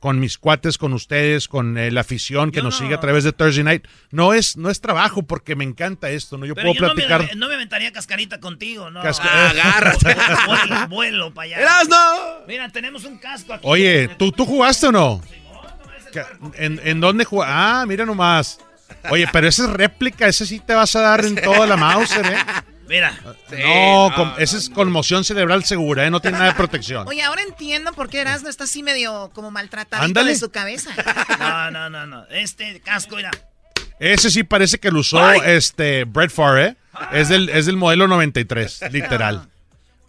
[0.00, 3.32] con mis cuates, con ustedes, con eh, la afición que nos sigue a través de
[3.32, 3.84] Thursday Night.
[4.12, 6.46] No es, no es trabajo porque me encanta esto, ¿no?
[6.46, 7.22] Yo Pero puedo yo no platicar.
[7.26, 9.02] me, no me aventaría cascarita contigo, ¿no.
[9.02, 10.14] Casca- Agárrate.
[10.46, 11.60] Vuelo, vuelo para allá.
[11.62, 11.96] ¡Erasno!
[12.46, 13.64] Mira, tenemos un casco aquí.
[13.66, 15.20] Oye, ¿tú, ¿tú jugaste o no?
[16.12, 17.52] Ca- ¿En, en dónde jugaste?
[17.56, 18.60] Ah, mira nomás.
[19.10, 22.24] Oye, pero esa es réplica, ese sí te vas a dar en toda la Mauser,
[22.24, 22.36] ¿eh?
[22.88, 23.18] Mira.
[23.50, 26.10] no, con- esa es conmoción cerebral segura, ¿eh?
[26.10, 27.06] No tiene nada de protección.
[27.06, 30.30] Oye, ahora entiendo por qué Erasmo está así medio como maltratado Ándale.
[30.30, 30.90] de su cabeza.
[31.38, 32.24] No, no, no, no.
[32.30, 33.30] Este casco, mira.
[34.00, 35.40] Ese sí parece que lo usó Ay.
[35.44, 36.76] este Brett Favre, ¿eh?
[37.12, 39.48] Es del, es del modelo 93, literal.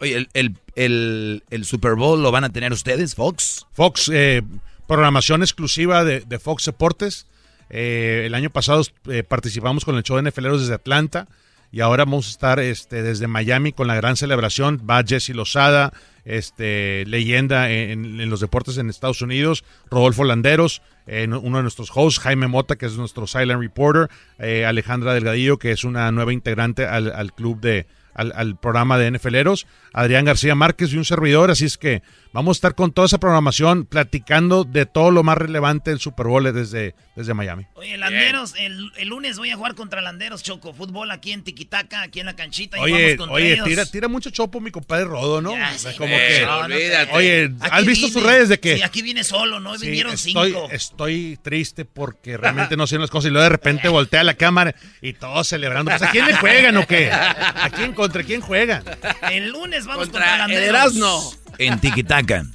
[0.00, 3.66] Oye, el, el, el- el Super Bowl lo van a tener ustedes, Fox.
[3.72, 4.42] Fox, eh,
[4.86, 7.26] programación exclusiva de, de Fox Deportes.
[7.68, 11.28] Eh, el año pasado eh, participamos con el show de NFLeros desde Atlanta
[11.72, 14.82] y ahora vamos a estar este, desde Miami con la gran celebración.
[14.88, 15.92] Va Jesse Lozada,
[16.24, 22.48] este, leyenda en, los deportes en Estados Unidos, Rodolfo Landeros, uno de nuestros hosts, Jaime
[22.48, 27.12] Mota, que es nuestro silent reporter, eh, Alejandra Delgadillo, que es una nueva integrante al,
[27.12, 31.64] al club de, al, al programa de NFLeros, Adrián García Márquez y un servidor, así
[31.64, 35.90] es que vamos a estar con toda esa programación platicando de todo lo más relevante
[35.90, 37.66] del Super Bowl desde, desde Miami.
[37.74, 40.72] Oye, Landeros, el, el lunes voy a jugar contra Landeros, Choco.
[40.72, 42.78] Fútbol aquí en Tiquitaca, aquí en la canchita.
[42.78, 43.66] y Oye, vamos contra oye, ellos.
[43.66, 45.52] tira, tira mucho chopo mi compadre Rodo, ¿no?
[45.52, 48.20] Ya, sí, Como que, no, no te- oye, ¿has Aquí visto vine.
[48.20, 49.76] sus redes de que Sí, aquí viene solo, ¿no?
[49.78, 50.68] Sí, Vinieron estoy, cinco.
[50.70, 54.74] estoy triste porque realmente no hacen las cosas y luego de repente voltea la cámara
[55.02, 55.90] y todos celebrando.
[55.90, 57.10] Pues, ¿A quién le juegan o qué?
[57.10, 58.84] ¿A quién contra quién juegan?
[59.30, 60.68] El lunes vamos Contra contra, Landeros.
[60.68, 61.32] Erasno.
[61.60, 62.46] En Tiquitaca.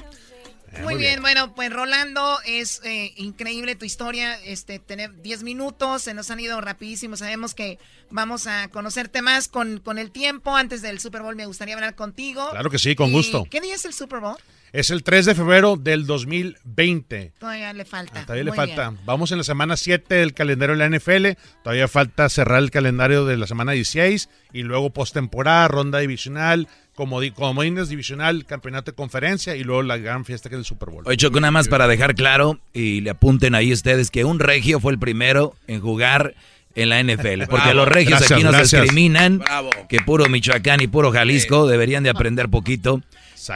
[0.82, 6.14] Muy bien, bueno, pues Rolando, es eh, increíble tu historia, este, tener 10 minutos, se
[6.14, 7.80] nos han ido rapidísimo, sabemos que
[8.10, 11.96] vamos a conocerte más con, con el tiempo, antes del Super Bowl me gustaría hablar
[11.96, 12.50] contigo.
[12.52, 13.46] Claro que sí, con Y, gusto.
[13.50, 14.36] ¿Qué día es el Super Bowl?
[14.74, 17.32] Es el 3 de febrero del 2020.
[17.40, 18.24] Todavía le falta.
[18.24, 18.90] Todavía le falta.
[18.90, 19.06] bien.
[19.06, 21.40] Vamos en la semana 7 del calendario de la NFL.
[21.64, 27.34] Todavía falta cerrar el calendario de la semana 16 y luego postemporada, ronda divisional, comodi-
[27.34, 31.04] comodines divisional, campeonato de conferencia y luego la gran fiesta que es el Super Bowl.
[31.06, 34.80] Oye, Choco, nada más para dejar claro y le apunten ahí ustedes que un regio
[34.80, 36.36] fue el primero en jugar
[36.76, 37.44] en la NFL.
[37.50, 37.70] Porque Bravo.
[37.72, 38.82] a los regios Gracias, aquí nos gracias.
[38.82, 39.38] discriminan.
[39.40, 39.70] Bravo.
[39.88, 43.02] Que puro Michoacán y puro Jalisco deberían de aprender poquito.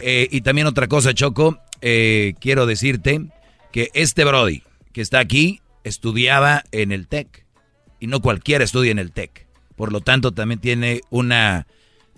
[0.01, 3.21] Eh, y también otra cosa, Choco, eh, quiero decirte
[3.73, 4.63] que este Brody
[4.93, 7.45] que está aquí estudiaba en el TEC.
[7.99, 9.47] Y no cualquiera estudia en el TEC.
[9.75, 11.67] Por lo tanto, también tiene una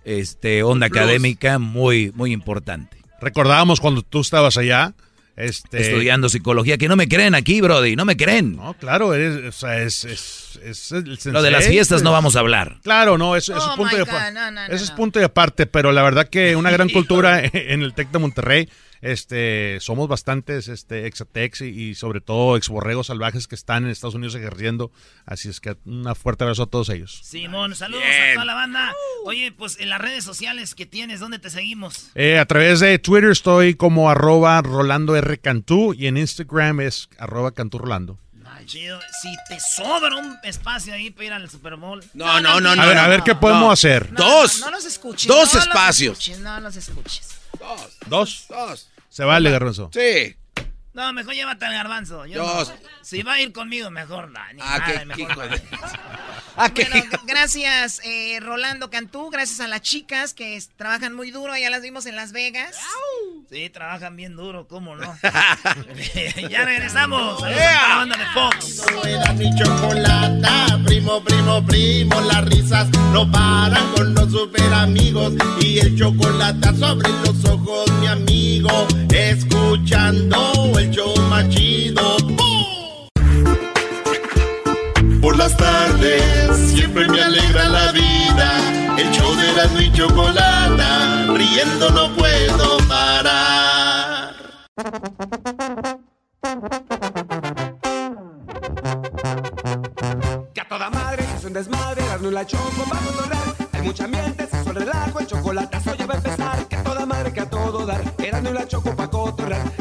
[0.06, 1.00] este, onda Plus.
[1.02, 2.98] académica muy, muy importante.
[3.20, 4.94] recordábamos cuando tú estabas allá.
[5.38, 8.58] Este, Estudiando psicología, que no me creen aquí, Brody, no me creen.
[8.58, 12.36] No, claro, eres, o sea, es, es, es el Lo de las fiestas no vamos
[12.36, 12.78] a hablar.
[12.84, 16.04] Claro, no, eso, eso Oh, es punto de no, no, es punto aparte, pero la
[16.04, 18.70] verdad que una gran cultura en el Tec de Monterrey.
[19.02, 24.16] Este, somos bastantes este, exatex y, y sobre todo exborregos salvajes que están en Estados
[24.16, 24.92] Unidos ejerciendo.
[25.26, 27.20] Así es que un fuerte abrazo a todos ellos.
[27.24, 28.32] Simón, saludos Bien.
[28.32, 28.94] a toda la banda.
[29.26, 32.12] Oye, pues en las redes sociales que tienes, ¿dónde te seguimos?
[32.16, 35.38] Eh, a través de Twitter estoy como arroba Rolando R.
[35.40, 38.20] Cantú y en Instagram es arroba Cantú Rolando.
[38.66, 39.00] Chido.
[39.22, 42.04] Si te sobra un espacio ahí para ir al Super Bowl.
[42.14, 44.12] No, no, no, A ver, a ver qué podemos hacer.
[44.14, 44.60] Dos.
[44.60, 45.28] No, los escuches.
[45.28, 46.20] Dos no los espacios.
[46.20, 47.28] escuches, no los escuches.
[48.08, 48.46] ¿Dos?
[48.50, 48.88] Dos.
[49.10, 49.90] Se vale, Garbanzo.
[49.94, 50.36] Sí.
[50.94, 52.26] No, mejor llévate al garbanzo.
[52.26, 52.68] Yo Dos.
[52.70, 52.76] no.
[53.02, 54.40] Si va a ir conmigo, mejor no.
[54.54, 55.48] Ni Ah, nada, qué- mejor qué hijo no.
[55.48, 55.62] de-
[56.92, 61.70] Bueno, gracias eh, Rolando Cantú, gracias a las chicas que es- trabajan muy duro, ya
[61.70, 62.76] las vimos en Las Vegas.
[63.50, 65.18] Sí, trabajan bien duro, ¿cómo no?
[66.50, 67.42] ya regresamos.
[67.42, 68.84] A la banda de Fox.
[69.06, 75.80] Era mi chocolata, primo, primo, primo, las risas no paran con los super amigos y
[75.80, 80.52] el chocolate sobre los ojos, mi amigo, escuchando
[80.82, 81.46] el show más.
[85.22, 91.90] Por las tardes siempre me alegra la vida, el show de la mi chocolata, riendo
[91.92, 94.36] no puedo parar.
[100.54, 103.56] Que a toda madre es un desmadre, darle la choco para controlar.
[103.74, 106.68] Hay mucha ambiente, se suele relajo, el chocolatazo ya va a empezar.
[106.68, 109.81] Que a toda madre, que a todo dar, era la choco para cotorrear.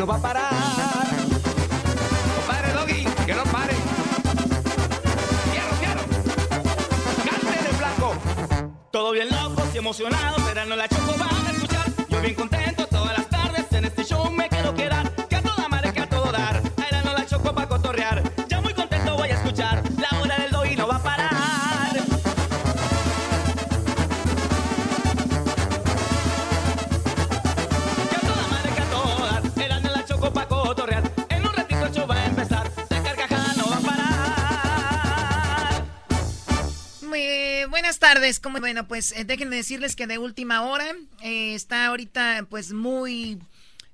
[0.00, 0.50] No va a parar.
[2.36, 3.74] Compadre doggy, que no pare.
[5.52, 6.00] Fierro, fierro.
[7.26, 8.14] Cante de flaco.
[8.90, 11.86] Todo bien locos y emocionados, no la choco van a escuchar.
[12.08, 15.09] Yo bien contento todas las tardes, en este show me quiero quedar.
[38.00, 38.40] Tardes.
[38.40, 38.58] ¿Cómo?
[38.58, 40.86] Bueno, pues eh, déjenme decirles que de última hora
[41.22, 43.38] eh, está ahorita pues muy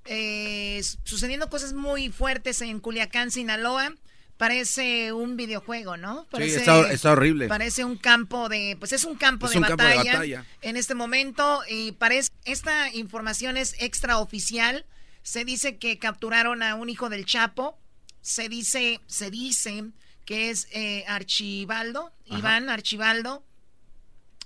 [0.07, 3.95] eh, sucediendo cosas muy fuertes en Culiacán, Sinaloa.
[4.39, 6.27] Parece un videojuego, ¿no?
[6.31, 7.49] Parece, está- está horrible.
[7.49, 10.45] Parece un campo de, pues es un campo, Es de, un campo de batalla batalla.
[10.61, 14.85] en este momento y parece esta información es extraoficial.
[15.23, 17.79] Se dice que capturaron a un hijo del Chapo.
[18.21, 19.85] Se dice, se dice
[20.27, 23.43] que es eh, Archibaldo, Iván Archibaldo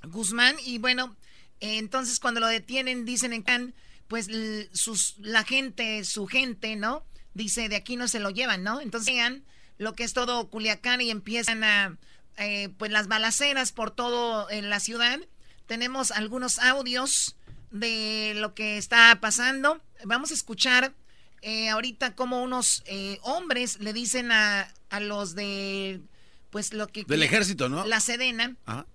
[0.02, 0.56] Guzmán.
[0.64, 1.16] Y bueno,
[1.60, 3.74] eh, entonces cuando lo detienen, dicen en Can,
[4.08, 4.28] pues
[4.72, 7.04] sus, la gente, su gente, ¿no?
[7.34, 8.80] Dice, de aquí no se lo llevan, ¿no?
[8.80, 9.44] Entonces vean
[9.78, 11.96] lo que es todo Culiacán y empiezan a,
[12.36, 15.20] eh, pues las balaceras por todo en la ciudad.
[15.66, 17.36] Tenemos algunos audios
[17.70, 19.80] de lo que está pasando.
[20.04, 20.92] Vamos a escuchar
[21.42, 26.00] eh, ahorita como unos eh, hombres le dicen a, a los de,
[26.50, 27.04] pues lo que...
[27.04, 27.86] Del ejército, ¿no?
[27.86, 28.86] La Sedena Ajá.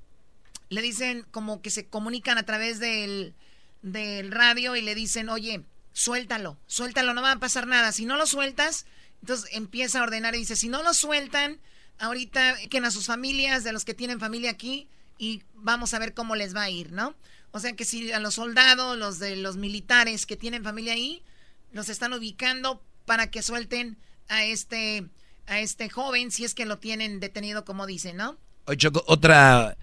[0.75, 3.33] Le dicen como que se comunican a través del,
[3.81, 7.93] del radio y le dicen, oye, suéltalo, suéltalo, no va a pasar nada.
[7.93, 8.85] Si no lo sueltas,
[9.21, 11.59] entonces empieza a ordenar y dice, si no lo sueltan,
[11.97, 16.13] ahorita que a sus familias, de los que tienen familia aquí, y vamos a ver
[16.13, 17.15] cómo les va a ir, ¿no?
[17.51, 21.23] O sea que si a los soldados, los de los militares que tienen familia ahí,
[21.71, 23.97] los están ubicando para que suelten
[24.27, 25.07] a este,
[25.47, 28.37] a este joven, si es que lo tienen detenido, como dicen, ¿no?
[28.65, 29.77] Oye, Choco, otra,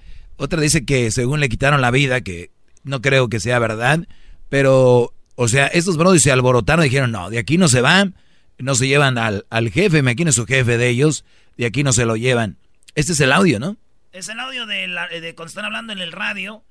[0.44, 2.50] otra dice que según le quitaron la vida, que
[2.84, 4.06] no creo que sea verdad,
[4.48, 8.14] pero, o sea, estos brothers se alborotaron y dijeron, no, de aquí no se van,
[8.58, 11.24] no se llevan al, al jefe, me es su jefe de ellos,
[11.56, 12.58] de aquí no se lo llevan.
[12.94, 13.76] Este es el audio, ¿no?
[14.12, 16.64] Es el audio de, la- de cuando están hablando en el radio.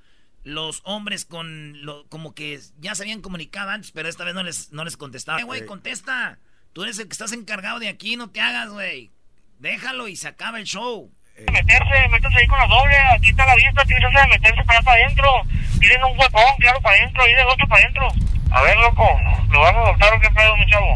[0.44, 4.42] Los hombres con lo, como que ya se habían comunicado antes, pero esta vez no
[4.44, 5.40] les, no les contestaba.
[5.40, 6.40] Eh, güey, contesta.
[6.74, 9.12] Tú eres el que estás encargado de aquí, no te hagas, güey.
[9.60, 11.12] Déjalo y se acaba el show.
[11.52, 15.02] Meterse, métase ahí con la doble, aquí está la vista, tienes que meterse para para
[15.02, 15.42] adentro,
[15.80, 18.08] tienen un huecón, claro, para adentro, y del otro para adentro.
[18.52, 19.08] A ver, loco,
[19.50, 20.94] ¿lo vas a adoptar o qué pedo, mi chavo?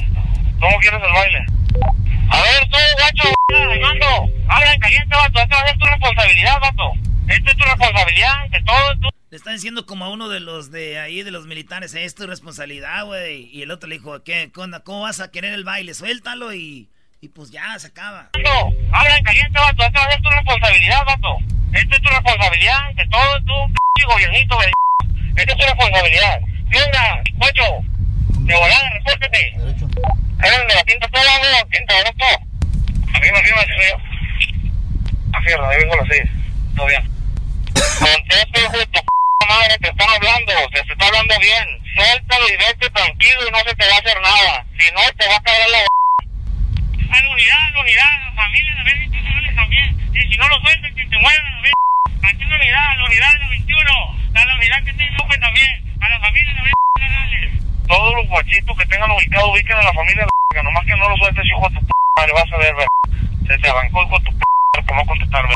[0.59, 1.45] ¿Cómo quieres el baile?
[2.29, 3.33] A ver, tú, guacho,
[3.81, 6.91] mando, habla en caliente, vato, esta es tu responsabilidad, vato.
[7.27, 9.09] Esta es tu responsabilidad, de todo, tú.
[9.31, 12.27] Le están diciendo como a uno de los de ahí, de los militares, es tu
[12.27, 13.49] responsabilidad, güey.
[13.51, 14.51] Y el otro le dijo, ¿qué?
[14.51, 15.93] ¿Cómo vas a querer el baile?
[15.93, 16.89] Suéltalo y,
[17.25, 18.29] y pues ya, se acaba.
[18.33, 21.37] Vato, habla en caliente, vato, esta es tu responsabilidad, vato.
[21.73, 24.71] Esta es tu responsabilidad, de todo, tú, p*** gobiernito, güey.
[25.35, 26.39] Esta es tu responsabilidad.
[26.69, 27.81] Tienda, Pocho,
[28.45, 29.55] de volada, repórtate.
[29.57, 31.67] Eres de la tinta toda, ¿no?
[31.69, 32.13] Tinta, ¿no?
[32.13, 32.37] Todo.
[33.15, 33.97] Arriba, arriba, arriba.
[35.33, 36.29] Arriba, ahí vengo a las seis.
[36.75, 37.09] Todo bien.
[37.73, 41.65] Contesta, hijo de tu p madre, te están hablando, te, te está hablando bien.
[41.95, 44.65] Suéltalo y vete tranquilo y no se te va a hacer nada.
[44.77, 45.79] Si no, te va a caer la
[47.15, 50.11] a la unidad, a la unidad, a la familia, a ver si te también.
[50.13, 51.73] Y si no lo sueltas, que te mueran, a ver.
[52.23, 53.81] Aquí la unidad, a la unidad de la 21,
[54.35, 56.73] a la unidad que te López también, a la familia, a ver,
[57.87, 60.25] Todos los guachitos que tengan ubicado, ubiquen a la familia,
[60.55, 62.87] la nomás que no lo sueltes, hijo de tu p madre, vas a ver, ver.
[63.47, 64.43] Se te arrancó hijo de tu p
[64.73, 65.55] madre, ¿cómo contestar, ver?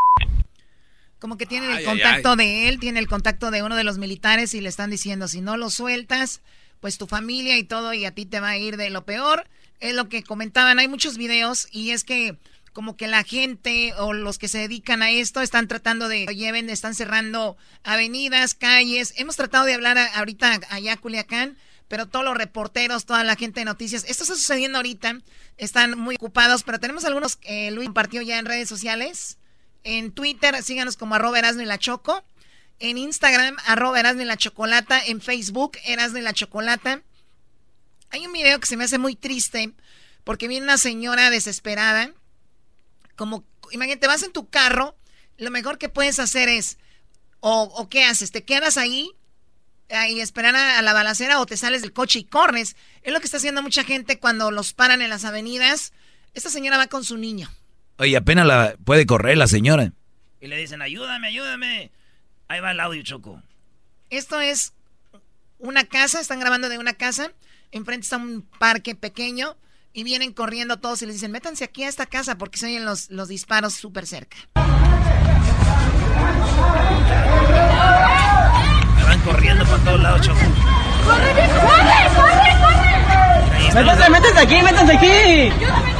[1.20, 3.84] Como que tienen el Ay, ay, contacto de él, tiene el contacto de uno de
[3.84, 6.42] los militares y le están diciendo, si no lo sueltas,
[6.80, 9.46] pues tu familia y todo y a ti te va a ir de lo peor.
[9.80, 12.38] Es lo que comentaban, hay muchos videos y es que
[12.74, 16.70] como que la gente o los que se dedican a esto están tratando de lleven,
[16.70, 19.14] están cerrando avenidas, calles.
[19.18, 21.58] Hemos tratado de hablar a- ahorita allá Culiacán,
[21.88, 25.18] pero todos los reporteros, toda la gente de noticias, esto está sucediendo ahorita,
[25.58, 29.38] están muy ocupados, pero tenemos algunos que Luis compartió ya en redes sociales.
[29.84, 32.24] En Twitter, síganos como arroba Erasmo y la Choco.
[32.80, 35.02] En Instagram, arroba Erasmo y la Chocolata.
[35.06, 37.02] En Facebook, Erasmo y la Chocolata.
[38.12, 39.72] Hay un video que se me hace muy triste
[40.24, 42.12] porque viene una señora desesperada.
[43.16, 44.96] Como, imagínate, vas en tu carro,
[45.38, 46.78] lo mejor que puedes hacer es,
[47.40, 49.12] o, o qué haces, te quedas ahí
[50.10, 52.76] y esperar a, a la balacera o te sales del coche y corres.
[53.02, 55.94] Es lo que está haciendo mucha gente cuando los paran en las avenidas.
[56.34, 57.50] Esta señora va con su niño.
[57.98, 59.92] Oye, apenas la puede correr la señora.
[60.40, 61.92] Y le dicen, ayúdame, ayúdame.
[62.48, 63.42] Ahí va el audio, Choco.
[64.10, 64.74] Esto es
[65.58, 67.34] una casa, están grabando de una casa.
[67.72, 69.56] Enfrente está un parque pequeño
[69.94, 72.84] y vienen corriendo todos y les dicen, métanse aquí a esta casa porque se oyen
[72.86, 74.38] los, los disparos súper cerca.
[79.04, 80.40] Van corriendo por todos lados, Choco.
[81.06, 83.74] ¡Corre, corre, corre, corre!
[83.76, 85.08] Métanse, métanse aquí, métanse aquí!
[85.08, 85.99] ¡Ayúdame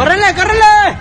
[0.00, 0.98] ¡Córrele, córrele!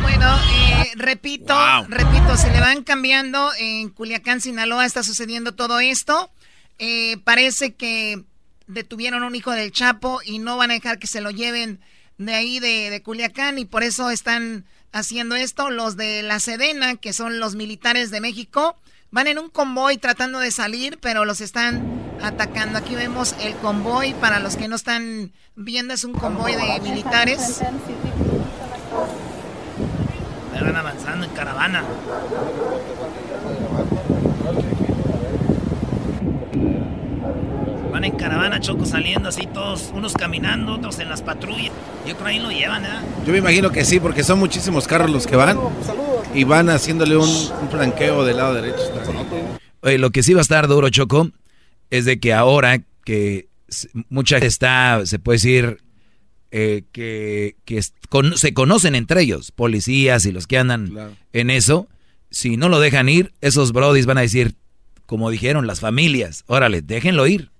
[0.00, 1.54] Bueno, eh, repito,
[1.88, 3.50] repito, se le van cambiando.
[3.58, 6.30] En Culiacán, Sinaloa está sucediendo todo esto.
[6.78, 8.24] Eh, parece que
[8.66, 11.78] detuvieron a un hijo del Chapo y no van a dejar que se lo lleven
[12.16, 14.64] de ahí de, de Culiacán y por eso están
[14.94, 15.68] haciendo esto.
[15.70, 18.76] Los de la Sedena, que son los militares de México,
[19.10, 22.78] van en un convoy tratando de salir, pero los están atacando.
[22.78, 27.60] Aquí vemos el convoy, para los que no están viendo, es un convoy de militares.
[30.54, 31.84] Ahí van avanzando en caravana.
[38.04, 41.72] Van en caravana, Choco, saliendo así todos, unos caminando, otros en las patrullas.
[42.06, 42.88] Yo creo ahí lo llevan, ¿eh?
[43.26, 45.58] Yo me imagino que sí, porque son muchísimos carros los que van
[46.34, 48.82] y van haciéndole un, un flanqueo del lado derecho.
[49.80, 51.30] Oye, lo que sí va a estar duro, Choco,
[51.88, 53.48] es de que ahora que
[54.10, 55.78] mucha gente está, se puede decir,
[56.50, 61.16] eh, que, que con- se conocen entre ellos, policías y los que andan Claro.
[61.32, 61.88] en eso,
[62.30, 64.56] si no lo dejan ir, esos brodis van a decir,
[65.06, 67.50] como dijeron las familias, órale, déjenlo ir.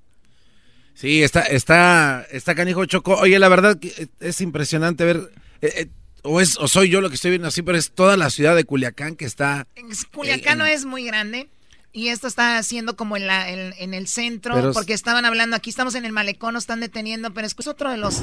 [0.94, 3.14] Sí, está, está, está canijo Choco.
[3.16, 5.30] Oye, la verdad que es impresionante ver,
[5.60, 5.88] eh, eh,
[6.22, 8.54] o es, o soy yo lo que estoy viendo así, pero es toda la ciudad
[8.54, 9.66] de Culiacán que está.
[10.12, 11.48] Culiacán no es muy grande
[11.92, 15.56] y esto está haciendo como en, la, en, en el centro, Pero porque estaban hablando,
[15.56, 18.22] aquí estamos en el malecón, nos están deteniendo, pero es es otro de los,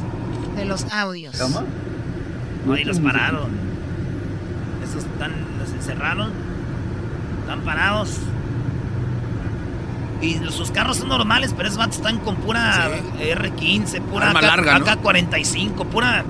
[0.56, 1.40] de los audios.
[2.70, 3.50] Ahí los pararon.
[4.84, 6.32] Esos están, los encerraron.
[7.42, 8.18] Están parados.
[10.22, 14.80] Y sus carros son normales, pero esos vatos están con pura R15, pura AK, larga,
[14.80, 14.86] ¿no?
[14.86, 16.24] AK-45, pura...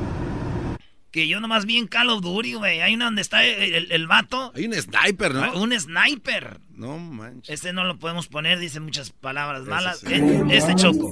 [1.12, 2.80] Que yo nomás vi en Call of Duty, güey.
[2.80, 4.54] Hay una donde está el, el- el vato.
[4.56, 5.54] Hay un sniper, ¿no?
[5.62, 6.62] Un sniper.
[6.74, 7.50] No manches.
[7.54, 10.00] Este no lo podemos poner, dice muchas palabras malas.
[10.00, 10.08] sí.
[10.14, 11.12] Eh, Este choco.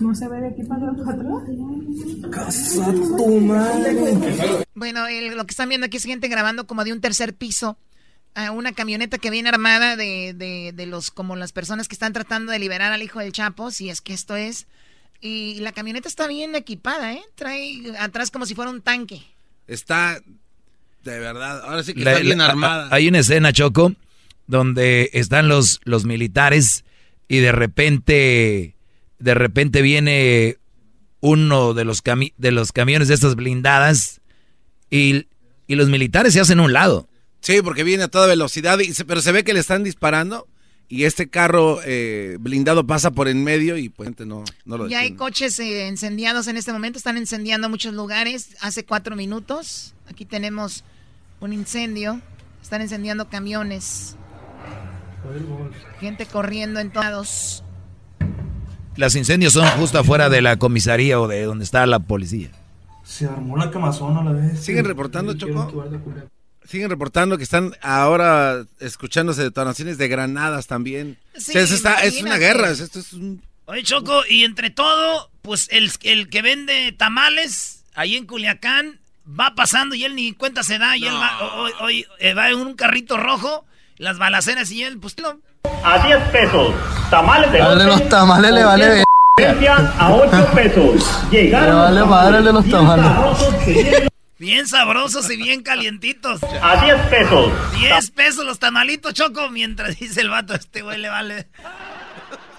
[0.00, 1.16] ¿No se ve de aquí para atrás?
[2.30, 3.94] Casa tu madre.
[4.74, 7.78] Bueno, el- lo que están viendo aquí es gente grabando como de un tercer piso
[8.34, 12.12] a una camioneta que viene armada de, de, de los como las personas que están
[12.12, 14.66] tratando de liberar al hijo del Chapo, si es que esto es.
[15.22, 17.22] Y la camioneta está bien equipada, ¿eh?
[17.34, 19.22] Trae atrás como si fuera un tanque.
[19.66, 20.20] Está.
[21.04, 22.88] de verdad, ahora sí que La- está bien la- armada.
[22.90, 23.94] Hay una escena, Choco,
[24.46, 26.84] donde están los, los militares
[27.28, 28.75] y de repente,
[29.18, 30.56] de repente viene
[31.20, 34.20] uno de los, cami- de los camiones de estas blindadas
[34.90, 35.26] y,
[35.66, 37.08] y los militares se hacen a un lado.
[37.40, 40.46] Sí, porque viene a toda velocidad, y se- pero se ve que le están disparando
[40.88, 45.00] y este carro eh, blindado pasa por en medio y pues no, no lo Ya
[45.00, 48.50] hay coches eh, incendiados en este momento, están incendiando muchos lugares.
[48.60, 50.84] Hace cuatro minutos, aquí tenemos
[51.40, 52.20] un incendio,
[52.62, 54.16] están incendiando camiones.
[56.00, 57.64] Gente corriendo en todos.
[58.96, 62.50] Los incendios son justo afuera de la comisaría o de donde está la policía.
[63.04, 64.60] Se armó la camazón a la vez.
[64.64, 65.70] ¿Siguen reportando, Choco?
[66.64, 71.16] Siguen reportando que están ahora escuchándose detonaciones de granadas también.
[71.36, 73.42] Sí, O sea, eso está- es una guerra, es- esto es un...
[73.66, 78.98] Oye, Choco, y entre todo, pues el, el que vende tamales ahí en Culiacán
[79.28, 80.96] va pasando y él ni cuenta se da.
[80.96, 83.64] Y él va, hoy, hoy, eh, va en un carrito rojo,
[83.98, 85.40] las balaceras y él, pues no.
[85.84, 86.74] A 10 pesos.
[87.10, 89.04] Tamales de los tamales le vale
[89.36, 91.20] Filadelfia a 8 pesos.
[91.30, 94.08] Llegaron Le vale los madre el de los bien tamales.
[94.38, 96.40] Bien sabrosos y bien calientitos.
[96.62, 97.52] A 10 pesos.
[97.78, 101.46] 10 pesos los tamalitos, Choco, mientras dice el vato, este güey le vale.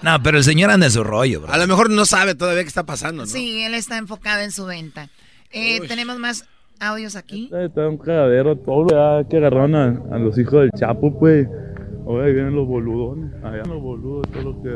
[0.02, 1.52] No, pero el señor anda en su rollo, bro.
[1.52, 3.28] A lo mejor no sabe todavía qué está pasando, ¿no?
[3.28, 5.08] Sí, él está enfocado en su venta.
[5.50, 6.44] Eh, tenemos más
[6.80, 7.50] audios aquí.
[7.52, 11.48] Está un cagadero todo, ya que agarraron a, a los hijos del Chapo, pues.
[12.08, 13.32] Ahora ahí vienen los boludones.
[13.44, 14.70] Allá los boludos, todo lo que.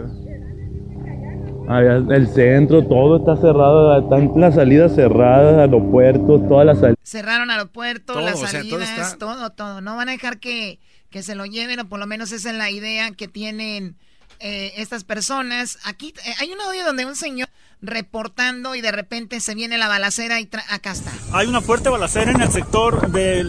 [1.68, 3.98] Allá el centro, todo está cerrado.
[4.00, 6.98] Están las salidas cerradas, aeropuertos, todas las salidas.
[7.02, 10.78] Cerraron aeropuertos, las o sea, salidas, todo todo, está- todo, No van a dejar que,
[11.10, 13.96] que se lo lleven, o por lo menos esa es la idea que tienen
[14.40, 15.78] eh, estas personas.
[15.86, 17.48] Aquí eh, hay un audio donde un señor
[17.80, 21.10] reportando y de repente se viene la balacera y tra- acá está.
[21.32, 23.46] Hay una fuerte balacera en el sector de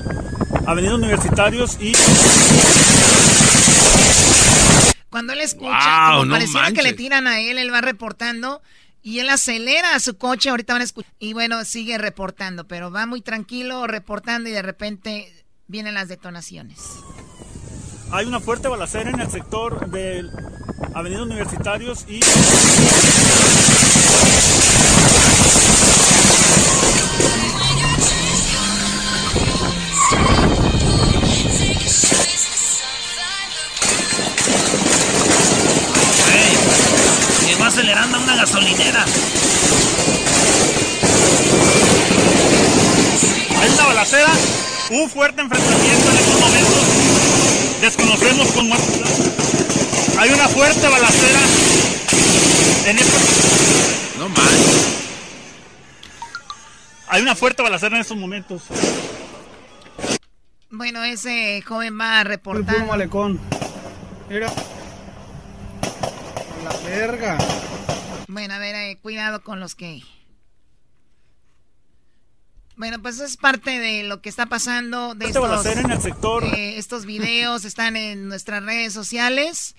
[0.65, 1.91] Avenida Universitarios y...
[5.13, 8.63] Cuando él escucha, Wow, como no pareciera que le tiran a él, él va reportando
[9.03, 11.13] y él acelera a su coche, ahorita van a escuchar.
[11.19, 15.31] Y bueno, sigue reportando, pero va muy tranquilo reportando y de repente
[15.67, 16.79] vienen las detonaciones.
[18.11, 20.27] Hay una fuerte balacera en el sector de
[20.95, 22.19] Avenida Universitarios y...
[37.73, 39.03] acelerando a una gasolinera.
[43.59, 44.31] Hay una balacera,
[44.91, 47.81] un fuerte enfrentamiento en estos momentos.
[47.81, 49.09] Desconocemos con muertos.
[50.19, 51.39] Hay una fuerte balacera
[52.85, 53.21] en estos...
[54.19, 54.85] No manches.
[57.07, 58.61] Hay una fuerte balacera en estos momentos.
[60.69, 62.85] Bueno, ese joven va reportando.
[62.85, 63.39] malecón.
[64.29, 64.53] Mira.
[66.63, 67.37] La verga.
[68.27, 70.01] Bueno, a ver, eh, cuidado con los que...
[72.75, 75.13] Bueno, pues es parte de lo que está pasando.
[75.13, 76.43] De estos, en el sector.
[76.43, 79.75] eh, estos videos están en nuestras redes sociales.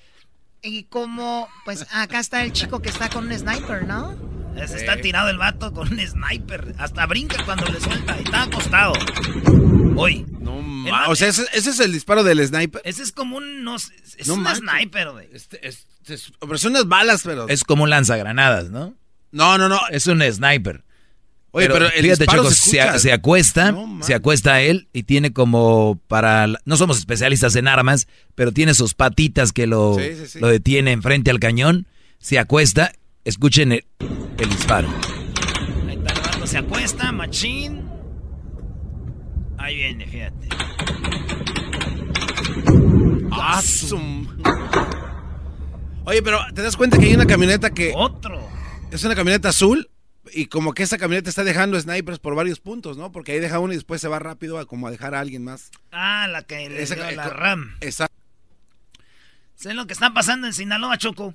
[0.63, 4.15] Y como, pues acá está el chico que está con un sniper, ¿no?
[4.57, 6.75] Ese está tirado el vato con un sniper.
[6.79, 8.17] Hasta brinca cuando le suelta.
[8.21, 8.93] Y está acostado.
[9.97, 10.25] Hoy.
[10.39, 12.81] No ma- O sea, ese, ese es el disparo del sniper.
[12.85, 13.65] Ese es como un.
[13.65, 14.61] No, sé, es No un manches.
[14.71, 15.29] sniper, güey.
[15.33, 15.87] Este, es- es-
[16.41, 17.49] pero son unas balas, pero.
[17.49, 18.95] Es como un lanzagranadas, ¿no?
[19.33, 19.81] No, no, no.
[19.91, 20.85] Es un sniper.
[21.57, 25.33] Oye, pero el fíjate, disparo Choco, se se, acuesta, No se acuesta él y tiene
[25.33, 30.27] como para, no somos especialistas en armas, pero tiene sus patitas que lo, Sí, sí,
[30.27, 30.39] sí.
[30.41, 31.87] lo detienen frente al cañón,
[32.19, 32.91] se acuesta,
[33.25, 33.85] escuchen el,
[34.39, 34.89] el disparo.
[35.87, 37.83] Ahí está el vato, se acuesta, machín.
[39.57, 40.49] Ahí viene, fíjate.
[43.31, 44.27] Ah, su-
[46.07, 47.93] Oye, pero ¿te das cuenta que hay una camioneta que...
[47.97, 48.47] Otro.
[48.91, 49.91] Es una camioneta azul
[50.33, 53.11] y como que esa camioneta está dejando snipers por varios puntos, ¿no?
[53.11, 55.45] Porque ahí deja uno y después se va rápido a como a dejar a alguien
[55.45, 55.71] más.
[55.93, 57.77] Ah, la que le Esa- dio la RAM.
[57.81, 58.15] Exacto.
[59.57, 61.35] ¿Sabes lo que está pasando en Sinaloa, Choco?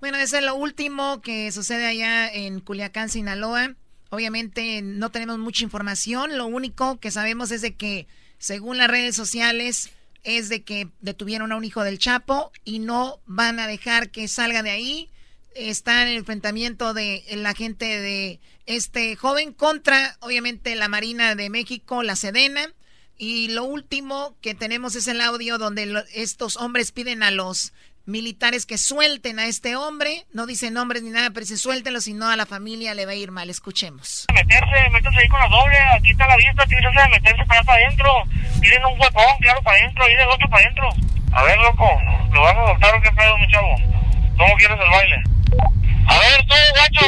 [0.00, 3.74] Bueno, eso es lo último que sucede allá en Culiacán, Sinaloa.
[4.10, 6.36] Obviamente no tenemos mucha información.
[6.38, 8.06] Lo único que sabemos es de que,
[8.38, 9.90] según las redes sociales,
[10.26, 14.26] es de que detuvieron a un hijo del Chapo y no van a dejar que
[14.26, 15.08] salga de ahí.
[15.54, 21.48] Está en el enfrentamiento de la gente de este joven contra, obviamente, la Marina de
[21.48, 22.74] México, la Sedena.
[23.16, 27.72] Y lo último que tenemos es el audio donde estos hombres piden a los
[28.06, 30.24] militares que suelten a este hombre.
[30.32, 33.12] No dicen nombres ni nada, pero dicen suéltenlo, si no a la familia le va
[33.12, 33.50] a ir mal.
[33.50, 34.26] Escuchemos.
[34.32, 37.66] Meterse, métase ahí con la doble, aquí está la vista, tienes que meterse para allá
[37.66, 38.12] para adentro.
[38.60, 40.88] Tienen un huecón, claro, para adentro, y del otro para adentro.
[41.32, 42.00] A ver, loco,
[42.32, 43.74] ¿lo vas a adoptar o qué pedo, mi chavo?
[44.38, 45.22] ¿Cómo quieres el baile?
[46.08, 47.06] A ver, tú, guacho,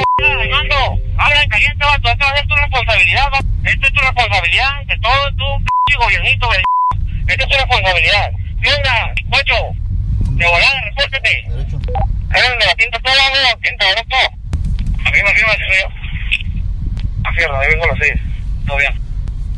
[0.51, 3.47] mando, habla en caliente, vato, esta es tu responsabilidad, vato.
[3.65, 6.49] Esta es tu responsabilidad, de todo tu p gobiernito.
[7.27, 8.33] Esta es tu responsabilidad.
[8.57, 9.55] Venga, guacho,
[10.39, 11.39] de volada, repórtate.
[12.31, 15.05] Eres de la tinta todo, amigo, tinta, ¿no?
[15.05, 15.91] Arriba, arriba, arriba.
[17.25, 18.21] Afierra, ahí vengo a las seis.
[18.67, 18.95] Todo bien.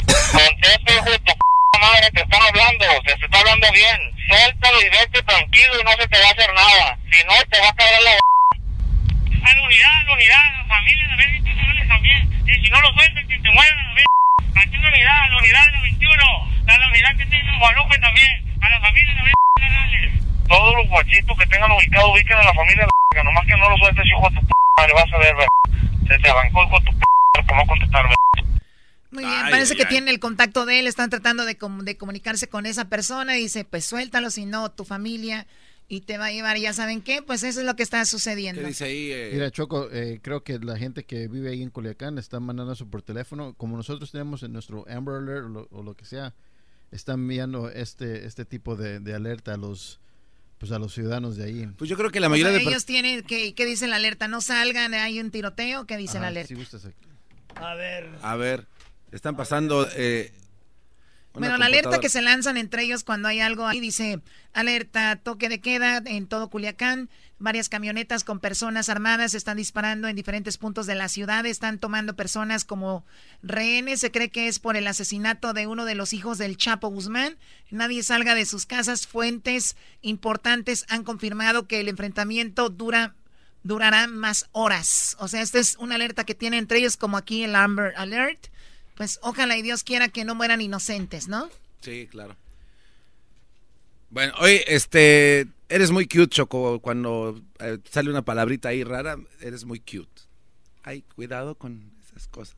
[0.09, 3.99] Conteste, hijo de tu p madre, te están hablando, te, te está hablando bien.
[4.27, 6.99] Suéltalo y vete tranquilo y no se te va a hacer nada.
[7.13, 8.13] Si no, te va a caer la
[9.43, 12.43] a la unidad, a la unidad, a la familia, a ver institucionales también.
[12.47, 14.05] Y si no lo sueltan, que te muevan a ver.
[14.57, 16.25] Aquí una unidad, a la unidad de la 21,
[16.67, 19.31] a la unidad que tiene Guadalupe también, a la familia de la
[20.51, 23.71] Todos los guachitos que tengan ubicado, ubiquen a la familia de la nomás que no
[23.71, 25.49] lo sueltes, hijo de tu p madre, vas a ver, ver.
[26.09, 27.05] Se te arrancó hijo de tu p
[27.47, 28.17] por no contestar, ver.
[29.13, 32.49] Muy bien, parece que tiene el contacto de él, están tratando de, com- de comunicarse
[32.49, 35.47] con esa persona y dice, pues suéltalo, si no, tu familia
[35.89, 38.05] y te va a llevar, y ya saben qué, pues eso es lo que está
[38.05, 38.61] sucediendo.
[38.63, 39.31] eh?
[39.33, 42.87] Mira, Choco, eh, creo que la gente que vive ahí en Culiacán están mandando eso
[42.87, 43.55] por teléfono.
[43.55, 46.33] Como nosotros tenemos en nuestro Amber Alert o lo, o lo que sea,
[46.93, 49.99] están enviando este este tipo de, de alerta a los
[50.61, 51.67] pues a los ciudadanos de ahí.
[51.79, 52.69] Pues yo creo que la O mayoría sea, de...
[52.71, 54.29] ellos tienen, ¿qué, ¿qué dice la alerta?
[54.29, 56.49] No salgan, hay un tiroteo, ¿qué dice la Ajá, alerta?
[56.49, 57.09] si gustas aquí.
[57.57, 58.11] A ver.
[58.23, 58.67] A ver,
[59.11, 59.89] están pasando...
[59.97, 60.33] Eh,
[61.33, 64.21] Bueno, la alerta que se lanzan entre ellos cuando hay algo ahí dice
[64.53, 67.09] alerta, toque de queda en todo Culiacán.
[67.41, 71.47] Varias camionetas con personas armadas están disparando en diferentes puntos de la ciudad.
[71.47, 73.03] Están tomando personas como
[73.43, 74.01] rehenes.
[74.01, 77.39] Se cree que es por el asesinato de uno de los hijos del Chapo Guzmán.
[77.71, 79.07] Nadie salga de sus casas.
[79.07, 83.15] Fuentes importantes han confirmado que el enfrentamiento dura
[83.63, 85.17] durará más horas.
[85.19, 88.49] O sea, esta es una alerta que tiene entre ellos como aquí el Amber Alert.
[88.97, 91.49] Pues ojalá y Dios quiera que no mueran inocentes, ¿no?
[91.81, 92.37] Sí, claro.
[94.11, 99.65] Bueno, oye, este, eres muy cute, Choco, cuando eh, sale una palabrita ahí rara, eres
[99.65, 100.23] muy cute.
[100.83, 102.57] Ay, cuidado con esas cosas.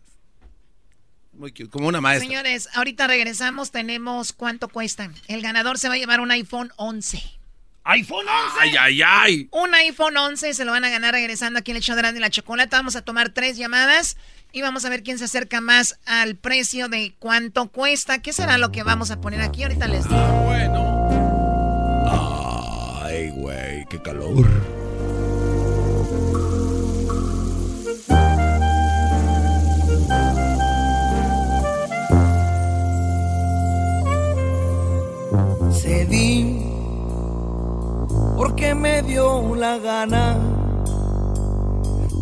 [1.33, 2.27] Muy cute, como una maestra.
[2.27, 5.15] Señores, ahorita regresamos, tenemos cuánto cuestan.
[5.29, 7.23] El ganador se va a llevar un iPhone 11.
[7.85, 8.59] ¿iPhone 11?
[8.61, 9.49] Ay, ay, ay.
[9.51, 12.31] Un iPhone 11 se lo van a ganar regresando aquí en el show de la
[12.31, 12.77] Chocolata.
[12.77, 14.17] Vamos a tomar tres llamadas
[14.53, 18.23] y vamos a ver quién se acerca más al precio de cuánto cuesta.
[18.23, 19.65] ¿Qué será lo que vamos a poner aquí?
[19.65, 20.17] Ahorita les digo.
[20.17, 21.02] Ay, güey,
[23.93, 24.47] qué calor.
[35.75, 36.59] Cedí
[38.39, 40.39] porque me dio la gana,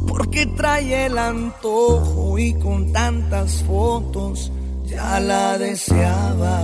[0.08, 4.50] porque trae el antojo y con tantas fotos
[4.86, 6.58] ya la deseaba.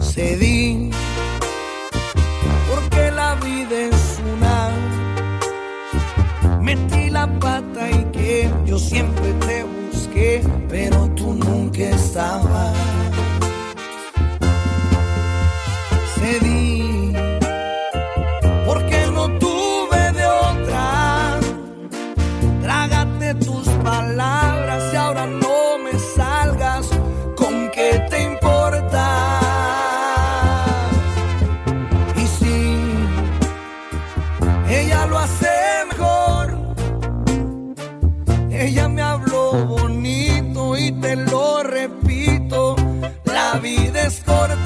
[0.00, 0.90] Cedí
[3.44, 4.70] vida es una.
[6.60, 12.74] Metí la pata y que yo siempre te busqué, pero tú nunca estabas.
[44.24, 44.63] for the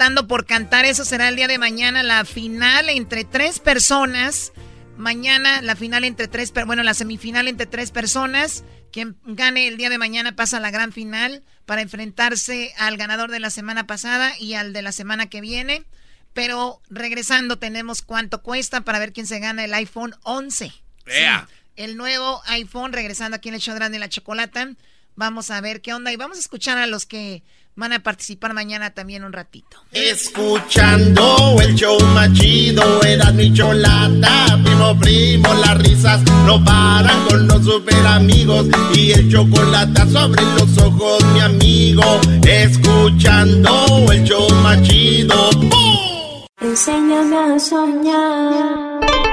[0.00, 0.86] cantando por cantar.
[0.86, 4.50] Eso será el día de mañana, la final entre tres personas.
[4.96, 8.64] Mañana la final entre tres, bueno, la semifinal entre tres personas.
[8.92, 13.30] Quien gane el día de mañana pasa a la gran final para enfrentarse al ganador
[13.30, 15.84] de la semana pasada y al de la semana que viene.
[16.32, 20.72] Pero regresando tenemos cuánto cuesta para ver quién se gana el iPhone 11.
[21.08, 21.46] Ea.
[21.46, 24.66] Sí, el nuevo iPhone regresando aquí en el show grande de la chocolata.
[25.14, 27.42] Vamos a ver qué onda y vamos a escuchar a los que
[27.80, 29.78] van a participar mañana también un ratito.
[29.90, 37.48] Escuchando el show más chido, era mi cholata, primo, primo, las risas no paran con
[37.48, 42.20] los super amigos y el chocolate sobre los ojos, mi amigo.
[42.46, 45.50] Escuchando el show más chido.
[45.52, 46.44] ¡Bum!
[46.60, 49.29] Enséñame a soñar.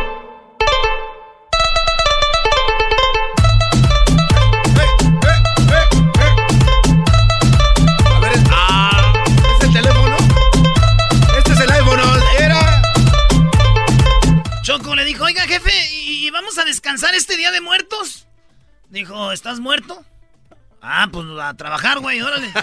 [17.17, 18.27] Este día de muertos?
[18.89, 20.05] Dijo, ¿estás muerto?
[20.81, 22.47] Ah, pues a trabajar, güey, órale.
[22.53, 22.61] ya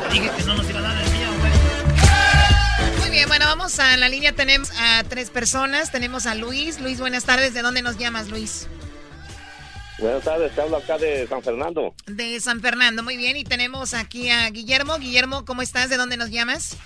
[0.00, 3.00] te dije que no nos iba a dar el día, güey.
[3.00, 4.32] Muy bien, bueno, vamos a la línea.
[4.32, 5.90] Tenemos a tres personas.
[5.90, 6.80] Tenemos a Luis.
[6.80, 7.52] Luis, buenas tardes.
[7.52, 8.68] ¿De dónde nos llamas, Luis?
[9.98, 11.94] Buenas tardes, te hablo acá de San Fernando.
[12.06, 13.36] De San Fernando, muy bien.
[13.36, 14.98] Y tenemos aquí a Guillermo.
[14.98, 15.90] Guillermo, ¿cómo estás?
[15.90, 16.76] ¿De dónde nos llamas?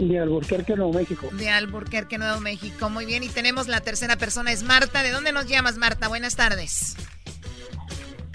[0.00, 1.28] De Alburquerque, Nuevo México.
[1.32, 2.88] De Alburquerque, Nuevo México.
[2.88, 3.22] Muy bien.
[3.22, 5.02] Y tenemos la tercera persona, es Marta.
[5.02, 6.08] ¿De dónde nos llamas, Marta?
[6.08, 6.96] Buenas tardes.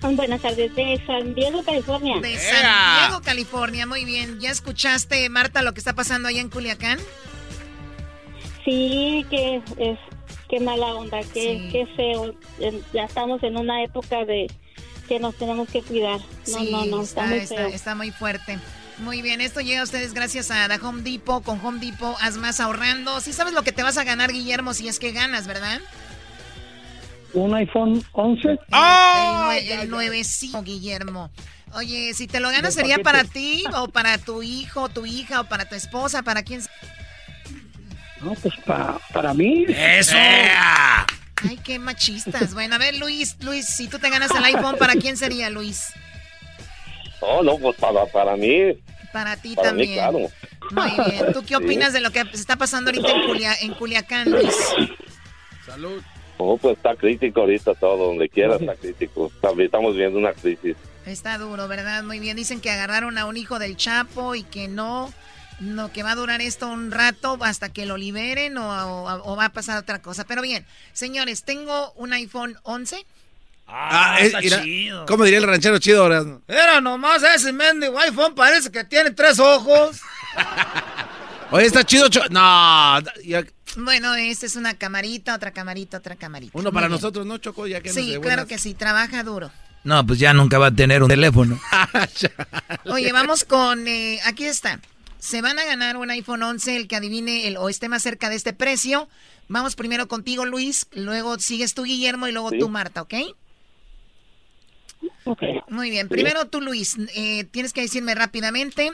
[0.02, 2.20] Buenas tardes, de San Diego, California.
[2.20, 3.88] De San Diego, California.
[3.88, 4.40] Muy bien.
[4.40, 7.00] ¿Ya escuchaste, Marta, lo que está pasando allá en Culiacán?
[8.64, 9.98] Sí, que es
[10.50, 11.70] qué mala onda, qué, Sí.
[11.72, 12.36] qué feo.
[12.94, 14.46] Ya estamos en una época de
[15.08, 16.20] que nos tenemos que cuidar.
[16.20, 17.68] No, Sí, no, no, está, está, muy está- feo.
[17.68, 18.60] está muy fuerte.
[19.00, 21.44] Muy bien, esto llega a ustedes gracias a The Home Depot.
[21.44, 23.20] Con Home Depot haz más ahorrando.
[23.20, 25.82] Sí sabes lo que te vas a ganar, Guillermo, si es que ganas, ¿verdad?
[27.34, 28.48] Un iPhone 11.
[28.50, 31.30] el, nue- el nuevecito, Guillermo.
[31.74, 35.44] Oye, si te lo ganas, ¿sería para ti o para tu hijo, tu hija o
[35.50, 36.24] para tu esposa?
[36.24, 36.62] ¿Para quién?
[38.22, 39.66] No, pues pa- para mí.
[39.68, 40.16] ¡Eso!
[40.18, 42.54] Ay, qué machistas.
[42.54, 45.82] Bueno, a ver, Luis, Luis, si tú te ganas el iPhone, ¿para quién sería, Luis?
[47.22, 48.74] Oh, no, pues para, para mí,
[49.14, 49.94] Para ti para mí, también.
[49.94, 50.20] claro.
[50.72, 51.34] Muy bien.
[51.34, 51.56] ¿Tú qué Sí.
[51.56, 54.56] opinas de lo que se está pasando ahorita en, Culia- en Culiacán, Luis?
[55.66, 56.02] Salud.
[56.38, 59.32] Oh, pues está crítico ahorita todo, donde quiera está crítico.
[59.42, 60.76] También Estamos viendo una crisis.
[61.06, 62.04] Está duro, ¿verdad?
[62.04, 62.36] Muy bien.
[62.36, 65.14] Dicen que agarraron a un hijo del Chapo y que no,
[65.62, 68.68] no, que va a durar esto un rato hasta que lo liberen o,
[69.06, 70.26] o- o va a pasar otra cosa.
[70.26, 73.06] Pero bien, señores, tengo un iPhone 11.
[73.68, 75.06] Ah, está eh, chido.
[75.06, 76.24] ¿Cómo diría el ranchero chido ahora?
[76.48, 80.00] Era nomás ese mendigo iPhone, parece que tiene tres ojos.
[81.52, 82.10] Oye, está chido.
[82.10, 83.44] cho- No, ya-
[83.78, 86.52] Bueno, esta es una camarita, otra camarita, otra camarita.
[86.54, 86.96] uno Muy para bien.
[86.98, 87.68] nosotros, ¿no, Choco?
[87.68, 89.52] Ya que Sí, claro que sí, trabaja duro.
[89.84, 91.60] No, pues ya nunca va a tener un teléfono.
[92.86, 94.80] Oye, vamos con, eh, aquí está.
[95.20, 98.30] Se van a ganar un iPhone 11, el que adivine el, o esté más cerca
[98.30, 99.08] de este precio.
[99.48, 102.58] Vamos primero contigo, Luis, luego sigues tú, Guillermo, y luego Sí.
[102.60, 103.14] tú, Marta, ¿ok?
[105.70, 108.92] Muy bien, primero tú, Luis, eh, tienes que decirme rápidamente,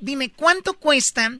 [0.00, 1.38] dime, ¿cuánto cuesta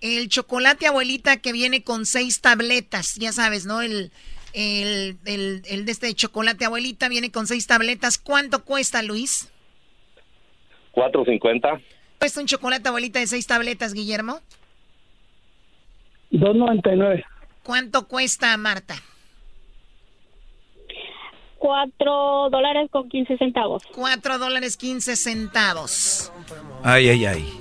[0.00, 3.16] el chocolate abuelita que viene con seis tabletas?
[3.16, 3.82] Ya sabes, ¿no?
[3.82, 4.10] El,
[4.52, 8.18] el, el, el de este chocolate abuelita viene con seis tabletas.
[8.18, 9.48] ¿Cuánto cuesta, Luis?
[10.92, 11.80] 450.
[12.18, 14.40] ¿Cuesta un chocolate abuelita de seis tabletas, Guillermo?
[16.32, 17.24] 2.99.
[17.62, 18.96] ¿Cuánto cuesta, Marta?
[21.68, 23.82] Cuatro dólares con quince centavos.
[23.94, 26.32] Cuatro dólares quince centavos.
[26.82, 27.60] Ay, ay, ay.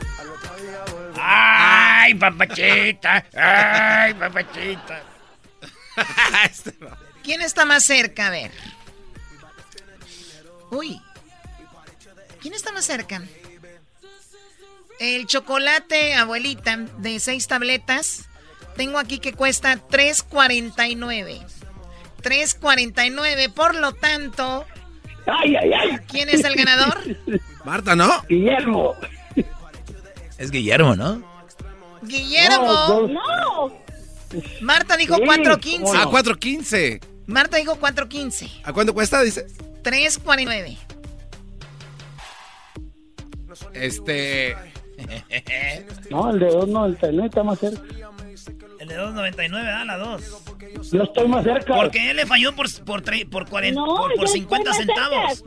[1.20, 3.26] ¡Ay, papachita!
[3.36, 5.04] ¡Ay, papachita!
[7.22, 8.28] ¿Quién está más cerca?
[8.28, 8.52] A ver.
[10.72, 11.02] Uy.
[12.40, 13.22] ¿Quién está más cerca?
[15.02, 18.30] El chocolate, abuelita, de seis tabletas.
[18.78, 21.57] Tengo aquí que cuesta 3.49.
[22.24, 23.54] 3.49.
[23.54, 24.66] Por lo tanto,
[25.26, 25.98] ¡Ay, ay, ay!
[26.08, 27.00] ¿quién es el ganador?
[27.66, 28.10] Marta, ¿no?
[28.30, 28.96] Guillermo.
[30.38, 31.22] Es Guillermo, ¿no?
[32.04, 32.68] Guillermo.
[32.68, 33.74] No, No,
[34.62, 35.80] Marta dijo Sí, 4.15.
[35.82, 36.00] ¿cómo no?
[36.00, 37.02] Ah, 4.15.
[37.26, 38.62] Marta dijo 4.15.
[38.64, 39.58] ¿A cuánto cuesta, dices?
[39.84, 40.78] 3.49.
[43.74, 44.56] Este.
[46.10, 47.82] No, el de 2.99 está más cerca.
[48.80, 50.22] El de 2.99, da la 2.
[50.92, 51.76] Yo estoy más cerca.
[51.76, 54.86] Porque él le falló por, por, tre- por, 40, No, por, por yo 50 estoy
[54.86, 55.44] más centavos.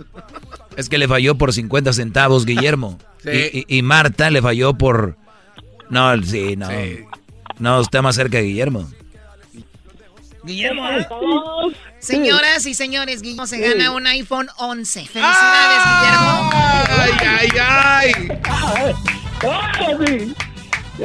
[0.77, 2.99] Es que le falló por 50 centavos, Guillermo.
[3.25, 5.17] Y, y- y Marta le falló por...
[5.89, 6.69] No, sí, no.
[7.59, 8.91] No, está más cerca de Guillermo.
[10.43, 11.07] Guillermo, ¿eh?
[11.99, 15.01] Señoras y señores, Guillermo se gana un iPhone 11.
[15.07, 16.51] Felicidades, Guillermo.
[16.53, 19.21] ¡Ay, ay, ay!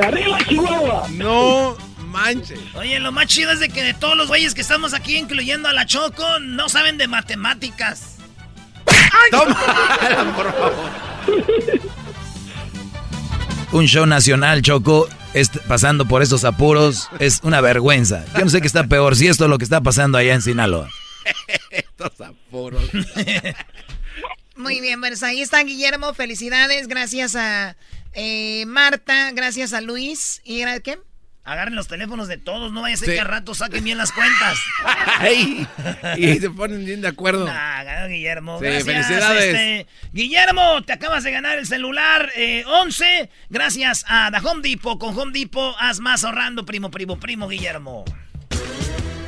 [0.02, 1.08] ¡Arriba, Chihuahua!
[1.12, 1.78] No
[2.08, 2.60] manches.
[2.76, 5.68] Oye, lo más chido es de que de todos los güeyes que estamos aquí, incluyendo
[5.70, 8.16] a la Choco, no saben de matemáticas.
[9.32, 9.56] Toma,
[10.36, 10.92] por favor.
[13.72, 18.24] Un show nacional, Choco, est- pasando por estos apuros, es una vergüenza.
[18.38, 20.42] Yo no sé qué está peor, si esto es lo que está pasando allá en
[20.42, 20.90] Sinaloa.
[21.72, 22.84] Estos apuros.
[24.56, 26.14] Muy bien, pues ahí está Guillermo.
[26.14, 26.88] Felicidades.
[26.88, 27.76] Gracias a
[28.16, 29.32] eh, Marta.
[29.34, 30.42] Gracias a Luis.
[30.44, 30.98] ¿Y era qué?
[31.44, 33.14] Agarren los teléfonos de todos, no vaya a ser Sí.
[33.14, 34.58] que al rato saquen bien las cuentas.
[35.20, 35.68] Ay,
[36.18, 37.46] y se ponen bien de acuerdo.
[37.46, 38.58] Ganó Guillermo.
[38.58, 39.44] Sí, Gracias, felicidades.
[39.44, 43.30] este, Guillermo, te acabas de ganar el celular eh, 11.
[43.52, 44.98] Gracias a The Home Depot.
[45.00, 48.06] Con Home Depot, haz más ahorrando, primo, primo, primo, Guillermo.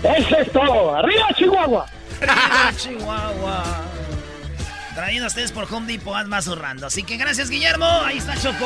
[0.01, 0.95] ¡Eso es todo!
[0.95, 1.85] ¡Arriba, Chihuahua!
[2.21, 3.85] Arriba, Chihuahua.
[4.97, 6.87] Traído a ustedes por Home Depot, haz más ahorrando.
[6.87, 7.85] Así que gracias, Guillermo.
[7.85, 8.65] Ahí está Choco.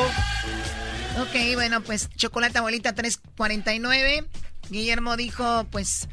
[1.20, 4.24] Ok, bueno, pues chocolate abuelita 3.49.
[4.70, 6.08] Guillermo dijo, pues,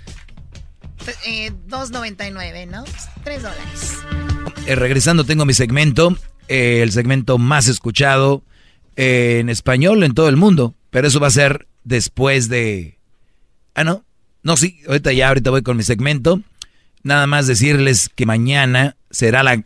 [1.05, 2.83] t- eh, 2.99, ¿no?
[3.23, 3.93] 3 dólares.
[4.67, 6.17] Eh, regresando, tengo mi segmento,
[6.49, 8.43] eh, el segmento más escuchado
[8.97, 10.75] eh, en español en todo el mundo.
[10.89, 12.99] Pero eso va a ser después de...
[13.73, 14.03] Ah, no.
[14.43, 16.41] No, sí, ahorita ya, ahorita voy con mi segmento.
[17.03, 19.63] Nada más decirles que mañana será la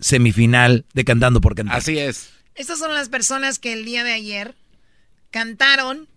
[0.00, 1.76] semifinal de Cantando por Cantar.
[1.78, 2.32] Así es.
[2.54, 4.54] Estas son las personas que el día de ayer
[5.30, 6.08] cantaron.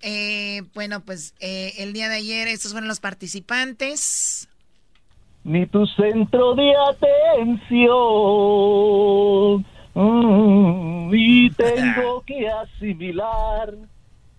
[0.00, 4.48] eh, bueno, pues eh, el día de ayer estos fueron los participantes.
[5.44, 6.72] ni tu centro de
[7.88, 9.64] atención.
[9.94, 13.74] Mm, y tengo que asimilar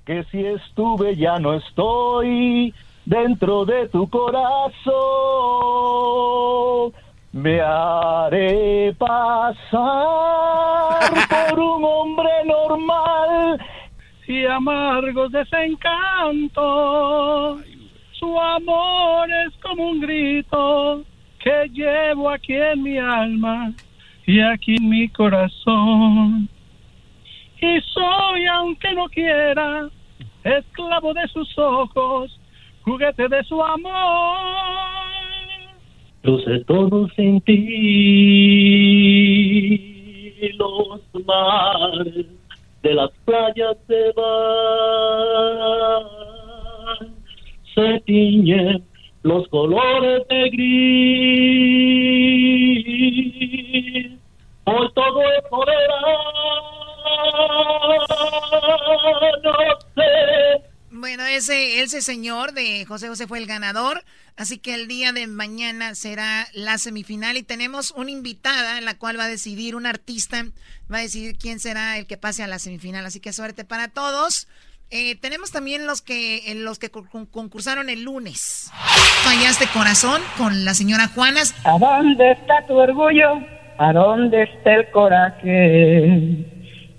[0.06, 2.74] que si estuve ya no estoy
[3.06, 4.94] dentro de tu corazón.
[7.32, 9.70] Me haré pasar
[11.50, 13.64] por un hombre normal
[14.28, 16.56] y amargos desencantos.
[18.14, 21.04] Su amor es como un grito
[21.40, 23.74] que llevo aquí en mi alma
[24.26, 26.50] y aquí en mi corazón.
[27.62, 29.88] Y soy, aunque no quiera,
[30.44, 32.40] esclavo de sus ojos,
[32.82, 35.09] juguete de su amor.
[36.30, 37.56] Lo sé todo sin ti,
[40.60, 42.28] los mares
[42.84, 46.04] de las playas se van,
[47.74, 48.86] se tiñen
[49.24, 51.40] los colores de gris,
[54.66, 56.14] por todo es soledad,
[59.44, 59.54] no
[59.96, 60.69] sé.
[61.00, 64.04] Bueno, ese, ese señor de José José fue el ganador,
[64.36, 68.98] así que el día de mañana será la semifinal y tenemos una invitada en la
[68.98, 70.44] cual va a decidir, un artista
[70.92, 73.88] va a decidir quién será el que pase a la semifinal, así que suerte para
[73.88, 74.50] todos.
[74.90, 78.70] Eh, tenemos también los que, eh, los que con- concursaron el lunes.
[79.24, 81.56] Fallaste corazón con la señora Juanas.
[81.64, 83.40] ¿A dónde está tu orgullo?
[83.78, 86.46] ¿A dónde está el coraje?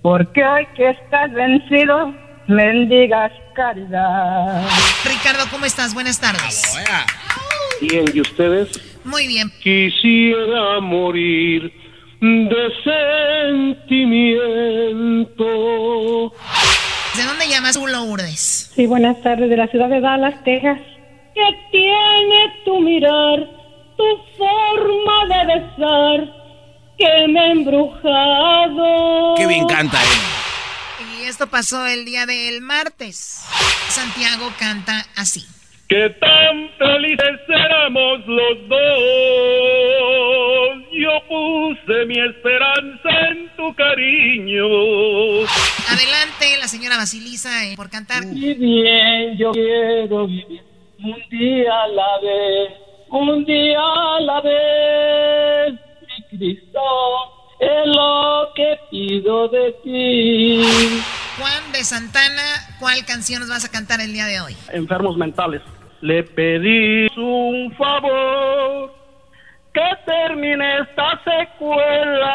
[0.00, 2.14] Porque hoy que estás vencido,
[2.50, 4.62] mendigas caridad.
[5.04, 5.94] Ricardo, ¿cómo estás?
[5.94, 6.76] Buenas tardes.
[7.80, 8.68] Bien, ¿y ustedes?
[9.04, 9.50] Muy bien.
[9.62, 11.72] Quisiera morir
[12.20, 12.70] de
[13.78, 15.44] sentimiento.
[17.16, 18.72] ¿De dónde llamas tú, Lourdes?
[18.74, 20.80] Sí, buenas tardes, de la ciudad de Dallas, Texas.
[21.34, 23.48] ¿Qué tiene tu mirar,
[23.96, 24.04] tu
[24.36, 26.28] forma de besar,
[26.98, 29.34] que me ha embrujado?
[29.36, 30.39] Qué bien canta, eh.
[31.30, 33.46] Esto pasó el día del martes.
[33.88, 35.46] Santiago canta así.
[35.88, 38.78] Que tan felices éramos los dos.
[40.90, 44.66] Yo puse mi esperanza en tu cariño.
[45.88, 48.24] Adelante, la señora Basilisa, eh, por cantar.
[48.24, 50.62] Y bien, yo quiero vivir
[50.98, 52.72] un día a la vez,
[53.08, 55.74] un día a la vez.
[56.08, 60.62] Mi Cristo, es lo que pido de ti.
[61.38, 62.42] Juan de Santana
[62.80, 64.56] ¿cuál canción nos vas a cantar el día de hoy?
[64.72, 65.62] Enfermos mentales.
[66.00, 68.92] Le pedí un favor
[69.72, 72.26] que termine esta secuela.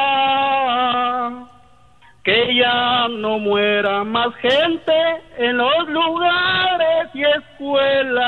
[2.24, 4.94] Que ya no muera más gente
[5.38, 8.24] en los lugares y escuelas.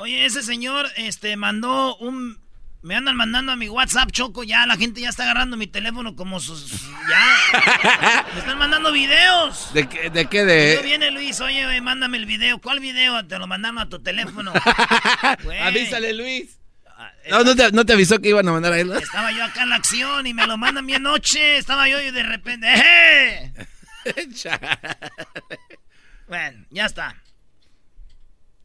[0.00, 2.43] Oye, ese señor este mandó un
[2.84, 6.14] me andan mandando a mi WhatsApp, Choco, ya la gente ya está agarrando mi teléfono
[6.14, 6.70] como sus...
[7.08, 8.26] Ya.
[8.34, 9.72] Me están mandando videos.
[9.72, 10.10] ¿De qué?
[10.10, 10.44] ¿De qué?
[10.44, 10.82] De...
[10.82, 12.60] viene Luis, oye, güey, mándame el video.
[12.60, 13.26] ¿Cuál video?
[13.26, 14.52] Te lo mandaron a tu teléfono.
[15.62, 16.58] Avísale, Luis.
[17.30, 18.92] No, no te, no te, avisó que iban a mandar a él.
[18.92, 21.56] Estaba yo acá en la acción y me lo mandan bien noche.
[21.56, 22.66] Estaba yo y de repente...
[22.70, 23.52] ¡Eh!
[26.28, 27.16] bueno, ya está.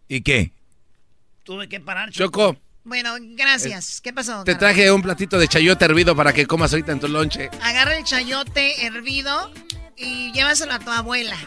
[0.10, 0.52] ¿Y qué?
[1.46, 2.58] Tuve que parar, Choco.
[2.90, 4.02] Bueno, gracias.
[4.02, 4.44] ¿Qué pasó?
[4.44, 7.52] Te traje un platito de chayote hervido para que comas ahorita en tu lonche.
[7.62, 9.52] Agarra el chayote hervido
[9.96, 11.38] y llévaselo a tu abuela.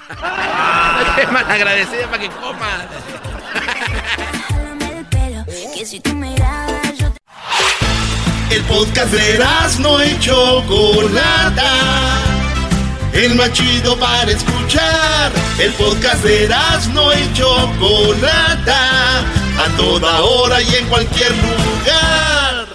[1.17, 2.87] Qué mal agradecida para que coma.
[8.51, 9.45] El podcast de
[9.81, 11.73] no y Chocolata.
[13.15, 15.33] El más chido para escuchar.
[15.59, 16.49] El podcast de
[16.95, 19.25] no y Chocolata.
[19.63, 22.67] A toda hora y en cualquier lugar.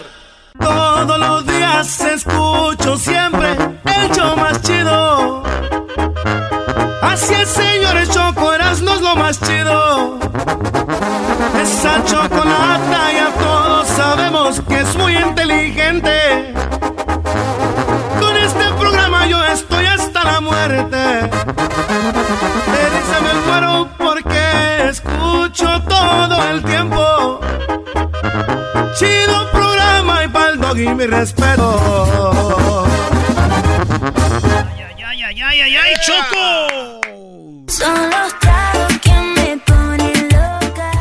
[0.57, 5.43] Todos los días escucho siempre el show más chido.
[7.01, 8.51] Así el señor Choco
[8.84, 10.18] no es lo más chido.
[11.61, 16.53] Esa chocolata ya todos sabemos que es muy inteligente.
[18.18, 21.30] Con este programa yo estoy hasta la muerte.
[22.72, 24.36] Me dice me muero porque
[25.48, 27.40] escucho todo el tiempo.
[28.98, 32.86] Chido programa y pa'l dog y mi respeto.
[34.99, 37.02] ¡Ay, ay, ay, ay, ay, ay, Choco!
[37.69, 40.91] Son los tragos que me ponen loca.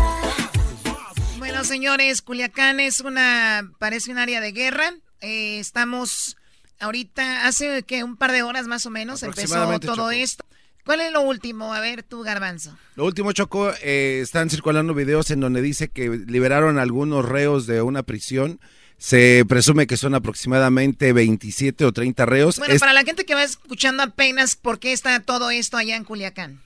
[1.39, 4.93] Bueno, señores, Culiacán es una, parece un área de guerra.
[5.21, 6.37] Eh, estamos
[6.79, 10.45] ahorita, hace que un par de horas más o menos empezó todo esto.
[10.87, 11.75] ¿Cuál es lo último?
[11.75, 12.79] A ver, tú, Garbanzo.
[12.95, 17.83] Lo último, Choco, eh, están circulando videos en donde dice que liberaron algunos reos de
[17.83, 18.61] una prisión.
[18.97, 22.59] Se presume que son aproximadamente 27 o 30 reos.
[22.61, 26.05] Bueno, para la gente que va escuchando apenas, ¿por qué está todo esto allá en
[26.05, 26.61] Culiacán?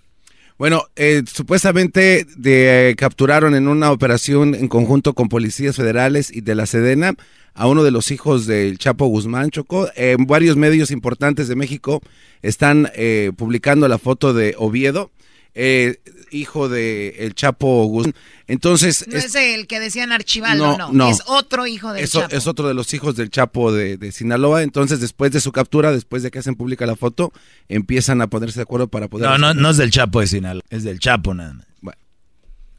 [0.61, 6.55] Bueno, eh, supuestamente de, capturaron en una operación en conjunto con policías federales y de
[6.55, 7.15] la Sedena
[7.55, 9.89] a uno de los hijos del Chapo Guzmán Choco.
[9.97, 12.03] En varios medios importantes de México
[12.43, 15.11] están eh, publicando la foto de Oviedo,
[15.55, 16.01] eh,
[16.31, 18.15] hijo de el Chapo Guzmán.
[18.47, 22.35] Entonces, no es, el que decían Archibaldo, no, no, es otro hijo del Chapo.
[22.35, 24.63] Es otro de los hijos del Chapo de, Sinaloa.
[24.63, 27.33] Entonces, después de su captura, después de que hacen pública la foto,
[27.69, 29.29] empiezan a ponerse de acuerdo para poder...
[29.29, 31.67] No, no, no es del Chapo de Sinaloa, es del Chapo nada más.
[31.81, 32.01] Bueno,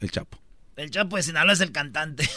[0.00, 0.38] el Chapo.
[0.76, 2.28] El Chapo de Sinaloa es el cantante.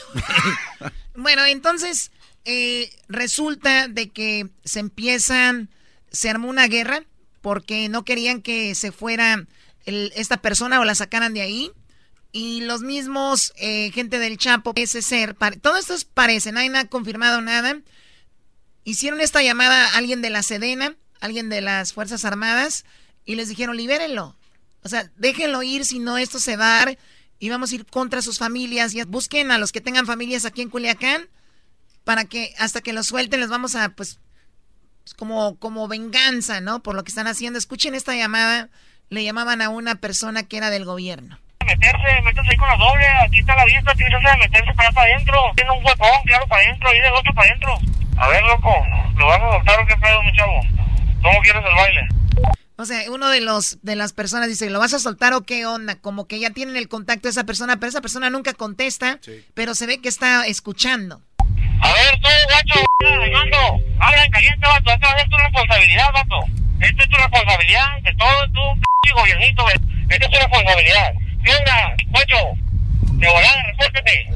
[1.16, 2.12] bueno, entonces,
[2.45, 5.70] eh, resulta de que se empiezan,
[6.12, 7.03] se armó una guerra
[7.41, 9.45] porque no querían que se fuera
[9.86, 11.72] esta persona o la sacaran de ahí.
[12.32, 17.41] Y los mismos, eh, gente del Chapo, ese ser, todo esto parece, nadie ha confirmado
[17.41, 17.80] nada.
[18.84, 22.84] Hicieron esta llamada a alguien de la Sedena, alguien de las Fuerzas Armadas,
[23.24, 24.38] y les dijeron, libérenlo.
[24.84, 26.99] O sea, déjenlo ir, si no esto se va a dar,
[27.40, 28.94] y vamos a ir contra sus familias.
[28.94, 31.30] Y busquen a los que tengan familias aquí en Culiacán,
[32.03, 34.20] para que hasta que los suelten les vamos a, pues,
[35.16, 36.84] como, como venganza, ¿no?
[36.84, 37.57] Por lo que están haciendo.
[37.57, 38.70] Escuchen esta llamada
[39.10, 41.40] le llamaban a una persona que era del gobierno.
[41.65, 45.14] Meterse, meterse ahí con la doble, aquí está la vista, tienes que meterse para para
[45.14, 45.41] adentro.
[45.56, 47.77] Tiene un huecón, claro, para adentro, ahí del otro para adentro.
[48.18, 48.73] A ver, loco,
[49.18, 50.61] ¿lo vas a adoptar o qué pedo, mi chavo?
[51.22, 52.07] ¿Cómo quieres el baile?
[52.77, 55.65] O sea, uno de los de las personas dice, ¿lo vas a soltar o qué
[55.65, 55.95] onda?
[55.95, 59.19] Como que ya tienen el contacto de esa persona, pero esa persona nunca contesta,
[59.53, 61.22] pero se ve que está escuchando.
[61.82, 62.86] A ver, tú, gacho,
[63.23, 66.40] Armando, habla en caliente, vato, esta es tu responsabilidad, vato.
[66.82, 67.86] Esta es tu responsabilidad,
[69.16, 69.70] de todo tu gobiernito,
[70.10, 71.14] esta es tu responsabilidad.
[71.44, 72.38] ¿Qué onda, guacho?
[73.14, 74.28] De volada, repórtate.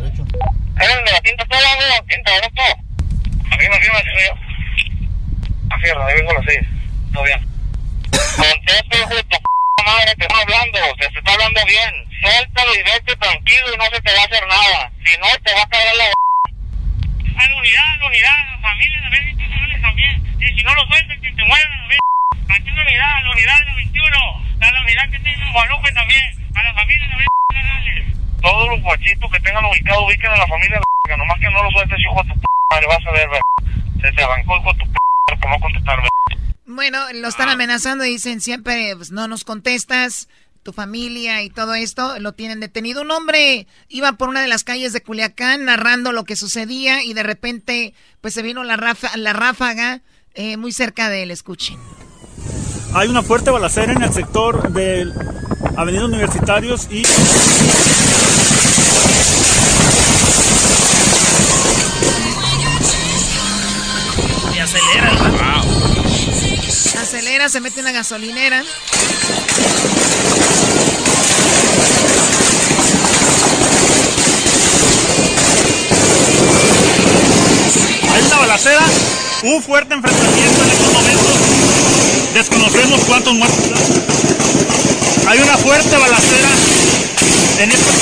[0.79, 2.05] Eres de la tinta toda, ¿no?
[2.05, 3.51] Tinta, ¿no?
[3.51, 4.33] Afirma, afirma, yo.
[5.71, 6.67] Afirma, ahí vengo a las seis.
[7.13, 7.39] Todo bien.
[8.11, 9.37] Contesta, hijo de tu
[9.85, 11.91] madre, te está hablando, te está hablando bien.
[12.21, 14.91] Suéltalo y vete tranquilo y no se te va a hacer nada.
[15.03, 16.05] Si no, te va a caer la
[17.39, 20.37] a la unidad, a la unidad, a la familia, a ver si también.
[20.39, 21.99] Y si no lo sueltan, que te mueran, a ver.
[22.49, 25.91] Aquí la unidad, a la unidad de la 21, a la unidad que tiene Guadalupe
[25.93, 26.23] también,
[26.55, 31.17] a la familia la Todos los guachitos que tengan ubicado, ubiquen a la familia la
[31.17, 33.29] nomás que no lo sueltes, hijo de tu madre, vas a ver,
[34.01, 34.99] Se te arrancó hijo de tu p***,
[35.41, 35.99] que va a contestar,
[36.65, 40.29] Bueno, lo están amenazando y dicen siempre, pues, no nos contestas,
[40.63, 43.01] tu familia y todo esto lo tienen detenido.
[43.01, 47.13] Un hombre iba por una de las calles de Culiacán narrando lo que sucedía y
[47.13, 48.77] de repente pues se vino la,
[49.15, 50.01] la ráfaga
[50.35, 51.31] eh, muy cerca de él.
[51.31, 51.77] Escuchen.
[52.93, 55.11] Hay una fuerte balacera en el sector de
[55.77, 57.03] Avenida Universitarios y...
[64.55, 65.61] Y acelera
[66.99, 68.63] Acelera, se mete en la gasolinera.
[78.11, 78.85] Hay una balacera,
[79.43, 81.38] un fuerte enfrentamiento en estos momentos.
[82.33, 83.59] Desconocemos cuántos muertos.
[85.27, 86.49] Hay una fuerte balacera
[87.59, 87.95] en estos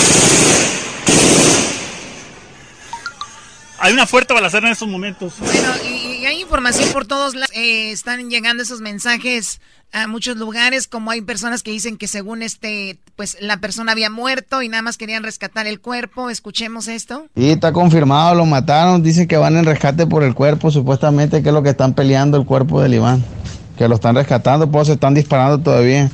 [3.79, 5.33] Hay una fuerte balacera en estos momentos.
[5.39, 7.49] Bueno, y, hay información por todos lados.
[7.53, 9.61] Eh, están llegando esos mensajes
[9.93, 14.09] a muchos lugares, como hay personas que dicen que según este, pues la persona había
[14.09, 16.29] muerto y nada más querían rescatar el cuerpo.
[16.29, 17.27] Escuchemos esto.
[17.35, 19.03] Y está confirmado, lo mataron.
[19.03, 22.37] Dicen que van en rescate por el cuerpo, supuestamente que es lo que están peleando
[22.37, 23.23] el cuerpo del Iván.
[23.77, 26.09] Que lo están rescatando, pues se están disparando todavía.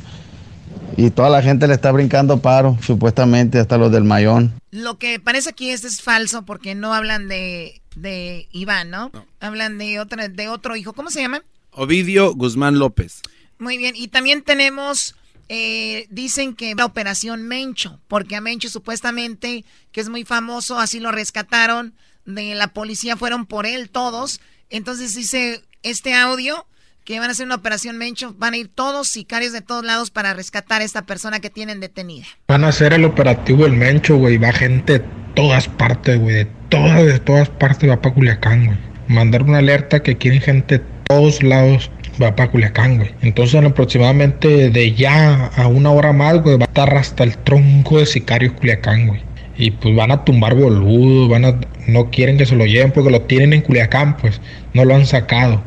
[0.96, 4.54] Y toda la gente le está brincando paro, supuestamente, hasta los del Mayón.
[4.70, 9.12] Lo que parece aquí es, es falso porque no hablan de, de Iván, ¿no?
[9.40, 10.94] Hablan de, otra, de otro hijo.
[10.94, 11.42] ¿Cómo se llama?
[11.72, 13.22] Ovidio Guzmán López.
[13.58, 13.96] Muy bien.
[13.96, 15.16] Y también tenemos,
[15.50, 21.00] eh, dicen que la operación Mencho, porque a Mencho supuestamente, que es muy famoso, así
[21.00, 21.94] lo rescataron,
[22.26, 24.42] de la policía fueron por él todos.
[24.70, 26.66] Entonces dice este audio
[27.04, 30.10] que van a hacer una operación Mencho, van a ir todos sicarios de todos lados
[30.10, 32.26] para rescatar a esta persona que tienen detenida.
[32.48, 36.48] Van a hacer el operativo El Mencho, güey, va gente de todas partes, güey, de
[36.70, 38.78] todas, de todas partes va para Culiacán, güey.
[39.08, 43.14] Mandar una alerta que quieren gente de todos lados va para Culiacán, güey.
[43.22, 48.00] Entonces aproximadamente de ya a una hora más, güey, va a estar hasta el tronco
[48.00, 49.22] de sicarios Culiacán, güey.
[49.58, 53.12] Y pues van a tumbar boludos, van a, no quieren que se lo lleven porque
[53.12, 54.40] lo tienen en Culiacán, pues
[54.74, 55.62] no lo han sacado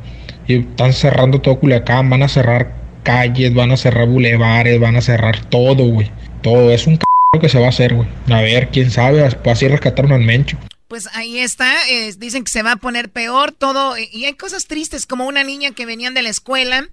[0.47, 5.01] y están cerrando todo Culiacán, van a cerrar calles, van a cerrar bulevares, van a
[5.01, 6.11] cerrar todo, güey.
[6.43, 7.05] Todo es un c
[7.41, 8.09] que se va a hacer, güey.
[8.31, 10.59] A ver, quién sabe, así rescataron al Mencho.
[10.89, 11.73] Pues ahí está,
[12.19, 15.73] dicen que se va a poner peor todo, y hay cosas tristes, como una niña
[15.73, 16.89] que venían de la escuela,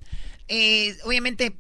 [0.47, 1.55] eh, obviamente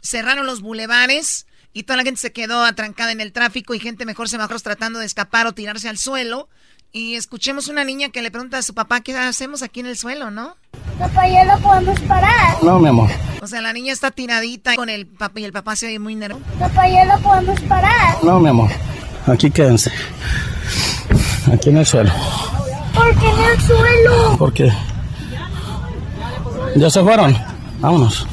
[0.00, 4.04] cerraron los bulevares y toda la gente se quedó atrancada en el tráfico y gente
[4.04, 6.48] mejor se bajó tratando de escapar o tirarse al suelo.
[6.94, 9.96] Y escuchemos una niña que le pregunta a su papá qué hacemos aquí en el
[9.96, 10.56] suelo, ¿no?
[10.98, 12.62] Papá, ¿ya lo podemos parar?
[12.62, 13.08] No, mi amor.
[13.40, 16.14] O sea, la niña está tiradita con el papá y el papá se oye muy
[16.14, 16.44] nervioso.
[16.58, 18.22] Papá, ¿ya lo podemos parar?
[18.22, 18.70] No, mi amor.
[19.26, 19.90] Aquí quédense.
[21.50, 22.12] Aquí en el suelo.
[22.94, 24.36] ¿Por qué en el suelo?
[24.36, 24.72] ¿Por qué?
[26.76, 27.34] ¿Ya se fueron?
[27.80, 28.26] Vámonos.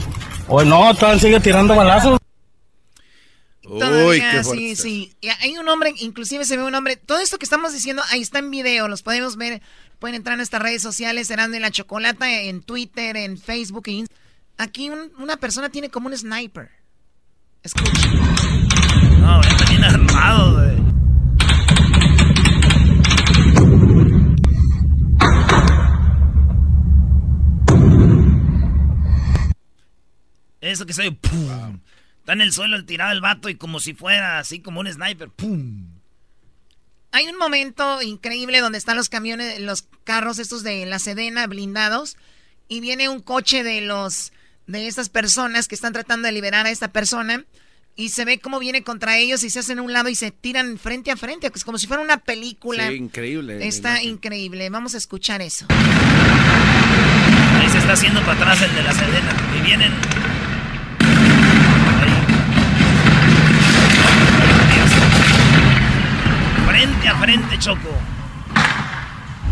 [0.50, 2.19] O no, todavía sigue tirando balazos.
[3.70, 5.16] Uy, qué sí, sí.
[5.42, 6.96] Hay un hombre, inclusive se ve un hombre.
[6.96, 9.62] Todo esto que estamos diciendo, ahí está en video, los podemos ver.
[10.00, 13.88] Pueden entrar a nuestras redes sociales, serán de la chocolata, en Twitter, en Facebook.
[13.88, 14.06] Y
[14.58, 16.70] Aquí una persona tiene como un sniper.
[17.64, 18.10] Escucha.
[19.20, 20.80] No, está bien armado, güey.
[30.60, 31.12] Eso que soy.
[31.12, 31.80] ¡pum!
[32.30, 34.94] Está en el suelo el tirado el vato y como si fuera así como un
[34.94, 35.30] sniper.
[35.30, 35.88] ¡Pum!
[37.12, 42.18] Hay un momento increíble donde están los camiones, los carros estos de la Sedena blindados
[42.68, 44.32] y viene un coche de los
[44.68, 47.46] de estas personas que están tratando de liberar a esta persona
[47.96, 50.30] y se ve cómo viene contra ellos y se hacen a un lado y se
[50.30, 52.90] tiran frente a frente, es como si fuera una película.
[52.90, 53.68] Sí, increíble.
[53.68, 54.70] Está increíble.
[54.70, 55.66] Vamos a escuchar eso.
[57.60, 59.92] Ahí se está haciendo para atrás el de la Sedena y vienen
[67.20, 67.90] Frente Choco.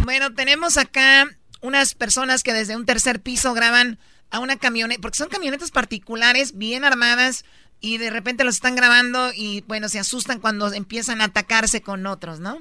[0.04, 1.28] Bueno, tenemos acá
[1.62, 4.00] unas personas que desde un tercer piso graban
[4.32, 7.46] a una camioneta, porque son camionetas particulares, bien armadas,
[7.80, 12.08] y de repente los están grabando y bueno, se asustan cuando empiezan a atacarse con
[12.08, 12.58] otros, ¿no?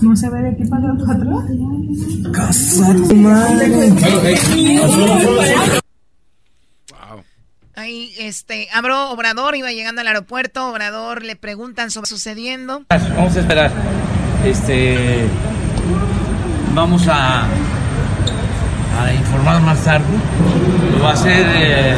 [0.00, 1.44] ¿No se ve de qué pasa atrás?
[7.76, 12.82] Ahí, este, abro Obrador, iba llegando al aeropuerto, Obrador le preguntan sobre sucediendo.
[12.88, 13.70] Vamos a esperar.
[14.44, 15.26] Este,
[16.74, 20.04] vamos a, a informar más tarde.
[20.96, 21.94] Lo va a hacer eh,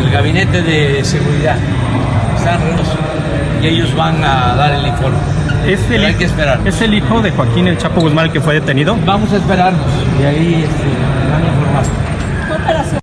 [0.00, 1.56] el gabinete de seguridad.
[2.36, 2.60] Están
[3.62, 5.18] y ellos van a dar el informe.
[5.66, 6.60] ¿Es hay que esperar.
[6.64, 8.96] ¿Es el hijo de Joaquín El Chapo Guzmán el que fue detenido?
[9.04, 9.86] Vamos a esperarnos
[10.20, 12.97] y ahí este,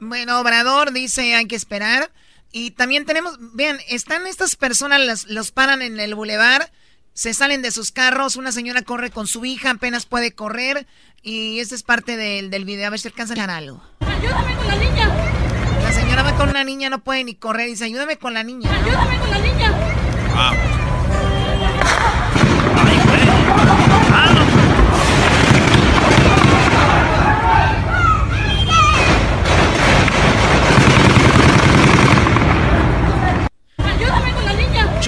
[0.00, 2.10] Bueno, Obrador dice hay que esperar.
[2.50, 6.70] Y también tenemos, vean, están estas personas, los, los paran en el bulevar,
[7.12, 10.86] se salen de sus carros, una señora corre con su hija, apenas puede correr.
[11.22, 13.82] Y esta es parte del, del video, a ver si alcanzan a algo.
[14.00, 15.08] Ayúdame con la niña.
[15.82, 18.70] La señora va con una niña, no puede ni correr, dice, ayúdame con la niña.
[18.72, 19.68] Ayúdame con la niña.
[20.34, 20.67] Ayúdame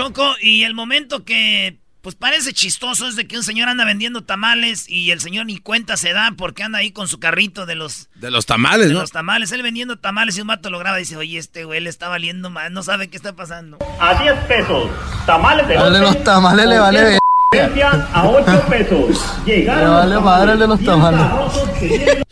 [0.01, 4.25] Choco, y el momento que pues parece chistoso es de que un señor anda vendiendo
[4.25, 7.75] tamales y el señor ni cuenta se da porque anda ahí con su carrito de
[7.75, 9.01] los De los tamales, de ¿no?
[9.01, 11.81] los tamales, él vendiendo tamales y un mato lo graba y dice, oye, este güey
[11.83, 13.77] le está valiendo más, no sabe qué está pasando.
[14.01, 14.91] A 10 pesos.
[15.27, 17.19] Tamales de Al de 12, los tamales le vale.
[17.53, 19.23] Potencia a 8 pesos.
[19.45, 22.25] Le Llegaron vale los madre de los bien tamales.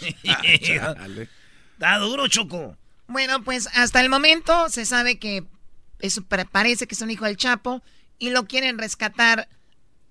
[1.72, 2.76] Está duro, Choco.
[3.08, 5.42] Bueno, pues hasta el momento se sabe que
[6.00, 7.82] eso pa- parece que es un hijo del Chapo
[8.18, 9.48] y lo quieren rescatar.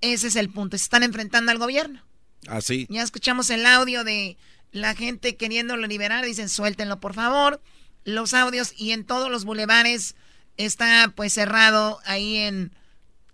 [0.02, 0.78] Ese es el punto.
[0.78, 2.02] Se están enfrentando al gobierno.
[2.48, 2.88] Así.
[2.90, 4.38] Ya escuchamos el audio de
[4.72, 6.24] la gente queriéndolo liberar.
[6.26, 7.62] Dicen, suéltenlo, por favor.
[8.06, 10.16] Los audios y en todos los bulevares
[10.58, 12.72] está pues cerrado ahí en,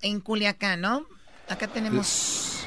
[0.01, 1.05] en Culiacán, ¿no?
[1.47, 2.65] Acá tenemos...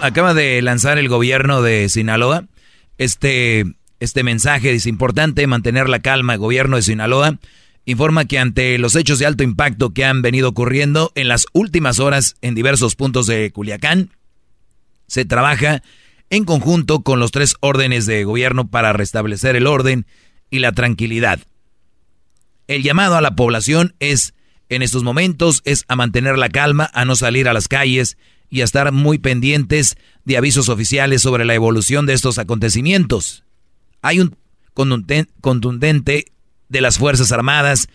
[0.00, 2.44] Acaba de lanzar el gobierno de Sinaloa
[2.98, 3.64] este,
[4.00, 4.72] este mensaje.
[4.72, 6.34] Dice, importante mantener la calma.
[6.34, 7.38] El gobierno de Sinaloa
[7.84, 11.98] informa que ante los hechos de alto impacto que han venido ocurriendo en las últimas
[11.98, 14.10] horas en diversos puntos de Culiacán,
[15.06, 15.82] se trabaja
[16.30, 20.06] en conjunto con los tres órdenes de gobierno para restablecer el orden
[20.50, 21.40] y la tranquilidad.
[22.66, 24.34] El llamado a la población es,
[24.68, 28.16] en estos momentos, es a mantener la calma, a no salir a las calles
[28.54, 33.42] y a estar muy pendientes de avisos oficiales sobre la evolución de estos acontecimientos.
[34.00, 34.36] Hay un
[34.74, 36.26] contundente-
[36.68, 37.88] de las Fuerzas Armadas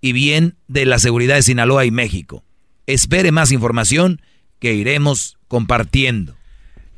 [0.00, 2.42] y bien de la seguridad de Sinaloa y México.
[2.86, 4.22] Espere más información
[4.60, 6.36] que iremos compartiendo.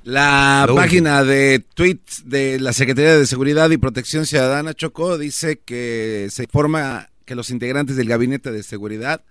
[0.05, 5.59] La Lo página de tweets de la Secretaría de Seguridad y Protección Ciudadana Chocó dice
[5.65, 9.25] que se informa que los integrantes del Gabinete de Seguridad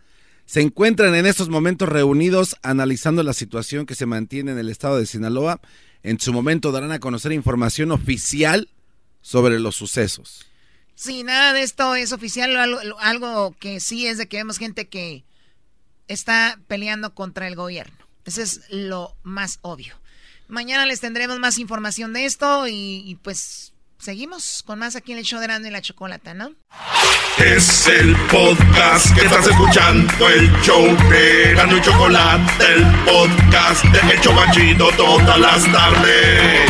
[0.46, 4.98] se encuentran en estos momentos reunidos analizando la situación que se mantiene en el estado
[4.98, 5.62] de Sinaloa.
[6.04, 8.70] En su momento darán a conocer información oficial
[9.22, 10.46] sobre los sucesos.
[10.96, 12.56] Sí, nada de esto es oficial.
[12.58, 15.24] Algo, algo que sí es de que vemos gente que
[16.08, 17.98] está peleando contra el gobierno.
[18.26, 19.96] Ese es lo más obvio.
[20.48, 23.73] Mañana les tendremos más información de esto y pues
[24.04, 26.52] seguimos con más aquí en el show de Erasmo y la Chocolata, ¿no?
[27.38, 34.14] Es el podcast que estás escuchando, el show de Erasmo y Chocolate, el podcast de
[34.14, 36.70] El Chobachito todas las tardes.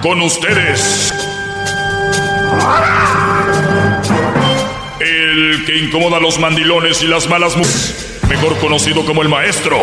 [0.00, 1.12] Con ustedes.
[5.00, 9.82] El que incomoda los mandilones y las malas mujeres, mejor conocido como el maestro.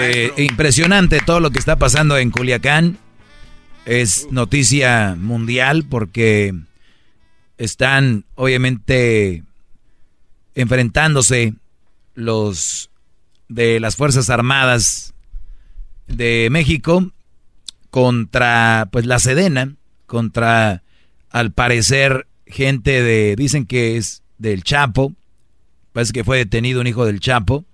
[0.00, 2.98] Eh, impresionante todo lo que está pasando en Culiacán.
[3.84, 6.54] Es noticia mundial porque
[7.56, 9.42] están obviamente
[10.54, 11.54] enfrentándose
[12.14, 12.90] los
[13.48, 15.14] de las Fuerzas Armadas
[16.06, 17.10] de México
[17.90, 19.74] contra pues la Sedena,
[20.06, 20.82] contra
[21.30, 25.12] al parecer gente de dicen que es del Chapo,
[25.92, 27.64] parece que fue detenido un hijo del Chapo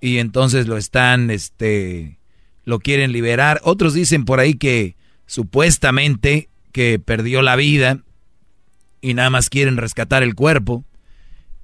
[0.00, 2.18] y entonces lo están este
[2.64, 3.60] lo quieren liberar.
[3.64, 4.96] Otros dicen por ahí que
[5.26, 7.98] supuestamente que perdió la vida
[9.00, 10.84] y nada más quieren rescatar el cuerpo.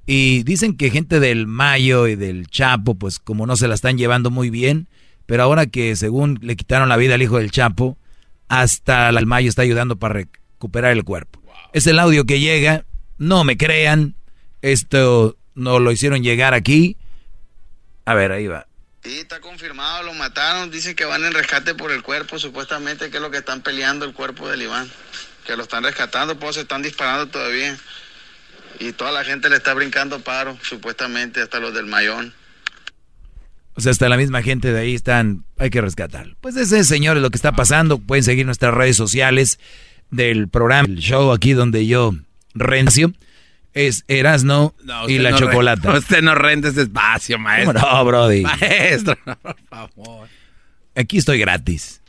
[0.07, 3.99] Y dicen que gente del Mayo y del Chapo, pues como no se la están
[3.99, 4.89] llevando muy bien,
[5.27, 7.99] Pero ahora que según le quitaron la vida al hijo del Chapo,
[8.49, 11.41] hasta el Mayo está ayudando para recuperar el cuerpo.
[11.73, 12.85] Es el audio que llega,
[13.19, 14.15] no me crean,
[14.63, 16.97] esto no lo hicieron llegar aquí.
[18.07, 18.67] A ver, ahí va.
[19.03, 23.19] Sí, está confirmado, lo mataron, dicen que van en rescate por el cuerpo, supuestamente que
[23.19, 24.91] es lo que están peleando el cuerpo del Iván,
[25.47, 27.77] que lo están rescatando, pues se están disparando todavía.
[28.79, 32.35] Y toda la gente le está brincando paro, supuestamente, hasta los del Mayón.
[33.75, 36.37] O sea, hasta la misma gente de ahí están, hay que rescatarlo.
[36.41, 37.99] Pues ese, señores, lo que está pasando.
[37.99, 39.59] Pueden seguir nuestras redes sociales
[40.11, 42.13] del programa, el show aquí donde yo
[42.55, 43.13] rencio.
[43.77, 45.93] Es Erasno No, y la no chocolata.
[45.93, 47.79] re- usted no renta ese espacio, maestro.
[47.79, 48.41] ¿Cómo no, Brody?
[48.43, 50.29] Maestro, por favor.
[50.95, 52.01] Aquí estoy gratis.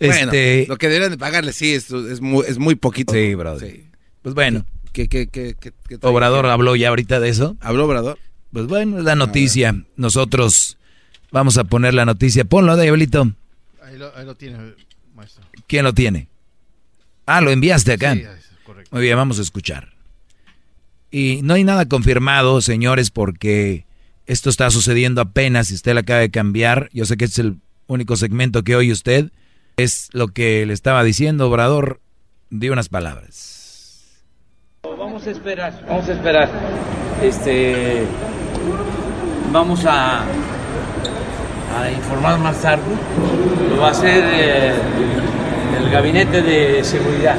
[0.00, 3.12] Bueno, Este, lo que deberían de pagarle, sí, es, es, muy, es muy poquito.
[3.12, 3.70] Sí, brother.
[3.70, 3.86] Sí.
[4.22, 4.66] Pues bueno.
[4.92, 6.12] ¿Qué, qué, qué, qué- qué trae?
[6.12, 7.56] Obrador habló ya ahorita de eso.
[7.60, 8.18] ¿Habló Obrador?
[8.52, 9.76] Pues bueno, es la noticia.
[9.94, 10.76] Nosotros
[11.30, 12.44] vamos a poner la noticia.
[12.44, 13.30] Ponlo, Diablito.
[13.84, 14.74] Ahí lo, ahí lo tiene,
[15.14, 15.44] maestro.
[15.68, 16.26] ¿Quién lo tiene?
[17.26, 18.14] Ah, lo enviaste acá.
[18.16, 18.24] Sí,
[18.64, 18.90] correcto.
[18.92, 19.92] Muy bien, vamos a escuchar.
[21.10, 23.86] Y no hay nada confirmado, señores, porque
[24.26, 26.88] esto está sucediendo apenas y usted la acaba de cambiar.
[26.92, 27.56] Yo sé que es el
[27.88, 29.32] único segmento que oye usted.
[29.76, 32.00] Es lo que le estaba diciendo, Obrador.
[32.50, 34.22] Di unas palabras.
[34.82, 36.50] Vamos a esperar, vamos a esperar.
[37.22, 38.04] Este,
[39.52, 42.82] vamos a, a informar más tarde.
[43.68, 44.72] Lo va a hacer eh,
[45.78, 47.36] el gabinete de seguridad.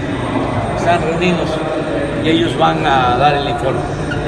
[0.77, 1.49] Están reunidos
[2.23, 3.79] y ellos van a dar el informe.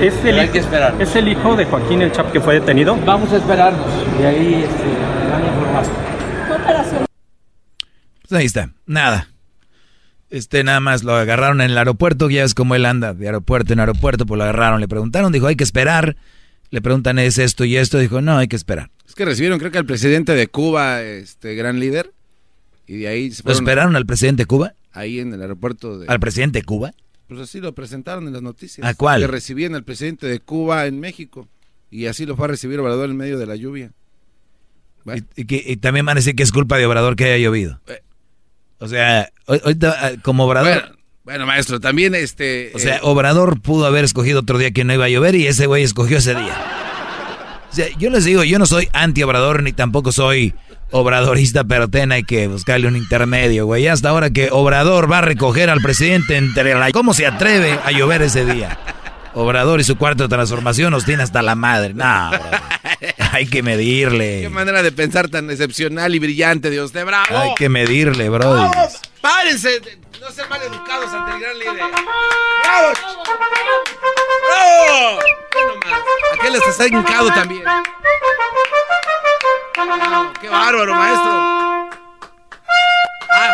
[0.01, 0.95] ¿Es el, hay que esperar.
[0.99, 2.97] ¿Es el hijo de Joaquín el Chap que fue detenido?
[3.05, 3.87] Vamos a esperarnos
[4.19, 5.85] y ahí este, van a informar.
[8.21, 9.29] Pues ahí está, nada.
[10.29, 13.73] Este nada más lo agarraron en el aeropuerto, ya es como él anda, de aeropuerto
[13.73, 16.15] en aeropuerto, pues lo agarraron, le preguntaron, dijo, hay que esperar.
[16.71, 17.99] Le preguntan, ¿es esto y esto?
[17.99, 18.89] Dijo, no, hay que esperar.
[19.07, 22.13] Es que recibieron, creo que al presidente de Cuba, este gran líder,
[22.87, 24.73] y de ahí se ¿Lo fueron esperaron al presidente de Cuba?
[24.93, 26.07] ahí en el aeropuerto de...
[26.07, 26.93] ¿Al presidente de Cuba?
[27.33, 28.85] Pues así lo presentaron en las noticias.
[28.87, 29.21] ¿A cuál?
[29.21, 31.47] Que recibían al presidente de Cuba en México.
[31.89, 33.91] Y así lo fue a recibir Obrador en medio de la lluvia.
[35.05, 37.37] Y, y que- y también van a decir que es culpa de Obrador que haya
[37.37, 37.79] llovido.
[37.87, 38.01] Eh.
[38.79, 40.79] O sea, hoy- ahorita, ah, como Obrador...
[40.81, 42.71] Bueno, bueno, maestro, también este...
[42.75, 45.47] O sea, eh, Obrador pudo haber escogido otro día que no iba a llover y
[45.47, 46.55] ese güey escogió ese día.
[47.73, 50.53] Sea, yo les digo, yo no soy anti-Obrador ni tampoco soy
[50.91, 53.87] obradorista, pero ten, hay que buscarle un intermedio, güey.
[53.87, 56.91] Hasta ahora que Obrador va a recoger al presidente entre la...
[56.91, 58.77] ¿Cómo se atreve a llover ese día?
[59.33, 61.95] Obrador y su cuarto de transformación nos tiene hasta la madre.
[61.95, 62.61] No, brother.
[63.31, 64.41] hay que medirle.
[64.41, 67.35] Qué manera de pensar tan excepcional y brillante de usted, bravo.
[67.35, 68.53] Hay que medirle, bro.
[68.53, 68.99] ¡Vamos!
[69.21, 69.79] ¡Párense!
[69.79, 71.73] de No ser mal educados ante el gran líder.
[72.63, 72.93] ¡Bravo!
[76.33, 77.63] Aquel está hincado también.
[79.75, 81.31] No, ¡Qué bárbaro, maestro!
[83.31, 83.53] Ah.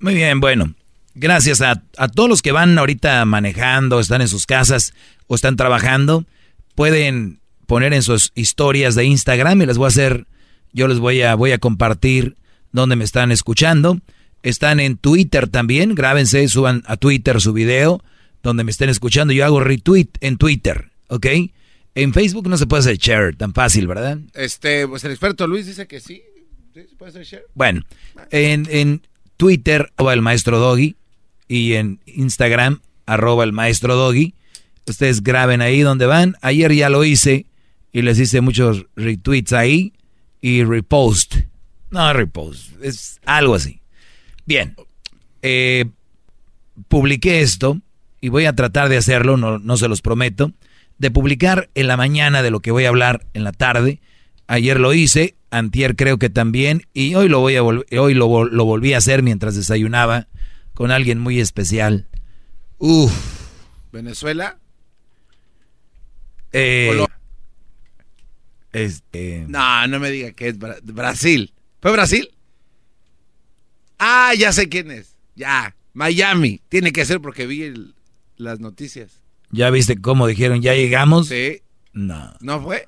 [0.00, 0.74] Muy bien, bueno.
[1.14, 4.94] Gracias a, a todos los que van ahorita manejando, están en sus casas
[5.26, 6.24] o están trabajando.
[6.76, 10.26] Pueden poner en sus historias de Instagram y les voy a hacer,
[10.72, 12.36] yo les voy a, voy a compartir
[12.72, 13.98] donde me están escuchando.
[14.48, 18.02] Están en Twitter también, grábense, suban a Twitter su video
[18.42, 19.34] donde me estén escuchando.
[19.34, 21.26] Yo hago retweet en Twitter, ¿ok?
[21.94, 24.18] En Facebook no se puede hacer share tan fácil, ¿verdad?
[24.32, 26.22] Este, pues el experto Luis dice que sí.
[26.72, 26.80] ¿Sí?
[26.88, 27.44] ¿Se puede hacer share?
[27.52, 27.82] Bueno,
[28.30, 29.06] en, en
[29.36, 30.96] Twitter, arroba el maestro Doggy,
[31.46, 34.34] y en Instagram, arroba el maestro Doggy.
[34.86, 36.36] Ustedes graben ahí donde van.
[36.40, 37.44] Ayer ya lo hice
[37.92, 39.92] y les hice muchos retweets ahí
[40.40, 41.36] y repost.
[41.90, 43.82] No, repost, es algo así.
[44.48, 44.74] Bien,
[45.42, 45.84] eh,
[46.88, 47.82] publiqué esto
[48.22, 50.52] y voy a tratar de hacerlo, no, no se los prometo,
[50.96, 54.00] de publicar en la mañana de lo que voy a hablar en la tarde.
[54.46, 58.26] Ayer lo hice, antier creo que también, y hoy lo voy a vol- hoy lo,
[58.26, 60.28] vol- lo volví a hacer mientras desayunaba
[60.72, 62.06] con alguien muy especial.
[62.78, 63.12] Uf.
[63.92, 64.56] Venezuela.
[66.54, 67.04] Eh,
[68.72, 71.52] este, No, no me diga que es Bra- Brasil.
[71.82, 72.30] ¿Fue Brasil?
[73.98, 75.16] Ah, ya sé quién es.
[75.34, 75.74] Ya.
[75.94, 76.60] Miami.
[76.68, 77.94] Tiene que ser porque vi el-
[78.36, 79.20] las noticias.
[79.50, 81.28] ¿Ya viste cómo dijeron, ya llegamos?
[81.28, 81.62] Sí.
[81.92, 82.34] No.
[82.40, 82.86] ¿No fue?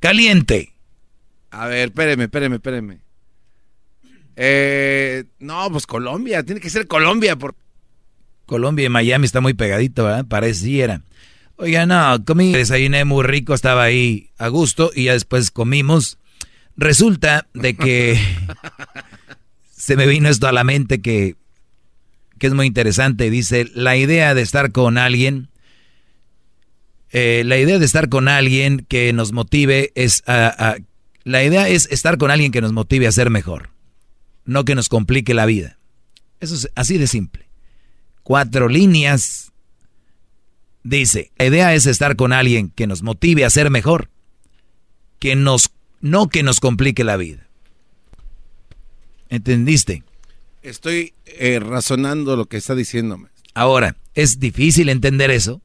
[0.00, 0.74] Caliente.
[1.50, 3.00] A ver, espéreme, espéreme, espéreme.
[4.36, 6.42] Eh, no, pues Colombia.
[6.42, 7.36] Tiene que ser Colombia.
[7.36, 7.54] Por...
[8.46, 10.26] Colombia y Miami está muy pegadito, ¿verdad?
[10.26, 11.02] Pareciera.
[11.56, 16.18] Oiga, no, comí, desayuné muy rico, estaba ahí a gusto y ya después comimos.
[16.76, 18.18] Resulta de que
[19.84, 21.36] se me vino esto a la mente que,
[22.38, 23.30] que es muy interesante.
[23.30, 25.48] Dice, la idea de estar con alguien
[27.16, 30.74] Eh, la idea de estar con alguien que nos motive es a,
[31.22, 33.70] la idea es estar con alguien que nos motive a ser mejor,
[34.44, 35.78] no que nos complique la vida.
[36.40, 37.48] Eso es así de simple.
[38.24, 39.52] Cuatro líneas.
[40.82, 44.08] Dice, la idea es estar con alguien que nos motive a ser mejor,
[45.20, 45.70] que nos,
[46.00, 47.46] no que nos complique la vida.
[49.34, 50.04] ¿Entendiste?
[50.62, 53.30] Estoy eh, razonando lo que está diciéndome.
[53.52, 55.60] Ahora, ¿es difícil entender eso?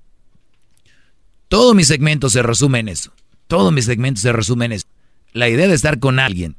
[1.50, 3.14] Todo mi segmento se resume en eso.
[3.48, 4.88] Todo mi segmento se resume en eso.
[5.34, 6.56] La idea de estar con alguien,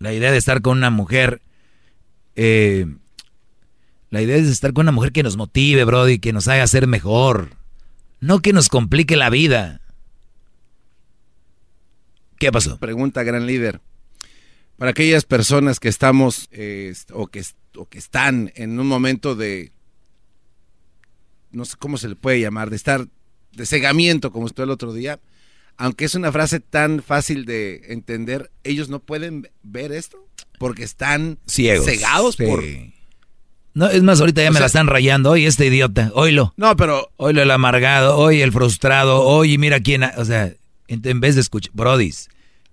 [0.00, 1.40] la idea de estar con una mujer,
[2.34, 2.86] eh,
[4.10, 6.88] la idea es estar con una mujer que nos motive, Brody, que nos haga ser
[6.88, 7.50] mejor.
[8.18, 9.80] No que nos complique la vida.
[12.40, 12.78] ¿Qué pasó?
[12.78, 13.80] Pregunta, gran líder.
[14.78, 17.44] Para aquellas personas que estamos eh, o, que,
[17.76, 19.72] o que están en un momento de,
[21.50, 23.06] no sé cómo se le puede llamar, de estar
[23.52, 25.20] de cegamiento, como estuvo el otro día,
[25.76, 30.26] aunque es una frase tan fácil de entender, ellos no pueden ver esto
[30.58, 32.62] porque están ciegos, cegados por
[33.78, 35.30] no, es más, ahorita ya me la están rayando.
[35.30, 36.52] Hoy este idiota, oílo.
[36.56, 37.12] No, pero.
[37.16, 40.02] Oílo el amargado, hoy el frustrado, hoy mira quién.
[40.02, 40.52] O sea,
[40.88, 41.70] en, vez de escuchar.
[41.74, 42.28] Brodis,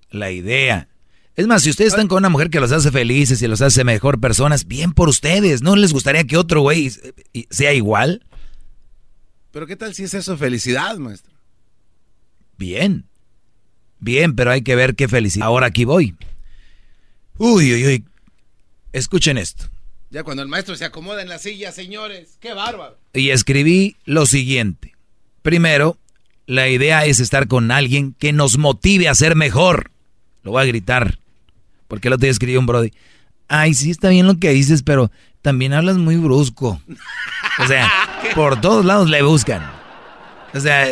[0.09, 0.87] la idea.
[1.35, 3.83] Es más, si ustedes están con una mujer que los hace felices y los hace
[3.83, 5.61] mejor personas, bien por ustedes.
[5.61, 6.91] ¿No les gustaría que otro güey
[7.49, 8.25] sea igual?
[9.51, 11.33] Pero ¿qué tal si es eso felicidad, maestro?
[12.57, 13.05] Bien.
[13.99, 15.47] Bien, pero hay que ver qué felicidad.
[15.47, 16.15] Ahora aquí voy.
[17.37, 18.05] Uy, uy, uy.
[18.93, 19.65] Escuchen esto.
[20.11, 22.97] Ya cuando el maestro se acomoda en la silla, señores, qué bárbaro.
[23.13, 24.93] Y escribí lo siguiente.
[25.41, 25.97] Primero,
[26.45, 29.91] la idea es estar con alguien que nos motive a ser mejor.
[30.43, 31.19] Lo voy a gritar.
[31.87, 32.91] Porque el otro día escribió un brody.
[33.47, 36.81] Ay, sí está bien lo que dices, pero también hablas muy brusco.
[37.59, 37.91] O sea,
[38.35, 39.63] por todos lados le buscan.
[40.53, 40.87] O sea,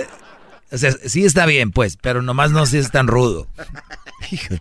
[0.71, 3.47] o sea, sí está bien, pues, pero nomás no si es tan rudo.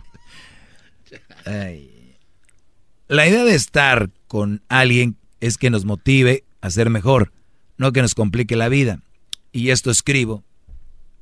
[3.07, 7.33] La idea de estar con alguien es que nos motive a ser mejor,
[7.77, 9.01] no que nos complique la vida.
[9.51, 10.43] Y esto escribo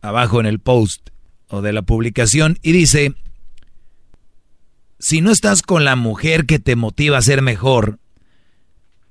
[0.02, 1.10] abajo en el post
[1.48, 3.16] o de la publicación y dice,
[5.02, 7.98] si no estás con la mujer que te motiva a ser mejor,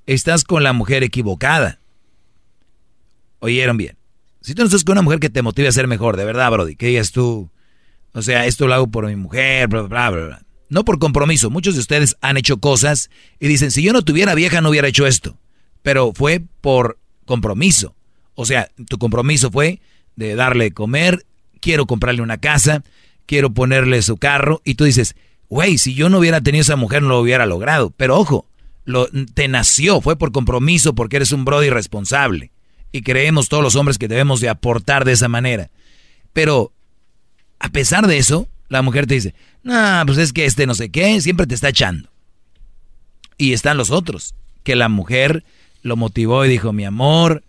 [0.06, 1.80] estás con la mujer equivocada.
[3.40, 3.96] Oyeron bien.
[4.40, 6.50] Si tú no estás con una mujer que te motive a ser mejor, de verdad,
[6.50, 7.50] Brody, que digas tú,
[8.12, 10.42] o sea, esto lo hago por mi mujer, bla, bla, bla, bla.
[10.68, 11.50] No por compromiso.
[11.50, 13.10] Muchos de ustedes han hecho cosas
[13.40, 15.36] y dicen, si yo no tuviera vieja no hubiera hecho esto.
[15.82, 17.96] Pero fue por compromiso.
[18.36, 19.80] O sea, tu compromiso fue
[20.14, 21.26] de darle de comer,
[21.60, 22.84] quiero comprarle una casa,
[23.26, 24.62] quiero ponerle su carro.
[24.64, 25.16] Y tú dices,
[25.50, 27.92] güey, si yo no hubiera tenido esa mujer no lo hubiera logrado.
[27.96, 28.46] Pero ojo,
[28.84, 32.52] lo, te nació, fue por compromiso porque eres un brody responsable.
[32.92, 35.70] Y creemos todos los hombres que debemos de aportar de esa manera.
[36.32, 36.72] Pero,
[37.58, 40.90] a pesar de eso, la mujer te dice, no, pues es que este no sé
[40.90, 42.08] qué, siempre te está echando.
[43.36, 45.44] Y están los otros, que la mujer
[45.82, 47.42] lo motivó y dijo, mi amor,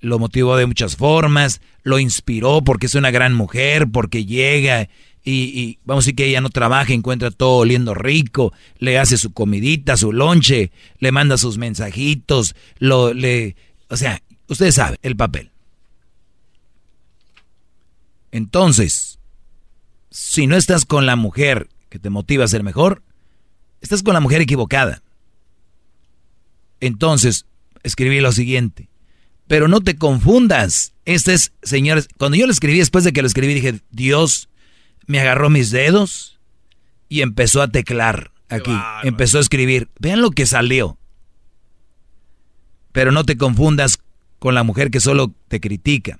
[0.00, 4.88] lo motivó de muchas formas, lo inspiró porque es una gran mujer, porque llega
[5.28, 9.32] y, vamos a decir que ella no trabaja, encuentra todo oliendo rico, le hace su
[9.32, 10.70] comidita, su lonche,
[11.00, 13.56] le manda sus mensajitos, lo le,
[13.88, 15.50] o sea, ustedes saben el papel.
[18.30, 19.18] Entonces,
[20.10, 23.02] si no estás con la mujer que te motiva a ser mejor,
[23.80, 25.02] estás con la mujer equivocada.
[26.78, 27.46] Entonces,
[27.82, 28.88] escribí lo siguiente.
[29.48, 30.92] Pero no te confundas.
[31.04, 34.48] Este es, señores, cuando yo lo escribí, después de que lo escribí, dije, Dios
[35.06, 36.38] me agarró mis dedos
[37.08, 38.76] y empezó a teclar aquí.
[39.02, 39.88] Empezó a escribir.
[39.98, 40.98] Vean lo que salió.
[42.92, 43.98] Pero no te confundas
[44.38, 46.18] con la mujer que solo te critica.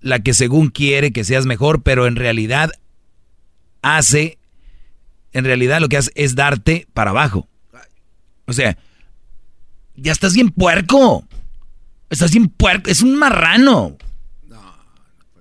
[0.00, 2.72] La que según quiere que seas mejor, pero en realidad
[3.82, 4.38] hace,
[5.32, 7.48] en realidad lo que hace es darte para abajo.
[8.46, 8.76] O sea,
[9.94, 11.26] ya estás bien puerco.
[12.10, 12.90] Estás bien puerco.
[12.90, 13.96] Es un marrano.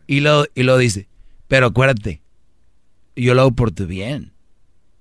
[0.08, 1.08] Y lo, y lo dice.
[1.48, 2.22] Pero acuérdate,
[3.26, 4.34] yo lo hago por tu bien.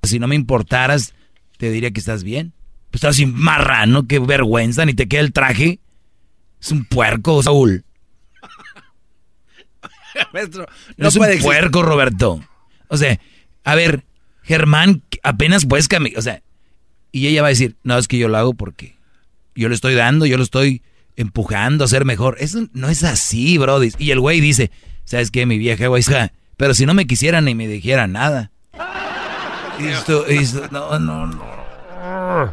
[0.02, 1.14] Si no me importaras,
[1.58, 2.52] te diría que estás bien.
[2.90, 5.78] Pues estás bien marrano, qué vergüenza, ni te queda el traje.
[6.60, 7.84] Es un puerco, Saúl.
[10.96, 12.40] no es un puerco, Roberto.
[12.88, 13.18] O sea,
[13.64, 14.04] a ver,
[14.42, 16.18] Germán, apenas puedes caminar.
[16.18, 16.42] O sea,
[17.12, 18.96] y ella va a decir, no, es que yo lo hago porque
[19.54, 20.82] yo le estoy dando, yo lo estoy
[21.16, 22.36] empujando a ser mejor.
[22.40, 23.92] Eso no es así, brody.
[23.98, 24.70] Y el güey dice,
[25.04, 26.02] ¿sabes qué, mi vieja güey?
[26.60, 28.50] Pero si no me quisieran ni me dijeran nada.
[29.80, 32.52] Esto, esto, no, no, no.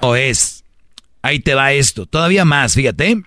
[0.00, 0.64] No es.
[1.20, 2.06] Ahí te va esto.
[2.06, 3.22] Todavía más, fíjate.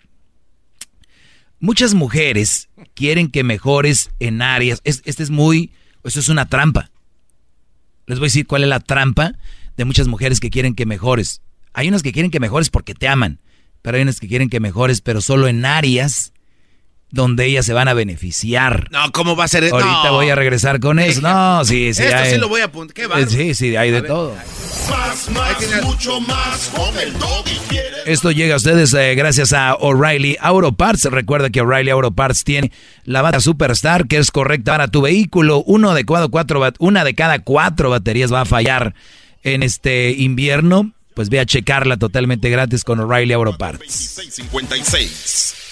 [1.60, 4.82] Muchas mujeres quieren que mejores en áreas.
[4.84, 5.72] este es muy.
[6.04, 6.90] Esto es una trampa.
[8.08, 9.34] Les voy a decir cuál es la trampa
[9.78, 11.44] de muchas mujeres que quieren que mejores.
[11.72, 13.42] Hay unas que quieren que mejores porque te aman,
[13.84, 16.34] pero hay unas que quieren que mejores, pero solo en áreas
[17.12, 18.90] donde ellas se van a beneficiar.
[18.92, 19.64] No, ¿cómo va a ser?
[19.64, 19.76] eso?
[19.76, 21.22] Ahorita voy a regresar con eso.
[21.22, 22.04] No, sí, sí.
[22.04, 22.94] Esto hay, sí lo voy a apuntar.
[22.94, 23.26] ¿Qué va?
[23.26, 24.36] Sí, sí, hay de todo.
[24.90, 26.72] Más, más, mucho más.
[26.76, 31.06] Con el doggy quieres Esto llega a ustedes eh, gracias a O'Reilly Auto Parts.
[31.06, 32.72] Recuerda que O'Reilly Auto Parts tiene
[33.06, 35.64] la bata Superstar que es correcta para tu vehículo.
[35.66, 36.30] Uno de cuatro,
[36.80, 38.94] una de cada cuatro baterías va a fallar
[39.44, 40.92] en este invierno.
[41.14, 43.80] Pues ve a checarla totalmente gratis con O'Reilly Auto Parts.
[43.80, 45.65] 2656.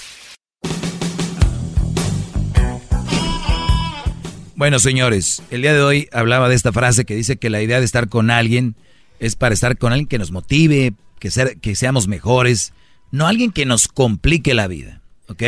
[4.55, 7.79] Bueno, señores, el día de hoy hablaba de esta frase que dice que la idea
[7.79, 8.75] de estar con alguien
[9.19, 12.73] es para estar con alguien que nos motive, que, ser, que seamos mejores,
[13.11, 15.43] no alguien que nos complique la vida, ¿ok?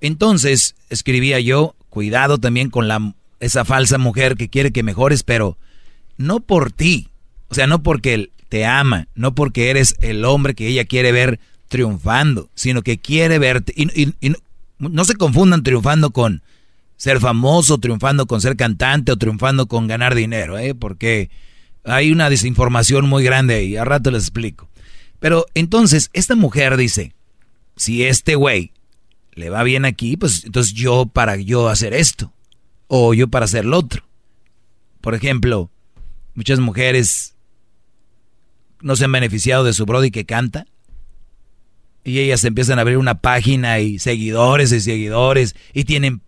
[0.00, 5.58] Entonces, escribía yo, cuidado también con la, esa falsa mujer que quiere que mejores, pero
[6.16, 7.08] no por ti,
[7.48, 11.12] o sea, no porque él te ama, no porque eres el hombre que ella quiere
[11.12, 14.30] ver triunfando, sino que quiere verte, y, y-
[14.78, 16.42] no, no se confundan triunfando con
[16.96, 20.74] ser famoso, triunfando con ser cantante o triunfando con ganar dinero, ¿eh?
[20.74, 21.30] porque
[21.84, 24.68] hay una desinformación muy grande ahí, a rato les explico.
[25.18, 27.14] Pero entonces, esta mujer dice,
[27.76, 28.72] si este güey
[29.32, 32.32] le va bien aquí, pues entonces yo para yo hacer esto,
[32.86, 34.04] o yo para hacer lo otro.
[35.00, 35.70] Por ejemplo,
[36.34, 37.34] muchas mujeres
[38.80, 40.66] no se han beneficiado de su brody que canta,
[42.04, 46.20] y ellas empiezan a abrir una página y seguidores y seguidores, y tienen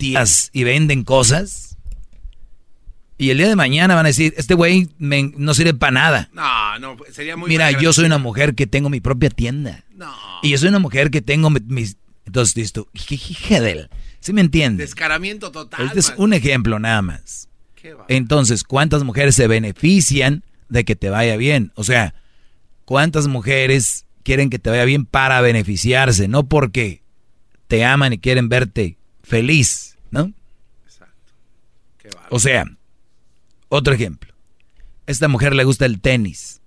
[0.00, 1.76] tías y venden cosas.
[3.18, 6.30] Y el día de mañana van a decir, este güey no sirve para nada.
[6.32, 9.84] No, no, sería muy Mira, yo soy una mujer que tengo mi propia tienda.
[9.94, 10.10] No.
[10.42, 11.98] Y yo soy una mujer que tengo mi- mis...
[12.24, 13.60] Entonces dices tú, hija.
[14.20, 14.88] ¿Sí me entiendes?
[14.90, 15.86] Descaramiento total.
[15.86, 17.48] Este es un ejemplo nada más.
[18.08, 21.72] Entonces, ¿cuántas mujeres se benefician de que te vaya bien?
[21.74, 22.14] O sea,
[22.84, 26.28] ¿cuántas mujeres quieren que te vaya bien para beneficiarse?
[26.28, 27.02] No porque
[27.68, 30.32] te aman y quieren verte feliz, ¿no?
[32.30, 32.64] O sea,
[33.68, 34.32] otro ejemplo.
[35.06, 36.60] Esta mujer le gusta el tenis,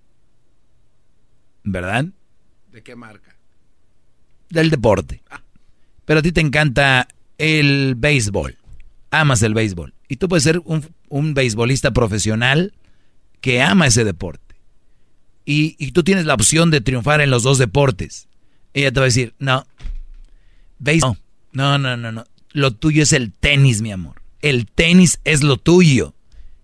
[1.64, 2.06] ¿verdad?
[2.72, 3.36] ¿De qué marca?
[4.50, 5.24] Del deporte.
[6.06, 7.08] Pero a ti te encanta
[7.38, 8.58] el béisbol.
[9.12, 9.94] Amas el béisbol.
[10.10, 12.74] Y tú puedes ser un, un beisbolista profesional
[13.40, 14.56] que ama ese deporte.
[15.46, 18.28] Y, y tú tienes la opción de triunfar en los dos deportes.
[18.74, 19.66] Ella te va a decir, no,
[20.80, 21.18] béisbol,
[21.52, 22.26] no, no, no, no.
[22.54, 24.22] Lo tuyo es el tenis, mi amor.
[24.42, 26.14] El tenis es lo tuyo.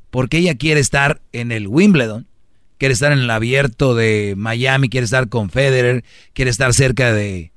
[0.10, 2.28] Porque ella quiere estar en el Wimbledon,
[2.78, 6.04] quiere estar en el abierto de Miami, quiere estar con Federer,
[6.34, 7.52] quiere estar cerca de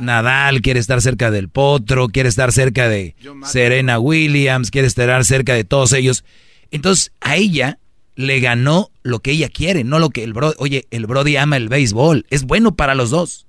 [0.00, 5.54] Nadal, quiere estar cerca del Potro, quiere estar cerca de Serena Williams, quiere estar cerca
[5.54, 6.24] de todos ellos.
[6.70, 7.78] Entonces, a ella
[8.14, 10.54] le ganó lo que ella quiere, no lo que el Brody.
[10.58, 13.46] Oye, el Brody ama el béisbol, es bueno para los dos,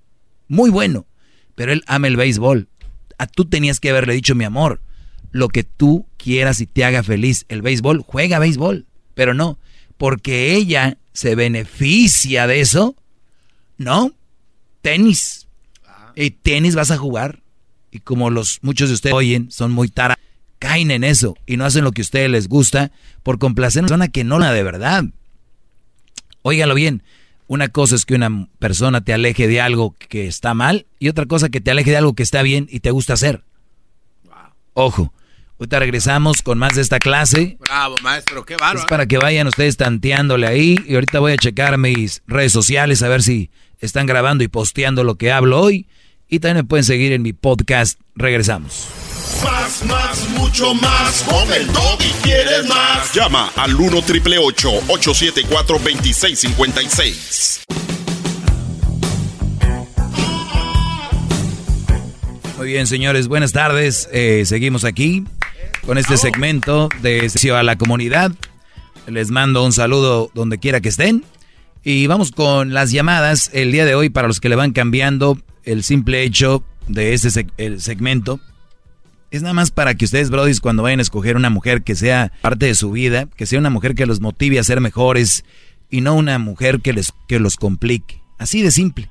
[0.48, 1.06] muy bueno,
[1.56, 2.68] pero él ama el béisbol.
[3.18, 4.82] A tú tenías que haberle dicho, mi amor,
[5.32, 7.46] lo que tú quieras y te haga feliz.
[7.50, 9.58] El béisbol, juega béisbol, pero no,
[9.98, 12.96] porque ella se beneficia de eso,
[13.78, 14.12] no,
[14.82, 15.48] tenis.
[16.16, 17.42] Y tenis vas a jugar.
[17.92, 20.18] Y como los muchos de ustedes oyen, son muy tara,
[20.60, 22.92] caen en eso y no hacen lo que a ustedes les gusta
[23.24, 25.06] por complacer a una persona que no la de verdad.
[26.42, 27.04] Óigalo bien,
[27.48, 31.26] una cosa es que una persona te aleje de algo que está mal y otra
[31.26, 33.44] cosa que te aleje de algo que está bien y te gusta hacer.
[34.74, 35.14] Ojo,
[35.58, 37.58] ahorita regresamos con más de esta clase.
[37.60, 38.80] Bravo, maestro, qué bárbaro.
[38.80, 43.02] Es para que vayan ustedes tanteándole ahí y ahorita voy a checar mis redes sociales
[43.02, 45.88] a ver si están grabando y posteando lo que hablo hoy.
[46.28, 48.00] Y también me pueden seguir en mi podcast.
[48.16, 49.07] Regresamos.
[49.44, 51.24] Más, más, mucho más.
[51.24, 53.14] Con el doggy quieres más.
[53.14, 57.66] Llama al 1 triple 874 2656.
[62.58, 64.10] Muy bien, señores, buenas tardes.
[64.12, 65.26] Eh, seguimos aquí
[65.86, 68.32] con este segmento de a la comunidad.
[69.08, 71.24] Les mando un saludo donde quiera que estén.
[71.84, 75.38] Y vamos con las llamadas el día de hoy para los que le van cambiando
[75.64, 78.40] el simple hecho de este el segmento.
[79.30, 82.32] Es nada más para que ustedes, brodis, cuando vayan a escoger una mujer que sea
[82.42, 85.44] parte de su vida, que sea una mujer que los motive a ser mejores
[85.90, 88.22] y no una mujer que les que los complique.
[88.38, 89.10] Así de simple.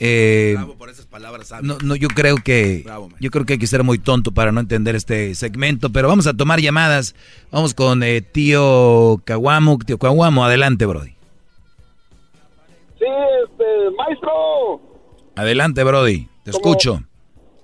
[0.00, 3.58] Eh, Bravo por esas palabras no, no, yo creo que Bravo, yo creo que hay
[3.60, 7.14] que ser muy tonto para no entender este segmento, pero vamos a tomar llamadas.
[7.52, 11.14] Vamos con eh, tío Caguamo, tío Caguamo, adelante, Brody.
[12.98, 13.06] Sí,
[13.44, 13.64] este,
[13.96, 14.80] maestro,
[15.36, 16.28] Adelante, Brody.
[16.44, 17.02] Te escucho.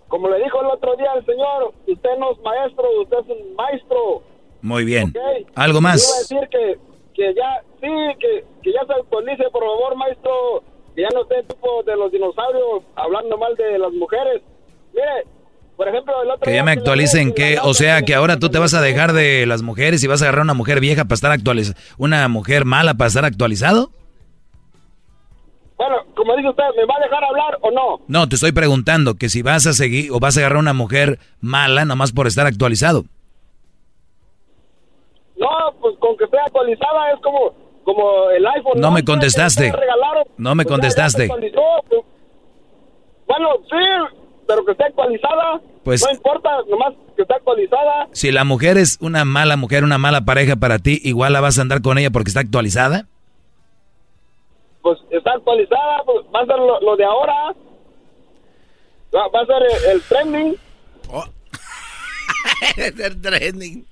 [0.08, 1.74] como le dijo el día al Señor.
[1.86, 4.22] Usted no es maestro, usted es un maestro.
[4.62, 5.08] Muy bien.
[5.10, 5.48] ¿ok?
[5.54, 6.28] ¿Algo Iba a más?
[6.28, 6.78] decir que,
[7.14, 10.62] que ya, sí, que, que ya se actualice, por favor, maestro.
[10.94, 14.42] Que ya no esté tipo de los dinosaurios hablando mal de las mujeres.
[14.92, 15.24] Mire,
[15.76, 18.58] por ejemplo, el otro Que ya me actualicen que, o sea, que ahora tú te
[18.58, 21.30] vas a dejar de las mujeres y vas a agarrar una mujer vieja para estar
[21.30, 23.90] actualizada, una mujer mala para estar actualizado.
[25.80, 28.04] Bueno, como dice usted, ¿me va a dejar hablar o no?
[28.06, 31.18] No, te estoy preguntando que si vas a seguir o vas a agarrar una mujer
[31.40, 33.06] mala nomás por estar actualizado.
[35.38, 35.48] No,
[35.80, 38.78] pues con que esté actualizada es como, como el iPhone.
[38.78, 39.72] No me Que contestaste.
[40.36, 41.28] No me pues contestaste.
[41.28, 41.52] pues.
[43.26, 44.12] Bueno, sí,
[44.46, 45.62] pero que esté actualizada.
[45.82, 48.08] Pues- No importa, nomás que esté actualizada.
[48.12, 51.58] Si la mujer es una mala mujer, una mala pareja para ti, igual la vas
[51.58, 53.06] a andar con ella porque está actualizada.
[54.82, 57.54] Pues está actualizada, pues va a ser lo, lo de ahora.
[59.14, 60.56] Va, va a ser el, el trending.
[62.76, 63.86] el trending.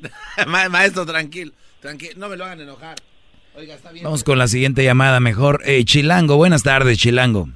[0.46, 1.52] Ma- Maestro, tranquilo.
[1.80, 2.14] Tranquilo.
[2.16, 2.96] No me lo hagan enojar.
[3.56, 4.04] Oiga, está bien.
[4.04, 5.60] Vamos con la siguiente llamada mejor.
[5.64, 7.48] Eh, Chilango, buenas tardes, Chilango.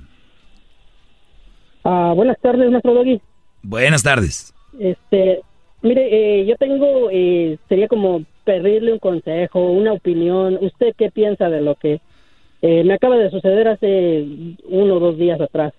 [1.84, 3.20] Ah, buenas tardes, maestro Doggy.
[3.62, 4.54] Buenas tardes.
[4.78, 5.40] Este,
[5.82, 10.58] mire, eh, yo tengo, eh, sería como pedirle un consejo, una opinión.
[10.60, 12.00] ¿Usted qué piensa de lo que
[12.62, 14.24] eh, me acaba de suceder hace
[14.68, 15.72] uno o dos días atrás?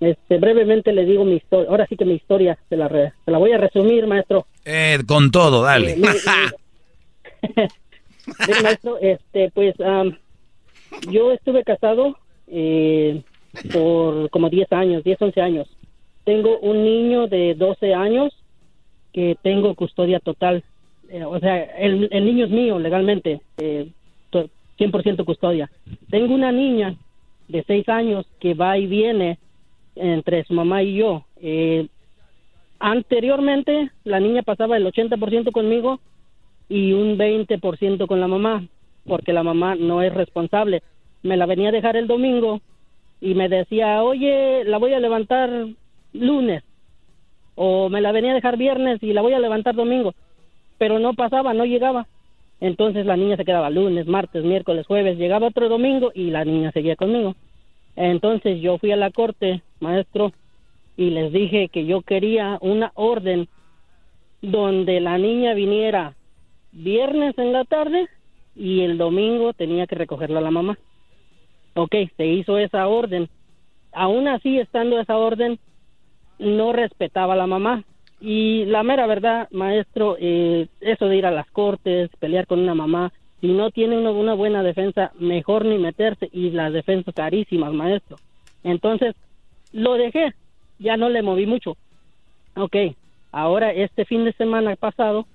[0.00, 1.68] Este, brevemente le digo mi historia.
[1.70, 4.46] Ahora sí que mi historia se la, re- se la voy a resumir, maestro.
[4.64, 5.92] Eh, con todo, dale.
[5.92, 5.98] Eh,
[8.62, 10.16] maestro, este, pues am,
[11.10, 13.22] yo estuve casado eh,
[13.72, 15.68] por como 10 años, 10, 11 años.
[16.24, 18.32] Tengo un niño de 12 años
[19.12, 20.62] que tengo custodia total.
[21.08, 23.88] Eh, o sea, el, el niño es mío legalmente, eh,
[24.78, 25.70] 100% custodia.
[26.10, 26.94] Tengo una niña
[27.48, 29.38] de 6 años que va y viene
[29.96, 31.24] entre su mamá y yo.
[31.40, 31.88] Eh,
[32.78, 36.00] anteriormente, la niña pasaba el 80% conmigo
[36.68, 38.66] y un 20% con la mamá,
[39.06, 40.82] porque la mamá no es responsable.
[41.22, 42.60] Me la venía a dejar el domingo
[43.20, 45.50] y me decía, oye, la voy a levantar
[46.12, 46.62] lunes,
[47.54, 50.14] o me la venía a dejar viernes y la voy a levantar domingo,
[50.78, 52.06] pero no pasaba, no llegaba.
[52.60, 56.72] Entonces la niña se quedaba lunes, martes, miércoles, jueves, llegaba otro domingo y la niña
[56.72, 57.34] seguía conmigo.
[57.94, 60.32] Entonces yo fui a la corte, maestro,
[60.96, 63.48] y les dije que yo quería una orden
[64.42, 66.14] donde la niña viniera
[66.72, 68.08] viernes en la tarde
[68.54, 70.78] y el domingo tenía que recogerla la mamá.
[71.74, 73.28] Ok, se hizo esa orden.
[73.92, 75.58] Aún así, estando esa orden,
[76.38, 77.84] no respetaba a la mamá.
[78.20, 82.74] Y la mera verdad, maestro, eh, eso de ir a las cortes, pelear con una
[82.74, 86.28] mamá, si no tiene uno una buena defensa, mejor ni meterse.
[86.32, 88.16] Y las defensas carísimas, maestro.
[88.64, 89.14] Entonces,
[89.72, 90.34] lo dejé,
[90.78, 91.76] ya no le moví mucho.
[92.56, 92.76] Ok,
[93.30, 95.26] ahora este fin de semana pasado,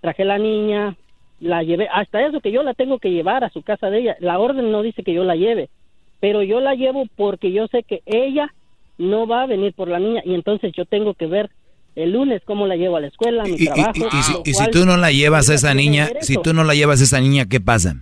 [0.00, 0.96] traje la niña,
[1.40, 4.16] la llevé, hasta eso que yo la tengo que llevar a su casa de ella.
[4.20, 5.68] La orden no dice que yo la lleve,
[6.20, 8.52] pero yo la llevo porque yo sé que ella
[8.96, 11.50] no va a venir por la niña y entonces yo tengo que ver
[11.96, 13.92] el lunes cómo la llevo a la escuela, mi Y, trabajo.
[13.96, 16.52] y- y si, lo y si tú no la llevas a esa niña, si tú
[16.54, 17.96] no la llevas a esa niña, ¿qué pasa?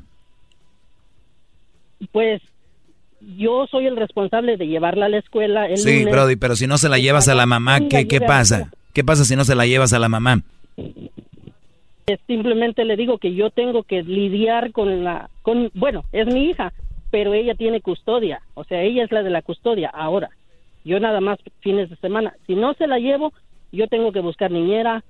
[2.12, 2.42] Pues
[3.20, 6.12] yo soy el responsable de llevarla a la escuela el Sí, lunes.
[6.12, 8.70] Brody, pero si no se la llevas a la mamá, ¿qué, qué pasa?
[8.92, 10.42] ¿Qué pasa si no se la llevas a la mamá?
[12.28, 16.72] Simplemente le digo que yo tengo que lidiar con la, con, bueno, es mi hija,
[17.10, 20.30] pero ella tiene custodia, o sea, ella es la de la custodia ahora.
[20.84, 22.34] Yo nada más fines de semana.
[22.46, 23.32] Si no se la llevo,
[23.72, 25.04] yo tengo que buscar niñera,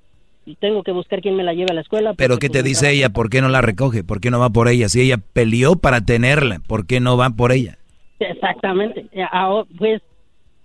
[0.45, 2.13] y tengo que buscar quién me la lleve a la escuela.
[2.13, 3.09] Pero ¿qué te pues, dice ella?
[3.09, 4.05] ¿Por qué no la recoge?
[4.05, 4.87] ¿Por qué no va por ella?
[4.87, 7.77] Si ella peleó para tenerla, ¿por qué no va por ella?
[8.19, 9.05] Exactamente.
[9.11, 10.01] Eh, ahora, Pues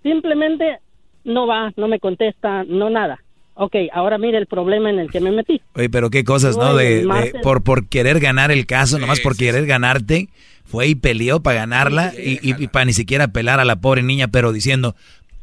[0.03, 0.79] simplemente
[1.25, 3.21] no va, no me contesta, no nada.
[3.55, 5.61] Ok, ahora mire el problema en el que me metí.
[5.75, 6.75] Oye, pero qué cosas, ¿no?
[6.75, 7.05] De,
[7.43, 10.29] por, por querer ganar el caso, nomás por querer ganarte,
[10.65, 14.03] fue y peleó para ganarla y, y- y para ni siquiera apelar a la pobre
[14.03, 14.95] niña, pero diciendo,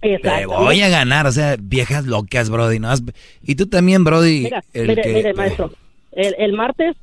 [0.02, 0.58] te Exacto.
[0.60, 2.90] voy a ganar, o sea, viejas locas, Brody, ¿no?
[3.44, 5.14] Y tú también, Brody, Mira, el mire, que...
[5.14, 5.72] mire, maestro.
[6.12, 6.96] El, el martes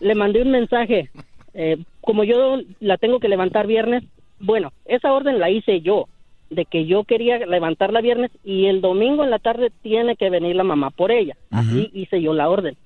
[0.00, 1.10] le mandé un mensaje.
[1.54, 4.02] eh, como yo la tengo que levantar viernes,
[4.38, 6.06] bueno, esa orden la hice yo,
[6.48, 10.56] de que yo quería levantarla viernes y el domingo en la tarde tiene que venir
[10.56, 11.36] la mamá por ella.
[11.50, 12.76] Así hice yo la orden.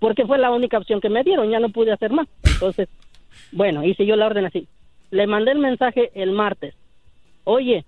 [0.00, 2.26] Porque fue la única opción que me dieron, ya no pude hacer más.
[2.42, 2.88] Entonces,
[3.52, 4.66] bueno, hice yo la orden así.
[5.10, 6.74] Le mandé el mensaje el martes.
[7.44, 7.84] Oye,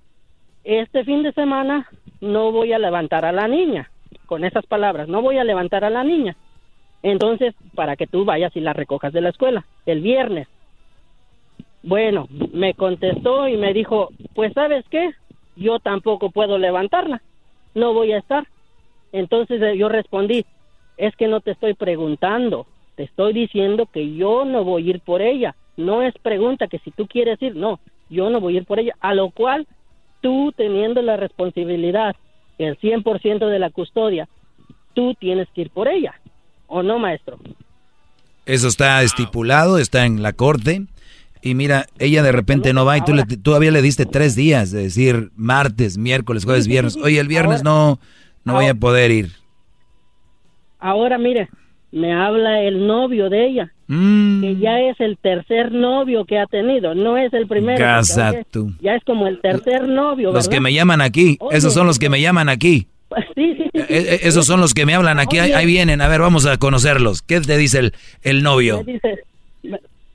[0.67, 1.89] este fin de semana
[2.21, 3.89] no voy a levantar a la niña.
[4.27, 6.37] Con esas palabras, no voy a levantar a la niña.
[7.05, 10.49] Entonces, para que tú vayas y la recojas de la escuela, el viernes.
[11.85, 15.11] Bueno, me contestó y me dijo, pues sabes qué,
[15.55, 17.23] yo tampoco puedo levantarla,
[17.75, 18.49] no voy a estar.
[19.13, 20.45] Entonces eh, yo respondí,
[20.97, 25.01] es que no te estoy preguntando, te estoy diciendo que yo no voy a ir
[25.01, 25.55] por ella.
[25.77, 27.79] No es pregunta que si tú quieres ir, no,
[28.11, 28.97] yo no voy a ir por ella.
[28.99, 29.69] A lo cual
[30.21, 32.17] tú teniendo la responsabilidad,
[32.59, 34.29] el 100% de la custodia,
[34.95, 36.15] tú tienes que ir por ella.
[36.67, 37.39] ¿O no, maestro?
[38.45, 40.87] Eso está estipulado, está en la corte.
[41.43, 44.73] Y mira, ella de repente no va y tú le, todavía le diste tres días,
[44.73, 46.97] de decir martes, miércoles, jueves, viernes.
[47.03, 47.99] Oye, el viernes no,
[48.45, 49.31] no voy a poder ir.
[50.79, 51.49] Ahora mire,
[51.93, 54.41] me habla el novio de ella, Mm.
[54.41, 57.79] que ya es el tercer novio que ha tenido, no es el primero.
[57.79, 58.73] Casa tú.
[58.81, 61.57] Ya es como el tercer novio, Los que me llaman aquí, Oye.
[61.57, 62.89] esos son los que me llaman aquí.
[63.37, 63.79] Sí, sí, sí, sí.
[63.79, 66.45] Eh, eh, esos son los que me hablan aquí, ahí, ahí vienen, a ver, vamos
[66.47, 67.23] a conocerlos.
[67.23, 67.93] ¿Qué te dice el,
[68.23, 68.83] el novio?
[68.85, 69.21] Me dice,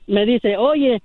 [0.06, 1.00] me dice, oye,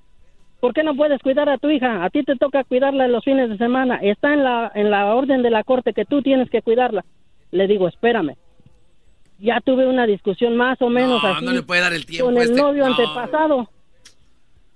[0.59, 2.03] ¿por qué no puedes cuidar a tu hija?
[2.03, 3.95] A ti te toca cuidarla los fines de semana.
[4.01, 7.05] Está en la, en la orden de la corte que tú tienes que cuidarla.
[7.51, 8.35] Le digo, espérame.
[9.39, 12.25] Ya tuve una discusión más o menos No, así no le puede dar el tiempo
[12.25, 12.61] con el este.
[12.61, 12.91] novio No.
[12.91, 13.69] antepasado.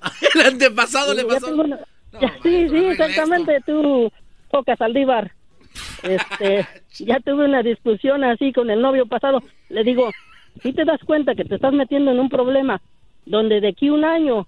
[0.35, 1.55] El antepasado le pasó.
[2.19, 4.11] ya, sí, sí, exactamente, tú,
[4.49, 5.31] Poca Saldívar.
[6.03, 6.65] Este,
[7.05, 9.41] ya tuve una discusión así con el novio pasado.
[9.69, 10.09] Le digo,
[10.63, 12.81] si te das cuenta que te estás metiendo en un problema
[13.25, 14.47] donde de aquí un año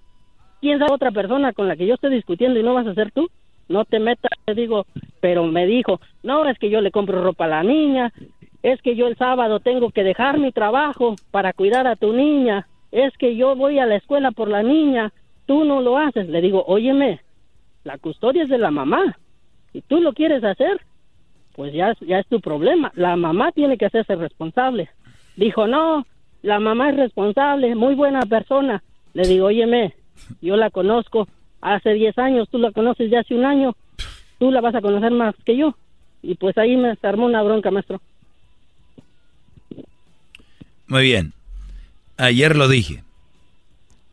[0.60, 3.28] piensa otra persona con la que yo estoy discutiendo y no vas a ser tú,
[3.68, 4.86] no te metas, le digo,
[5.20, 8.12] pero me dijo, no, es que yo le compro ropa a la niña,
[8.64, 12.66] es que yo el sábado tengo que dejar mi trabajo para cuidar a tu niña,
[12.92, 15.12] es que yo voy a la escuela por la niña,
[15.44, 16.30] tú no lo haces.
[16.30, 17.20] Le digo, óyeme,
[17.84, 19.18] la custodia es de la mamá,
[19.74, 20.80] y tú lo quieres hacer,
[21.54, 22.90] pues ya, ya es tu problema.
[22.94, 24.88] La mamá tiene que hacerse responsable.
[25.36, 26.06] Dijo, no,
[26.40, 28.82] la mamá es responsable, muy buena persona.
[29.12, 29.94] Le digo, óyeme,
[30.40, 31.28] yo la conozco
[31.60, 33.76] hace 10 años, tú la conoces ya hace un año,
[34.38, 35.74] tú la vas a conocer más que yo.
[36.22, 38.00] Y pues ahí me armó una bronca, maestro.
[40.86, 41.32] Muy bien.
[42.16, 43.02] Ayer lo dije.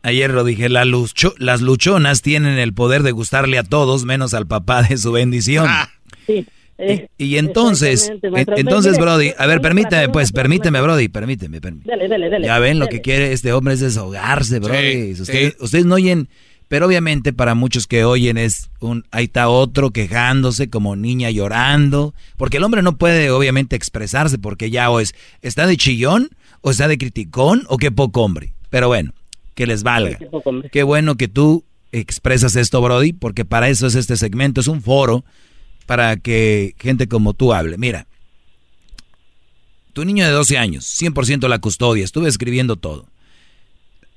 [0.02, 4.34] Ayer lo dije, la lucho- las luchonas tienen el poder de gustarle a todos menos
[4.34, 5.68] al papá de su bendición.
[6.26, 6.44] Sí.
[6.78, 11.94] eh, Y entonces, entonces, Mire, Brody, a ver, para permíteme, pues, permíteme, Brody, permíteme, permíteme.
[11.96, 12.46] Dele, dele, dele.
[12.46, 15.14] Ya ven, lo que quiere este hombre es desahogarse, Brody.
[15.14, 15.64] Sí, Ustedes, sí.
[15.64, 16.28] ustedes no oyen,
[16.66, 22.12] pero obviamente para muchos que oyen es un, ahí está otro quejándose como niña llorando,
[22.36, 26.30] porque el hombre no puede obviamente expresarse porque ya o es, está de chillón,
[26.62, 28.54] o está de criticón, o qué poco hombre.
[28.70, 29.12] Pero bueno,
[29.54, 30.16] que les valga.
[30.18, 30.50] Qué poco.
[30.72, 34.80] Qué bueno que tú expresas esto, Brody, porque para eso es este segmento, es un
[34.80, 35.24] foro
[35.84, 37.76] para que gente como tú hable.
[37.76, 38.06] Mira,
[39.92, 43.06] tu niño de 12 años, 100% la custodia, estuve escribiendo todo.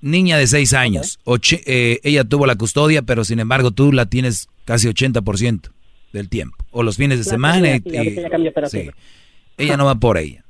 [0.01, 1.19] Niña de 6 años,
[1.65, 5.71] eh, ella tuvo la custodia, pero sin embargo tú la tienes casi 80%
[6.13, 6.55] del tiempo.
[6.71, 7.75] O los fines de La semana.
[7.75, 7.81] y-
[8.69, 8.89] sí.
[9.57, 10.44] Ella no va por ella.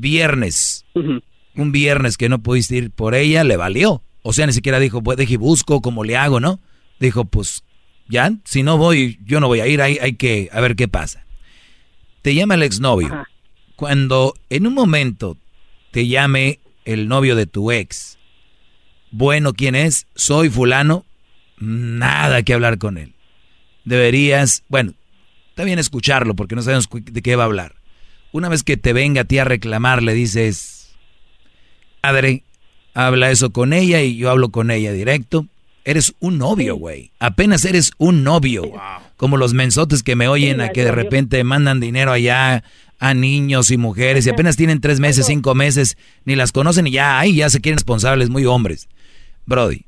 [0.00, 4.02] Viernes, un viernes que no pudiste ir por ella, le valió.
[4.22, 6.60] O sea, ni siquiera dijo, pues deje y busco, cómo le hago, ¿no?
[7.00, 7.64] Dijo, pues
[8.08, 10.88] ya, si no voy, yo no voy a ir, hay, hay que, a ver qué
[10.88, 11.24] pasa.
[12.22, 13.08] Te llama el exnovio.
[13.08, 13.28] Ajá.
[13.76, 15.36] Cuando en un momento
[15.92, 18.18] te llame el novio de tu ex,
[19.10, 20.06] bueno, ¿quién es?
[20.14, 21.06] Soy fulano,
[21.58, 23.14] nada que hablar con él.
[23.84, 24.94] Deberías, bueno,
[25.50, 27.76] está bien escucharlo porque no sabemos de qué va a hablar.
[28.32, 30.94] Una vez que te venga a ti a reclamar, le dices,
[32.00, 32.44] padre,
[32.94, 35.46] habla eso con ella y yo hablo con ella directo.
[35.84, 37.12] Eres un novio, güey.
[37.18, 38.70] Apenas eres un novio.
[39.16, 42.62] Como los mensotes que me oyen a que de repente mandan dinero allá
[42.98, 46.90] a niños y mujeres y apenas tienen tres meses, cinco meses, ni las conocen y
[46.90, 48.88] ya, ay, ya se quieren responsables, muy hombres.
[49.46, 49.86] Brody,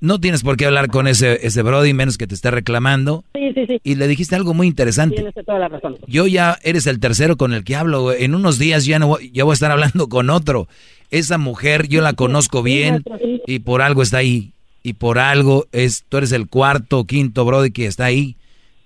[0.00, 3.24] no tienes por qué hablar con ese, ese Brody, menos que te esté reclamando.
[3.34, 3.80] Sí, sí, sí.
[3.84, 5.16] Y le dijiste algo muy interesante.
[5.16, 5.98] Tienes toda la razón.
[6.06, 8.02] Yo ya eres el tercero con el que hablo.
[8.02, 8.24] güey.
[8.24, 10.68] En unos días ya no voy, ya voy a estar hablando con otro.
[11.10, 13.02] Esa mujer yo la conozco bien
[13.46, 14.52] y por algo está ahí.
[14.82, 18.36] Y por algo es, tú eres el cuarto o quinto brody que está ahí.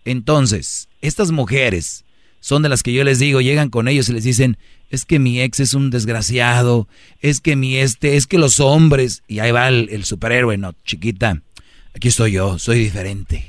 [0.05, 2.05] Entonces, estas mujeres
[2.41, 4.57] son de las que yo les digo, llegan con ellos y les dicen,
[4.95, 6.89] es que mi ex es un desgraciado,
[7.21, 11.43] es que mi este, es que los hombres, y ahí va el, superhéroe, no, chiquita,
[11.95, 13.45] aquí estoy yo, soy diferente.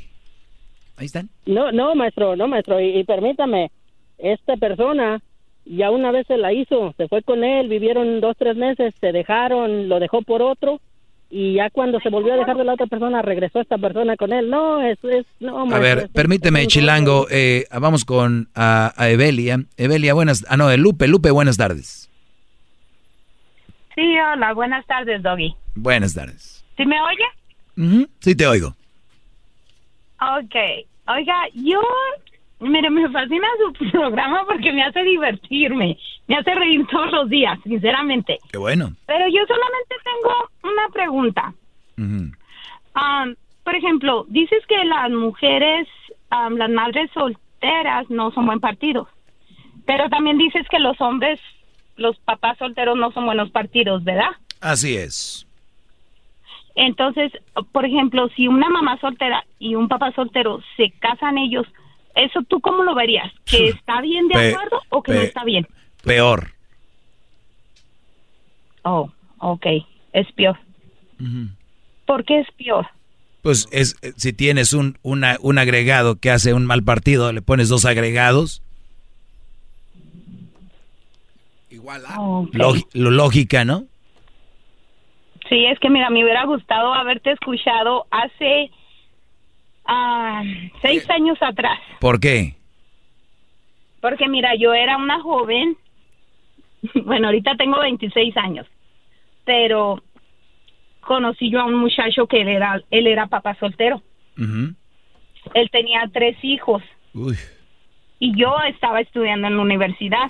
[0.98, 1.30] Ahí están.
[1.46, 2.80] No, no, maestro, no, maestro.
[2.80, 3.72] Y, y permítame,
[4.18, 5.22] esta persona
[5.66, 9.12] ya una vez se la hizo, se fue con él, vivieron dos, tres meses, se
[9.12, 10.80] dejaron, lo dejó por otro.
[11.38, 14.32] Y ya cuando se volvió a dejar de la otra persona, regresó esta persona con
[14.32, 14.50] él.
[14.50, 18.94] No, es, es, no, A maestro, ver, es- permíteme, es Chilango, eh, vamos con a,
[18.96, 19.60] a Evelia.
[19.76, 22.10] Evelia, buenas, ah no, eh, Lupe, Lupe, buenas tardes.
[23.96, 24.02] Sí,
[24.34, 25.54] hola, buenas tardes, Doggy.
[25.76, 26.64] Buenas tardes.
[26.78, 27.26] ¿Sí me oye?
[27.86, 28.70] Ujú, Sí te oigo.
[30.22, 30.56] Ok.
[31.08, 31.82] Oiga, yo
[32.60, 37.60] Mire, me fascina su programa porque me hace divertirme, me hace reír todos los días,
[37.64, 38.40] sinceramente.
[38.52, 38.94] Qué bueno.
[39.06, 41.54] Pero yo solamente tengo una pregunta.
[41.98, 45.88] Um, por ejemplo, dices que las mujeres,
[46.32, 49.08] um, las madres solteras no son buen partido,
[49.86, 51.40] pero también dices que los hombres,
[51.98, 54.32] los papás solteros no son buenos partidos, ¿verdad?
[54.62, 55.48] Así es.
[56.76, 57.32] Entonces,
[57.72, 61.66] por ejemplo, si una mamá soltera y un papá soltero se casan ellos,
[62.16, 63.32] ¿eso tú cómo lo verías?
[63.46, 65.68] ¿Que está bien de Pe- acuerdo o que no está bien?
[66.04, 66.52] Peor.
[68.84, 69.66] Oh, ok,
[70.14, 70.58] es peor.
[72.06, 72.88] ¿Por qué es peor?
[73.42, 77.70] Pues es si tienes un, una- un agregado que hace un mal partido, le pones
[77.70, 78.62] dos agregados,
[81.70, 82.54] Igual Ok.
[82.54, 83.84] log- lo lógica, ¿no?
[85.50, 88.72] Sí, es que mira, me hubiera gustado haberte escuchado hace
[89.86, 90.44] ah,
[90.82, 91.80] seis años atrás.
[92.00, 92.56] ¿Por qué?
[94.02, 95.78] Porque mira, yo era una joven,
[97.06, 98.68] bueno, ahorita tengo 26 años,
[99.44, 100.02] pero
[101.02, 104.02] conocí yo a un muchacho que él era, él era papá soltero.
[104.38, 104.76] Ujú.
[105.54, 106.84] Él tenía tres hijos
[107.14, 107.36] Uy.
[108.20, 110.30] y yo estaba estudiando en la universidad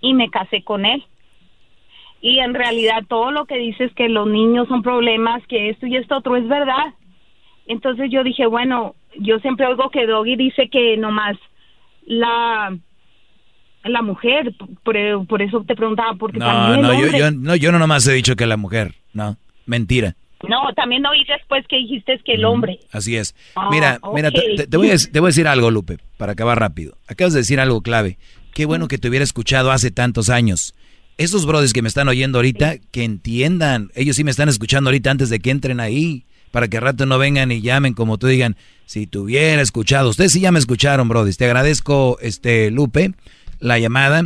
[0.00, 1.04] y me casé con él.
[2.20, 5.96] Y en realidad todo lo que dices que los niños son problemas, que esto y
[5.96, 6.94] esto otro es verdad.
[7.66, 11.36] Entonces yo dije, bueno, yo siempre oigo que Doggy dice que nomás
[12.06, 12.76] la
[13.84, 14.94] la mujer, por,
[15.26, 18.06] por eso te preguntaba, porque No, también no yo, hombre- yo, no, yo no nomás
[18.06, 20.16] he dicho que la mujer, no, mentira,
[20.46, 22.78] No, también oí después que dijiste que el hombre.
[22.92, 23.34] así es.
[23.56, 26.96] Ah, Mira, mira, te, voy a, te voy a decir algo, Lupe, para acabar rápido.
[27.08, 28.18] Acabas de decir algo clave.
[28.52, 30.74] Qué bueno que te hubiera escuchado hace tantos años.
[31.16, 35.10] Esos brothers que me están oyendo ahorita, que entiendan, ellos sí me están escuchando ahorita
[35.10, 38.26] antes de que entren ahí, para que al rato no vengan y llamen como tú
[38.26, 38.56] digan,
[38.86, 40.10] si te hubiera escuchado.
[40.10, 41.36] Ustedes sí ya me escucharon, brothers.
[41.36, 43.12] Te agradezco, este, Lupe,
[43.60, 44.24] la llamada.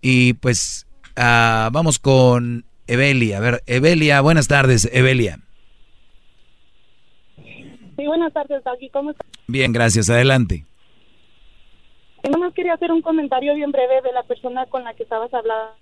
[0.00, 0.86] Y pues,
[1.16, 3.38] ah, vamos con Evelia.
[3.38, 5.38] A ver, Evelia, buenas tardes, Evelia.
[7.96, 8.90] Sí, buenas tardes, Doggy.
[8.90, 9.26] ¿Cómo estás?
[9.46, 10.64] Bien, gracias, adelante.
[12.24, 15.32] Nada más quería hacer un comentario bien breve de la persona con la que estabas
[15.34, 15.74] hablando.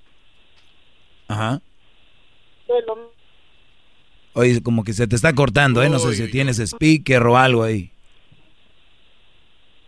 [1.28, 1.60] Ajá.
[2.68, 3.22] del hombre.
[4.35, 5.91] Oye, como que se te está cortando, ¿eh?
[5.91, 7.91] No sé si tienes speaker o algo ahí.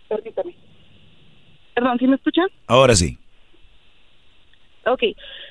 [0.09, 0.55] Permítame.
[1.75, 2.47] Perdón, ¿sí me escuchan?
[2.67, 3.19] Ahora sí.
[4.87, 5.03] Ok.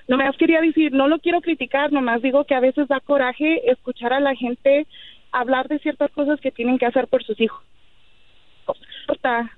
[0.08, 4.14] Nomás quería decir, no lo quiero criticar, nomás digo que a veces da coraje escuchar
[4.14, 4.86] a la gente
[5.32, 7.64] hablar de ciertas cosas que tienen que hacer por sus hijos.
[8.68, 9.52] No importa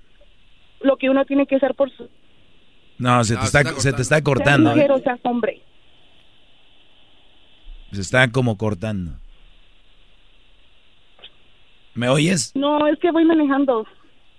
[0.82, 2.08] lo que uno tiene que hacer por sus
[2.98, 4.70] No, se, No, te, se está, está se te está cortando.
[4.70, 4.94] mujer ¿eh?
[4.94, 5.62] o seas hombre.
[7.92, 9.12] Se está como cortando.
[11.96, 12.52] ¿Me oyes?
[12.56, 13.86] No, es que voy manejando.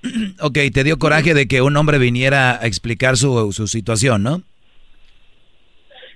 [0.41, 4.43] Ok, te dio coraje de que un hombre viniera a explicar su, su situación, ¿no?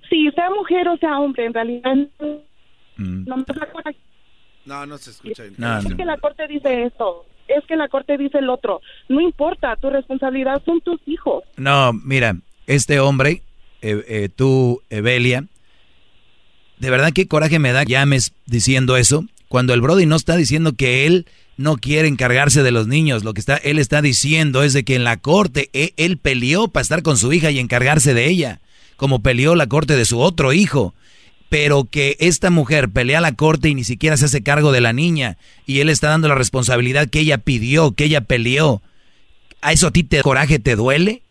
[0.09, 1.95] Sí, sea mujer o sea hombre, en realidad
[2.97, 3.25] Mm.
[3.27, 3.97] no me da coraje.
[4.67, 5.43] No, no se escucha.
[5.57, 5.97] No, es no.
[5.97, 8.83] que la corte dice esto, es que la corte dice el otro.
[9.09, 11.43] No importa, tu responsabilidad son tus hijos.
[11.57, 12.37] No, mira,
[12.67, 13.43] este hombre,
[13.81, 15.47] eh, eh, tú, Evelia,
[16.79, 20.37] de verdad qué coraje me da que llames diciendo eso, cuando el Brody no está
[20.37, 24.63] diciendo que él no quiere encargarse de los niños, lo que está, él está diciendo
[24.63, 27.59] es de que en la corte e- él peleó para estar con su hija y
[27.59, 28.61] encargarse de ella,
[28.97, 30.95] como peleó la corte de su otro hijo.
[31.49, 34.93] Pero que esta mujer pelea la corte y ni siquiera se hace cargo de la
[34.93, 38.83] niña y él está dando la responsabilidad que ella pidió, que ella peleó.
[39.63, 41.23] ¿A eso a ti te coraje te duele?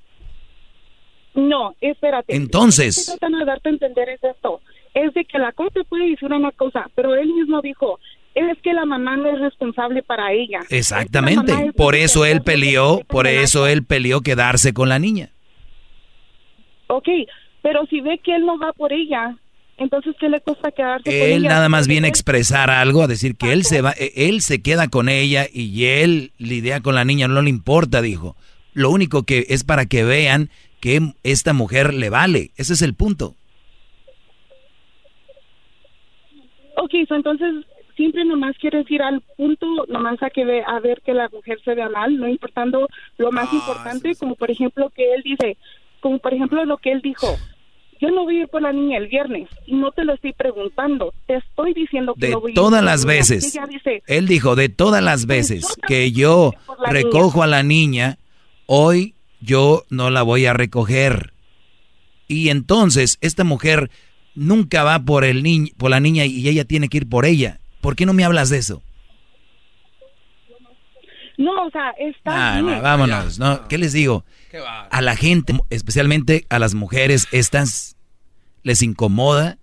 [1.35, 2.35] No, espérate.
[2.35, 4.59] Entonces- Lo que de darte a entender es esto.
[4.93, 7.99] Es de que la corte puede decir una cosa, pero él mismo dijo,
[8.35, 10.59] es que la mamá no es responsable para ella.
[10.69, 11.41] Exactamente.
[11.41, 14.89] Es que la mamá es Por eso él peleó, por eso él peleó quedarse con
[14.89, 15.29] la niña.
[16.87, 17.07] Ok,
[17.61, 19.37] pero si ve que él no va por ella,
[19.77, 21.49] entonces ¿qué le cuesta quedarse con Él ella?
[21.49, 24.41] nada más viene a él- expresar algo, a decir que él se va, eh, él
[24.41, 28.35] se queda con ella y él lidia con la niña, no le importa, dijo.
[28.73, 32.51] Lo único que es para que vean que esta mujer le vale.
[32.55, 33.35] Ese es el punto.
[36.81, 41.01] Ok, so entonces siempre nomás quieres ir al punto, nomás a que ve, a ver
[41.05, 45.13] que la mujer se vea mal, no importando lo más importante, como por ejemplo que
[45.13, 45.57] él dice,
[45.99, 47.37] como por ejemplo lo que él dijo,
[47.99, 50.31] yo no voy a ir por la niña el viernes y no te lo estoy
[50.31, 54.27] preguntando, te estoy diciendo que De no voy a ir por las veces, dice, él
[54.27, 56.53] dijo, de todas las veces que yo
[56.87, 58.17] recojo a la niña,
[58.65, 61.33] hoy yo no la voy a recoger.
[62.29, 63.89] Y entonces esta mujer
[64.39, 67.59] nunca va por el niño, por la niña y ella tiene que ir por ella.
[67.81, 68.81] ¿Por qué no me hablas de eso?
[71.37, 72.65] No, o sea, está Ah, bien.
[72.75, 73.67] no, vámonos, ¿no?
[73.67, 74.25] ¿Qué les digo?
[74.91, 77.95] A la gente, especialmente a las mujeres, estas
[78.63, 79.57] les incomoda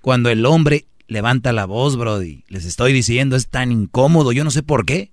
[0.00, 2.44] cuando el hombre levanta la voz, Brody.
[2.48, 5.10] Les estoy diciendo, es tan incómodo, yo no sé por qué.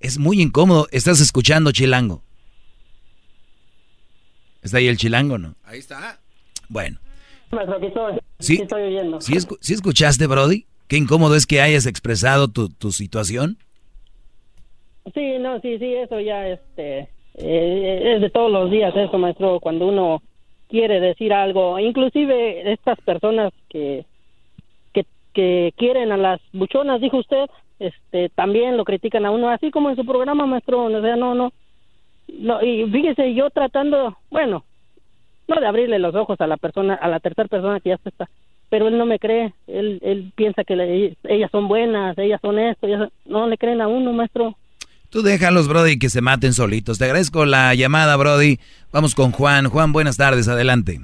[0.00, 0.88] Es muy incómodo.
[0.92, 2.22] ¿Estás escuchando, Chilango?
[4.62, 5.56] ¿Está ahí el Chilango, no?
[5.64, 6.20] Ahí está.
[6.68, 6.98] Bueno.
[8.38, 8.54] Sí.
[8.54, 9.20] Aquí estoy oyendo.
[9.20, 10.64] ¿Sí, escu- sí escuchaste, Brody?
[10.88, 13.58] Qué incómodo es que hayas expresado tu, tu situación.
[15.14, 19.58] Sí, no, sí, sí, eso ya este, eh, es de todos los días eso, maestro,
[19.60, 20.22] cuando uno
[20.68, 21.78] quiere decir algo.
[21.78, 24.04] Inclusive estas personas que,
[24.92, 27.46] que, que quieren a las buchonas, dijo usted,
[27.78, 31.34] este, también lo critican a uno, así como en su programa, maestro, o sea, no,
[31.34, 31.52] no.
[32.28, 34.64] no y fíjese, yo tratando, bueno,
[35.50, 38.28] no de abrirle los ojos a la persona, a la tercera persona que ya está,
[38.70, 42.58] pero él no me cree, él, él piensa que le- ellas son buenas, ellas son
[42.58, 44.56] esto, ellas no le creen a uno, maestro.
[45.10, 46.98] Tú déjalos, Brody, que se maten solitos.
[46.98, 48.58] Te agradezco la llamada, Brody.
[48.92, 49.66] Vamos con Juan.
[49.68, 51.00] Juan, buenas tardes, adelante.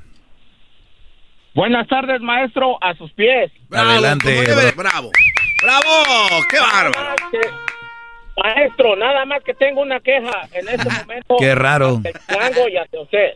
[1.54, 3.50] Buenas tardes, maestro, a sus pies.
[3.72, 4.84] adelante, debe- bro.
[4.84, 5.10] Bravo.
[5.62, 6.44] ¡Bravo!
[6.50, 7.14] ¡Qué bárbaro!
[8.44, 11.36] Maestro, nada más que tengo una queja en este momento.
[11.38, 12.00] Qué raro.
[12.04, 13.10] y usted.
[13.10, 13.34] Qué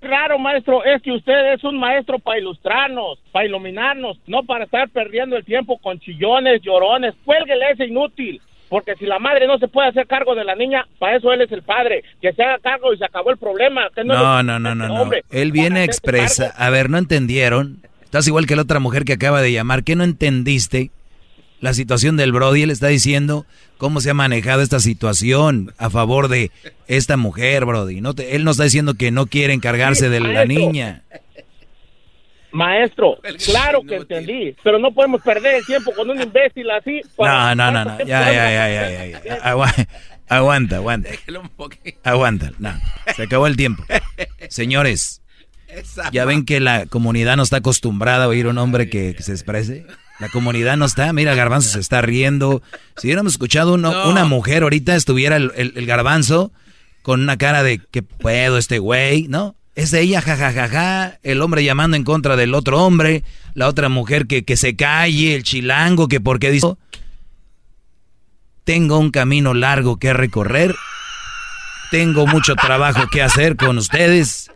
[0.00, 4.88] raro, maestro, es que usted es un maestro para ilustrarnos, para iluminarnos, no para estar
[4.90, 7.14] perdiendo el tiempo con chillones, llorones.
[7.24, 8.40] Cuélguele ese inútil.
[8.68, 11.40] Porque si la madre no se puede hacer cargo de la niña, para eso él
[11.40, 12.04] es el padre.
[12.22, 13.88] Que se haga cargo y se acabó el problema.
[13.94, 15.02] Que no, No, no, no, no, no.
[15.02, 16.54] hombre, Él viene expresa.
[16.56, 17.78] A ver, no entendieron.
[18.04, 19.82] Estás igual que la otra mujer que acaba de llamar.
[19.82, 20.90] ¿Qué no entendiste?
[21.60, 22.62] La situación del Brody.
[22.62, 23.46] Él está diciendo
[23.78, 26.50] cómo se ha manejado esta situación a favor de
[26.88, 28.00] esta mujer, Brody.
[28.00, 31.02] No te- él no está diciendo que no quiere encargarse de la niña.
[32.52, 37.00] Maestro, claro que entendí, pero no podemos perder el tiempo con un imbécil así.
[37.16, 37.98] No, no, no, no.
[38.00, 39.34] Ya, ya, ya, ya, ya, ya.
[39.36, 39.72] Agua-
[40.28, 41.10] aguanta, aguanta.
[42.02, 42.52] Aguanta.
[42.58, 42.72] No.
[43.14, 43.84] Se acabó el tiempo.
[44.48, 45.22] Señores,
[46.10, 49.30] ya ven que la comunidad no está acostumbrada a oír un hombre que, que se
[49.30, 49.86] exprese.
[50.20, 51.12] La comunidad no está.
[51.12, 52.62] Mira, Garbanzo se está riendo.
[52.96, 54.10] Si hubiéramos escuchado uno- No.
[54.10, 56.52] una mujer ahorita, estuviera el, el- el Garbanzo
[57.02, 59.54] con una cara de que puedo este güey, ¿no?
[59.74, 63.24] Es de ella, jajajaja, el hombre llamando en contra del otro hombre,
[63.54, 66.74] la otra mujer que, que se calle, el chilango que porque dice,
[68.64, 70.74] tengo un camino largo que recorrer,
[71.90, 74.50] tengo mucho trabajo que hacer con ustedes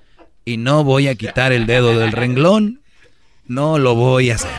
[0.44, 2.82] y no voy a quitar el dedo del renglón,
[3.46, 4.50] no lo voy a hacer.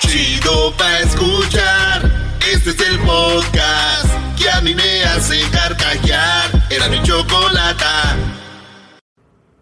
[0.00, 2.36] Chido pa' escuchar.
[2.52, 4.06] Este es el podcast
[4.38, 6.66] que a mí me hace carcajear.
[6.70, 8.16] Era mi chocolata.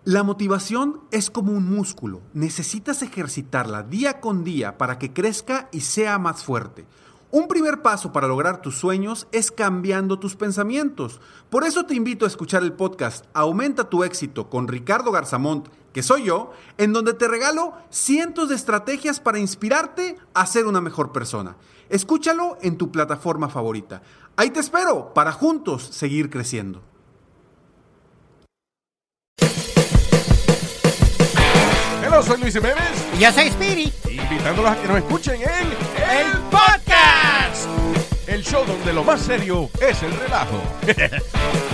[0.05, 2.21] La motivación es como un músculo.
[2.35, 6.85] Necesitas ejercitarla día con día para que crezca y sea más fuerte.
[7.31, 11.21] Un primer paso para lograr tus sueños es cambiando tus pensamientos.
[11.51, 16.03] Por eso te invito a escuchar el podcast Aumenta tu éxito con Ricardo Garzamont, que
[16.03, 21.13] soy yo, en donde te regalo cientos de estrategias para inspirarte a ser una mejor
[21.13, 21.57] persona.
[21.89, 24.03] Escúchalo en tu plataforma favorita.
[24.37, 26.83] Ahí te espero para juntos seguir creciendo.
[32.05, 33.19] Hello, soy Luis Jiménez.
[33.21, 33.93] Yo soy Speedy.
[34.11, 35.69] Invitándolos a que nos escuchen en
[36.11, 37.69] El Podcast.
[38.27, 40.61] el show donde lo más serio es el relajo.